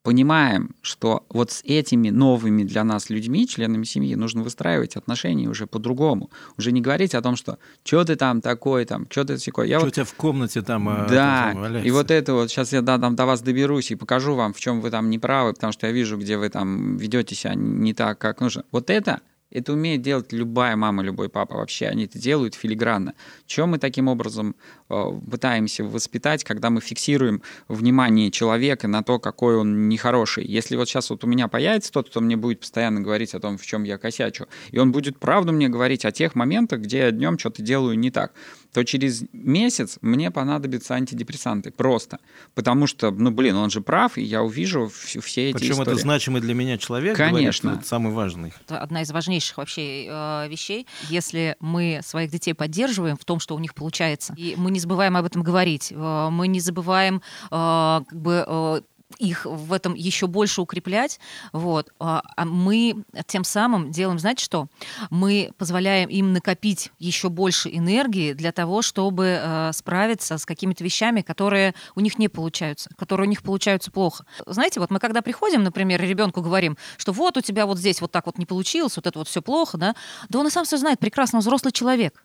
понимаем, 0.02 0.70
что 0.82 1.24
вот 1.28 1.50
с 1.50 1.62
этими 1.64 2.10
новыми 2.10 2.62
для 2.62 2.84
нас 2.84 3.10
людьми, 3.10 3.46
членами 3.46 3.82
семьи, 3.82 4.14
нужно 4.14 4.42
выстраивать 4.42 4.94
отношения 4.94 5.48
уже 5.48 5.66
по-другому. 5.66 6.30
Уже 6.56 6.70
не 6.70 6.80
говорить 6.80 7.14
о 7.14 7.22
том, 7.22 7.34
что 7.34 7.58
что 7.84 8.04
ты 8.04 8.14
там 8.14 8.40
такой, 8.40 8.84
там, 8.84 9.06
что 9.10 9.24
ты 9.24 9.36
такой. 9.36 9.66
Что 9.66 9.80
вот... 9.80 9.88
у 9.88 9.90
тебя 9.90 10.04
в 10.04 10.14
комнате 10.14 10.62
там 10.62 10.88
а, 10.88 11.06
Да, 11.08 11.50
там, 11.52 11.76
и 11.78 11.90
вот 11.90 12.12
это 12.12 12.34
вот, 12.34 12.50
сейчас 12.50 12.72
я 12.72 12.82
да, 12.82 12.98
там, 12.98 13.16
до 13.16 13.26
вас 13.26 13.42
доберусь 13.42 13.90
и 13.90 13.96
покажу 13.96 14.34
вам, 14.34 14.52
в 14.52 14.60
чем 14.60 14.80
вы 14.80 14.90
там 14.90 15.10
неправы, 15.10 15.54
потому 15.54 15.72
что 15.72 15.88
я 15.88 15.92
вижу, 15.92 16.16
где 16.16 16.36
вы 16.36 16.50
там 16.50 16.96
ведете 16.98 17.34
себя 17.34 17.54
не 17.56 17.92
так, 17.92 18.18
как 18.18 18.40
нужно. 18.40 18.64
Вот 18.70 18.90
это 18.90 19.20
это 19.50 19.72
умеет 19.72 20.02
делать 20.02 20.32
любая 20.32 20.76
мама, 20.76 21.02
любой 21.02 21.28
папа 21.28 21.56
вообще. 21.56 21.86
Они 21.86 22.04
это 22.04 22.18
делают 22.18 22.54
филигранно. 22.54 23.14
Чем 23.46 23.70
мы 23.70 23.78
таким 23.78 24.08
образом 24.08 24.56
э, 24.88 25.04
пытаемся 25.30 25.84
воспитать, 25.84 26.42
когда 26.42 26.68
мы 26.70 26.80
фиксируем 26.80 27.42
внимание 27.68 28.30
человека 28.30 28.88
на 28.88 29.02
то, 29.02 29.18
какой 29.18 29.56
он 29.56 29.88
нехороший? 29.88 30.44
Если 30.44 30.76
вот 30.76 30.88
сейчас 30.88 31.10
вот 31.10 31.22
у 31.24 31.26
меня 31.26 31.48
появится 31.48 31.92
тот, 31.92 32.10
кто 32.10 32.20
мне 32.20 32.36
будет 32.36 32.60
постоянно 32.60 33.00
говорить 33.00 33.34
о 33.34 33.40
том, 33.40 33.56
в 33.56 33.64
чем 33.64 33.84
я 33.84 33.98
косячу, 33.98 34.46
и 34.72 34.78
он 34.78 34.90
будет 34.92 35.18
правду 35.18 35.52
мне 35.52 35.68
говорить 35.68 36.04
о 36.04 36.12
тех 36.12 36.34
моментах, 36.34 36.80
где 36.80 36.98
я 36.98 37.10
днем 37.12 37.38
что-то 37.38 37.62
делаю 37.62 37.98
не 37.98 38.10
так, 38.10 38.32
то 38.76 38.84
через 38.84 39.24
месяц 39.32 39.96
мне 40.02 40.30
понадобятся 40.30 40.96
антидепрессанты. 40.96 41.70
Просто. 41.70 42.18
Потому 42.54 42.86
что, 42.86 43.10
ну, 43.10 43.30
блин, 43.30 43.56
он 43.56 43.70
же 43.70 43.80
прав, 43.80 44.18
и 44.18 44.22
я 44.22 44.42
увижу 44.42 44.92
все 44.92 45.48
эти 45.48 45.56
Причем 45.56 45.72
истории. 45.72 45.92
это 45.92 45.98
значимый 45.98 46.42
для 46.42 46.52
меня 46.52 46.76
человек. 46.76 47.16
Конечно. 47.16 47.70
Говорит, 47.70 47.80
это 47.80 47.88
самый 47.88 48.12
важный. 48.12 48.52
Это 48.66 48.78
одна 48.78 49.00
из 49.00 49.10
важнейших 49.10 49.56
вообще 49.56 50.08
э, 50.10 50.48
вещей. 50.50 50.86
Если 51.08 51.56
мы 51.58 52.00
своих 52.04 52.30
детей 52.30 52.52
поддерживаем 52.52 53.16
в 53.16 53.24
том, 53.24 53.40
что 53.40 53.56
у 53.56 53.58
них 53.58 53.74
получается, 53.74 54.34
и 54.36 54.52
мы 54.58 54.70
не 54.70 54.78
забываем 54.78 55.16
об 55.16 55.24
этом 55.24 55.42
говорить, 55.42 55.90
э, 55.90 56.28
мы 56.30 56.46
не 56.46 56.60
забываем 56.60 57.22
э, 57.50 58.00
как 58.06 58.20
бы 58.20 58.44
э, 58.46 58.80
их 59.18 59.46
в 59.46 59.72
этом 59.72 59.94
еще 59.94 60.26
больше 60.26 60.60
укреплять, 60.60 61.20
вот, 61.52 61.92
а, 61.98 62.22
а 62.36 62.44
мы 62.44 63.04
тем 63.26 63.44
самым 63.44 63.90
делаем, 63.90 64.18
знаете 64.18 64.44
что? 64.44 64.66
Мы 65.10 65.52
позволяем 65.58 66.08
им 66.08 66.32
накопить 66.32 66.90
еще 66.98 67.28
больше 67.28 67.70
энергии 67.72 68.32
для 68.32 68.52
того, 68.52 68.82
чтобы 68.82 69.38
э, 69.40 69.70
справиться 69.72 70.38
с 70.38 70.44
какими-то 70.44 70.82
вещами, 70.82 71.20
которые 71.20 71.74
у 71.94 72.00
них 72.00 72.18
не 72.18 72.28
получаются, 72.28 72.90
которые 72.96 73.26
у 73.26 73.30
них 73.30 73.42
получаются 73.42 73.90
плохо. 73.90 74.26
Знаете, 74.44 74.80
вот 74.80 74.90
мы 74.90 74.98
когда 74.98 75.22
приходим, 75.22 75.62
например, 75.62 76.00
ребенку 76.02 76.42
говорим, 76.42 76.76
что 76.96 77.12
вот 77.12 77.36
у 77.36 77.40
тебя 77.40 77.66
вот 77.66 77.78
здесь 77.78 78.00
вот 78.00 78.10
так 78.12 78.26
вот 78.26 78.38
не 78.38 78.46
получилось, 78.46 78.96
вот 78.96 79.06
это 79.06 79.18
вот 79.18 79.28
все 79.28 79.40
плохо, 79.40 79.78
да, 79.78 79.94
да 80.28 80.38
он 80.40 80.48
и 80.48 80.50
сам 80.50 80.64
все 80.64 80.76
знает, 80.76 80.98
прекрасно, 80.98 81.38
взрослый 81.38 81.72
человек. 81.72 82.24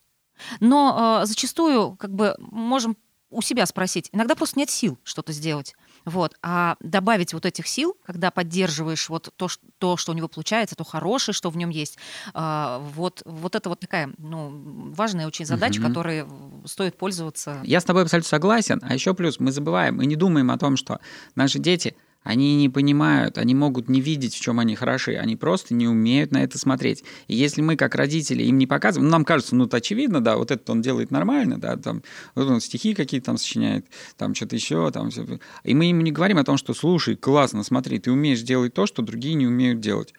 Но 0.59 1.21
э, 1.21 1.25
зачастую 1.25 1.95
как 1.97 2.13
бы 2.13 2.35
можем 2.39 2.97
у 3.31 3.41
себя 3.41 3.65
спросить. 3.65 4.09
Иногда 4.11 4.35
просто 4.35 4.59
нет 4.59 4.69
сил 4.69 4.99
что-то 5.03 5.31
сделать. 5.31 5.75
Вот. 6.05 6.35
А 6.41 6.75
добавить 6.79 7.33
вот 7.33 7.45
этих 7.45 7.67
сил, 7.67 7.95
когда 8.05 8.31
поддерживаешь 8.31 9.09
вот 9.09 9.33
то, 9.35 9.47
что, 9.47 9.63
то, 9.77 9.97
что 9.97 10.11
у 10.11 10.15
него 10.15 10.27
получается, 10.27 10.75
то 10.75 10.83
хорошее, 10.83 11.33
что 11.33 11.49
в 11.49 11.57
нем 11.57 11.69
есть, 11.69 11.97
а, 12.33 12.79
вот, 12.95 13.21
вот 13.25 13.55
это 13.55 13.69
вот 13.69 13.79
такая 13.79 14.11
ну, 14.17 14.91
важная 14.93 15.27
очень 15.27 15.45
задача, 15.45 15.79
угу. 15.79 15.87
которой 15.87 16.25
стоит 16.65 16.97
пользоваться. 16.97 17.59
Я 17.63 17.79
с 17.79 17.83
тобой 17.83 18.03
абсолютно 18.03 18.29
согласен. 18.29 18.79
А 18.83 18.93
еще 18.93 19.13
плюс 19.13 19.39
мы 19.39 19.51
забываем, 19.51 19.97
мы 19.97 20.05
не 20.05 20.15
думаем 20.15 20.51
о 20.51 20.57
том, 20.57 20.77
что 20.77 20.99
наши 21.35 21.59
дети 21.59 21.95
Они 22.23 22.55
не 22.55 22.69
понимают, 22.69 23.39
они 23.39 23.55
могут 23.55 23.89
не 23.89 23.99
видеть, 23.99 24.35
в 24.35 24.41
чем 24.41 24.59
они 24.59 24.75
хороши, 24.75 25.15
они 25.15 25.35
просто 25.35 25.73
не 25.73 25.87
умеют 25.87 26.31
на 26.31 26.43
это 26.43 26.59
смотреть. 26.59 27.03
И 27.27 27.35
если 27.35 27.61
мы, 27.61 27.75
как 27.75 27.95
родители, 27.95 28.43
им 28.43 28.59
не 28.59 28.67
показываем, 28.67 29.07
ну, 29.07 29.11
нам 29.11 29.25
кажется, 29.25 29.55
ну, 29.55 29.65
это 29.65 29.77
очевидно, 29.77 30.21
да, 30.21 30.37
вот 30.37 30.51
это 30.51 30.71
он 30.71 30.81
делает 30.81 31.09
нормально, 31.09 31.59
да, 31.59 31.77
там, 31.77 32.03
вот 32.35 32.47
он 32.47 32.61
стихи 32.61 32.93
какие-то 32.93 33.27
там 33.27 33.37
сочиняет, 33.37 33.87
там 34.17 34.35
что-то 34.35 34.55
еще, 34.55 34.91
там, 34.91 35.09
и 35.63 35.73
мы 35.73 35.85
ему 35.85 36.01
не 36.01 36.11
говорим 36.11 36.37
о 36.37 36.43
том, 36.43 36.57
что, 36.57 36.75
слушай, 36.75 37.15
классно, 37.15 37.63
смотри, 37.63 37.97
ты 37.97 38.11
умеешь 38.11 38.41
делать 38.41 38.75
то, 38.75 38.85
что 38.85 39.01
другие 39.01 39.33
не 39.33 39.47
умеют 39.47 39.79
делать. 39.79 40.13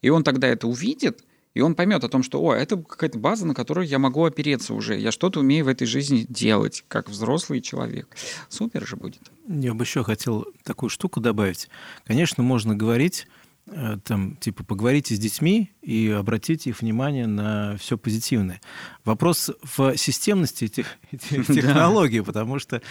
И 0.00 0.10
он 0.10 0.22
тогда 0.22 0.46
это 0.46 0.68
увидит, 0.68 1.24
и 1.54 1.60
он 1.60 1.74
поймет 1.74 2.04
о 2.04 2.08
том, 2.08 2.22
что, 2.22 2.42
о, 2.42 2.54
это 2.54 2.76
какая-то 2.76 3.18
база, 3.18 3.46
на 3.46 3.54
которую 3.54 3.86
я 3.86 3.98
могу 3.98 4.24
опереться 4.24 4.74
уже. 4.74 4.98
Я 4.98 5.12
что-то 5.12 5.40
умею 5.40 5.64
в 5.64 5.68
этой 5.68 5.86
жизни 5.86 6.26
делать, 6.28 6.84
как 6.88 7.08
взрослый 7.08 7.60
человек. 7.60 8.16
Супер 8.48 8.86
же 8.86 8.96
будет. 8.96 9.22
Я 9.48 9.74
бы 9.74 9.84
еще 9.84 10.04
хотел 10.04 10.46
такую 10.62 10.90
штуку 10.90 11.20
добавить. 11.20 11.68
Конечно, 12.04 12.42
можно 12.42 12.76
говорить, 12.76 13.26
э, 13.66 13.98
там, 14.04 14.36
типа, 14.36 14.64
поговорите 14.64 15.14
с 15.14 15.18
детьми 15.18 15.72
и 15.82 16.08
обратите 16.10 16.70
их 16.70 16.80
внимание 16.80 17.26
на 17.26 17.76
все 17.78 17.98
позитивное. 17.98 18.60
Вопрос 19.04 19.50
в 19.62 19.96
системности 19.96 20.66
этих, 20.66 20.86
этих 21.10 21.46
технологий, 21.54 22.20
потому 22.20 22.58
что 22.58 22.82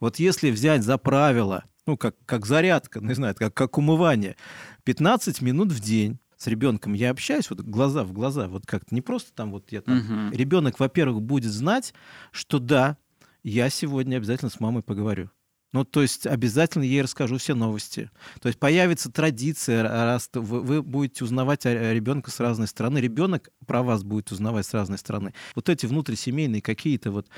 вот 0.00 0.18
если 0.18 0.50
взять 0.50 0.82
за 0.82 0.98
правило, 0.98 1.64
ну, 1.86 1.96
как, 1.96 2.16
как 2.26 2.46
зарядка, 2.46 3.00
не 3.02 3.14
знаю, 3.14 3.34
как, 3.36 3.54
как 3.54 3.78
умывание, 3.78 4.36
15 4.84 5.42
минут 5.42 5.70
в 5.70 5.80
день, 5.80 6.18
с 6.36 6.46
ребенком 6.46 6.92
я 6.92 7.10
общаюсь, 7.10 7.50
вот 7.50 7.60
глаза 7.60 8.04
в 8.04 8.12
глаза, 8.12 8.48
вот 8.48 8.66
как-то 8.66 8.94
не 8.94 9.00
просто 9.00 9.32
там 9.32 9.52
вот 9.52 9.72
я 9.72 9.80
там. 9.80 9.98
Угу. 9.98 10.36
Ребенок, 10.36 10.78
во-первых, 10.78 11.22
будет 11.22 11.52
знать, 11.52 11.94
что 12.30 12.58
да, 12.58 12.96
я 13.42 13.70
сегодня 13.70 14.16
обязательно 14.16 14.50
с 14.50 14.60
мамой 14.60 14.82
поговорю. 14.82 15.30
Ну, 15.72 15.84
то 15.84 16.00
есть 16.00 16.26
обязательно 16.26 16.84
ей 16.84 17.02
расскажу 17.02 17.38
все 17.38 17.54
новости. 17.54 18.10
То 18.40 18.48
есть 18.48 18.58
появится 18.58 19.10
традиция, 19.10 19.82
раз 19.82 20.30
вы, 20.32 20.62
вы 20.62 20.82
будете 20.82 21.24
узнавать 21.24 21.66
о 21.66 21.92
ребенка 21.92 22.30
с 22.30 22.40
разной 22.40 22.66
стороны, 22.66 22.98
ребенок 22.98 23.50
про 23.66 23.82
вас 23.82 24.02
будет 24.02 24.32
узнавать 24.32 24.64
с 24.64 24.72
разной 24.72 24.96
стороны. 24.96 25.34
Вот 25.54 25.68
эти 25.68 25.84
внутрисемейные 25.84 26.62
какие-то 26.62 27.10
вот 27.10 27.28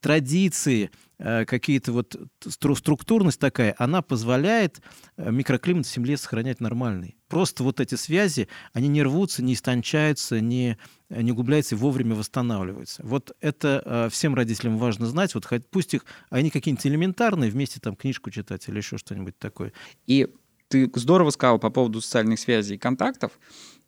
традиции, 0.00 0.90
э, 1.18 1.44
какие-то 1.44 1.92
вот 1.92 2.16
структурность 2.40 3.40
такая, 3.40 3.74
она 3.78 4.02
позволяет 4.02 4.80
э, 5.16 5.30
микроклимат 5.30 5.86
в 5.86 5.92
земле 5.92 6.16
сохранять 6.16 6.60
нормальный. 6.60 7.16
Просто 7.28 7.64
вот 7.64 7.80
эти 7.80 7.94
связи, 7.96 8.48
они 8.72 8.88
не 8.88 9.02
рвутся, 9.02 9.42
не 9.42 9.54
истончаются, 9.54 10.40
не, 10.40 10.78
не 11.10 11.32
углубляются 11.32 11.74
и 11.74 11.78
вовремя 11.78 12.14
восстанавливаются. 12.14 13.02
Вот 13.04 13.36
это 13.40 13.82
э, 13.84 14.08
всем 14.10 14.34
родителям 14.34 14.78
важно 14.78 15.06
знать. 15.06 15.34
Вот 15.34 15.46
пусть 15.70 15.94
их, 15.94 16.04
они 16.30 16.50
какие-нибудь 16.50 16.86
элементарные, 16.86 17.50
вместе 17.50 17.80
там 17.80 17.96
книжку 17.96 18.30
читать 18.30 18.68
или 18.68 18.76
еще 18.76 18.98
что-нибудь 18.98 19.38
такое. 19.38 19.72
И 20.06 20.28
ты 20.68 20.90
здорово 20.94 21.30
сказал 21.30 21.58
по 21.58 21.70
поводу 21.70 22.00
социальных 22.00 22.38
связей 22.38 22.76
и 22.76 22.78
контактов, 22.78 23.32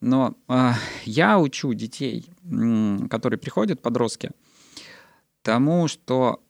но 0.00 0.36
э, 0.48 0.72
я 1.04 1.38
учу 1.38 1.72
детей, 1.74 2.26
которые 3.10 3.38
приходят, 3.38 3.82
подростки, 3.82 4.30
тому, 5.42 5.88
что 5.88 6.42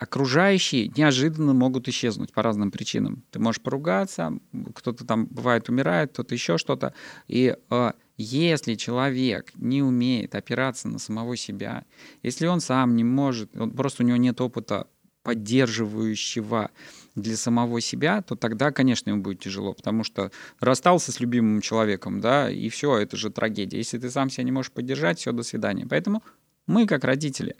окружающие 0.00 0.88
неожиданно 0.96 1.52
могут 1.52 1.86
исчезнуть 1.86 2.32
по 2.32 2.42
разным 2.42 2.70
причинам. 2.70 3.22
Ты 3.30 3.38
можешь 3.38 3.60
поругаться, 3.60 4.32
кто-то 4.74 5.04
там 5.04 5.26
бывает 5.26 5.68
умирает, 5.68 6.12
кто-то 6.12 6.34
еще 6.34 6.56
что-то. 6.56 6.94
И 7.28 7.54
э, 7.70 7.92
если 8.16 8.76
человек 8.76 9.52
не 9.56 9.82
умеет 9.82 10.34
опираться 10.34 10.88
на 10.88 10.98
самого 10.98 11.36
себя, 11.36 11.84
если 12.22 12.46
он 12.46 12.60
сам 12.60 12.96
не 12.96 13.04
может, 13.04 13.54
он, 13.54 13.72
просто 13.72 14.02
у 14.02 14.06
него 14.06 14.16
нет 14.16 14.40
опыта 14.40 14.86
поддерживающего 15.22 16.70
для 17.14 17.36
самого 17.36 17.82
себя, 17.82 18.22
то 18.22 18.36
тогда, 18.36 18.72
конечно, 18.72 19.10
ему 19.10 19.22
будет 19.22 19.40
тяжело, 19.40 19.74
потому 19.74 20.02
что 20.02 20.30
расстался 20.60 21.12
с 21.12 21.20
любимым 21.20 21.60
человеком, 21.60 22.22
да, 22.22 22.50
и 22.50 22.70
все, 22.70 22.96
это 22.96 23.18
же 23.18 23.28
трагедия. 23.28 23.76
Если 23.76 23.98
ты 23.98 24.10
сам 24.10 24.30
себя 24.30 24.44
не 24.44 24.52
можешь 24.52 24.72
поддержать, 24.72 25.18
все, 25.18 25.32
до 25.32 25.42
свидания. 25.42 25.86
Поэтому 25.86 26.22
мы, 26.66 26.86
как 26.86 27.04
родители, 27.04 27.56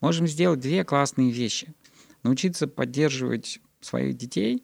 можем 0.00 0.26
сделать 0.26 0.60
две 0.60 0.84
классные 0.84 1.30
вещи. 1.30 1.74
Научиться 2.22 2.66
поддерживать 2.66 3.60
своих 3.80 4.16
детей 4.16 4.62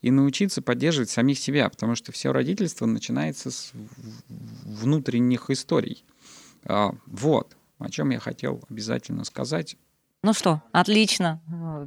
и 0.00 0.10
научиться 0.10 0.62
поддерживать 0.62 1.10
самих 1.10 1.38
себя, 1.38 1.68
потому 1.68 1.94
что 1.94 2.12
все 2.12 2.32
родительство 2.32 2.86
начинается 2.86 3.50
с 3.50 3.72
внутренних 4.28 5.50
историй. 5.50 6.04
А, 6.64 6.94
вот, 7.06 7.56
о 7.78 7.90
чем 7.90 8.10
я 8.10 8.20
хотел 8.20 8.62
обязательно 8.68 9.24
сказать. 9.24 9.76
Ну 10.28 10.34
что, 10.34 10.60
отлично. 10.72 11.40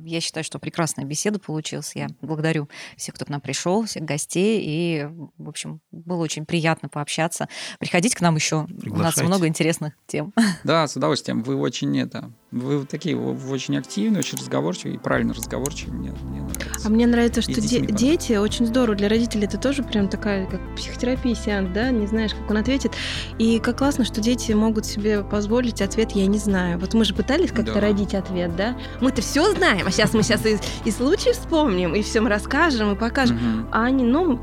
Я 0.03 0.19
считаю, 0.19 0.43
что 0.43 0.57
прекрасная 0.57 1.05
беседа 1.05 1.37
получилась. 1.37 1.91
Я 1.93 2.07
благодарю 2.23 2.69
всех, 2.97 3.13
кто 3.13 3.23
к 3.23 3.29
нам 3.29 3.39
пришел, 3.39 3.85
всех 3.85 4.03
гостей. 4.03 4.63
И, 4.65 5.07
в 5.37 5.47
общем, 5.47 5.79
было 5.91 6.23
очень 6.23 6.47
приятно 6.47 6.89
пообщаться. 6.89 7.47
Приходите 7.77 8.15
к 8.15 8.21
нам 8.21 8.33
еще. 8.33 8.65
У 8.87 8.95
нас 8.95 9.15
много 9.17 9.45
интересных 9.45 9.93
тем. 10.07 10.33
Да, 10.63 10.87
с 10.87 10.95
удовольствием. 10.95 11.43
Вы 11.43 11.55
очень 11.55 11.95
это 11.99 12.31
вы 12.51 12.85
такие 12.85 13.15
вы 13.15 13.53
очень 13.53 13.77
активные, 13.77 14.19
очень 14.19 14.37
разговорчивые 14.37 14.95
и 14.95 14.97
правильно 14.99 15.33
разговорчивые. 15.33 15.97
Мне, 15.97 16.11
мне 16.23 16.41
нравится. 16.41 16.87
А 16.87 16.89
мне 16.89 17.07
нравится, 17.07 17.41
что 17.41 17.61
де- 17.61 17.79
дети 17.79 18.33
очень 18.33 18.65
здорово. 18.65 18.97
Для 18.97 19.07
родителей 19.07 19.45
это 19.45 19.57
тоже 19.57 19.83
прям 19.83 20.09
такая, 20.09 20.45
как 20.47 20.59
психотерапия 20.75 21.33
сеанс, 21.33 21.69
да, 21.73 21.91
не 21.91 22.07
знаешь, 22.07 22.33
как 22.33 22.49
он 22.51 22.57
ответит. 22.57 22.91
И 23.37 23.59
как 23.59 23.77
классно, 23.77 24.03
что 24.03 24.19
дети 24.19 24.51
могут 24.51 24.85
себе 24.85 25.23
позволить 25.23 25.81
ответ 25.81 26.11
«я 26.11 26.27
не 26.27 26.39
знаю». 26.39 26.77
Вот 26.77 26.93
мы 26.93 27.05
же 27.05 27.13
пытались 27.13 27.51
как-то 27.51 27.75
да. 27.75 27.79
родить 27.79 28.13
ответ, 28.13 28.53
да? 28.57 28.77
Мы-то 28.99 29.21
все 29.21 29.49
знаем, 29.53 29.87
а 29.87 29.91
сейчас 29.91 30.13
мы 30.13 30.23
сейчас 30.23 30.45
и, 30.45 30.57
и 30.83 30.91
случай 30.91 31.31
вспомним, 31.31 31.95
и 31.95 32.01
всем 32.01 32.27
расскажем, 32.27 32.91
и 32.91 32.95
покажем. 32.95 33.37
Угу. 33.37 33.67
А 33.71 33.85
они, 33.85 34.03
ну, 34.03 34.39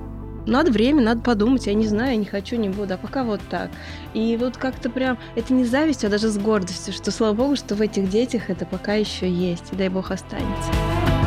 надо 0.49 0.71
время, 0.71 1.03
надо 1.03 1.21
подумать, 1.21 1.67
я 1.67 1.75
не 1.75 1.87
знаю, 1.87 2.13
я 2.13 2.17
не 2.17 2.25
хочу, 2.25 2.57
не 2.57 2.69
буду, 2.69 2.95
а 2.95 2.97
пока 2.97 3.25
вот 3.25 3.41
так. 3.49 3.71
И 4.15 4.37
вот 4.41 4.57
как-то 4.57 4.91
прям, 4.91 5.19
это 5.37 5.53
не 5.53 5.65
зависть, 5.65 6.05
а 6.05 6.09
даже 6.09 6.29
с 6.29 6.39
гордостью, 6.39 6.93
что 6.93 7.11
слава 7.11 7.35
богу, 7.35 7.57
что 7.57 7.75
в 7.75 7.81
этих 7.81 8.09
детях 8.09 8.51
это 8.51 8.67
пока 8.67 8.95
еще 8.95 9.31
есть, 9.31 9.73
и 9.73 9.77
дай 9.77 9.89
бог 9.89 10.11
останется. 10.11 11.18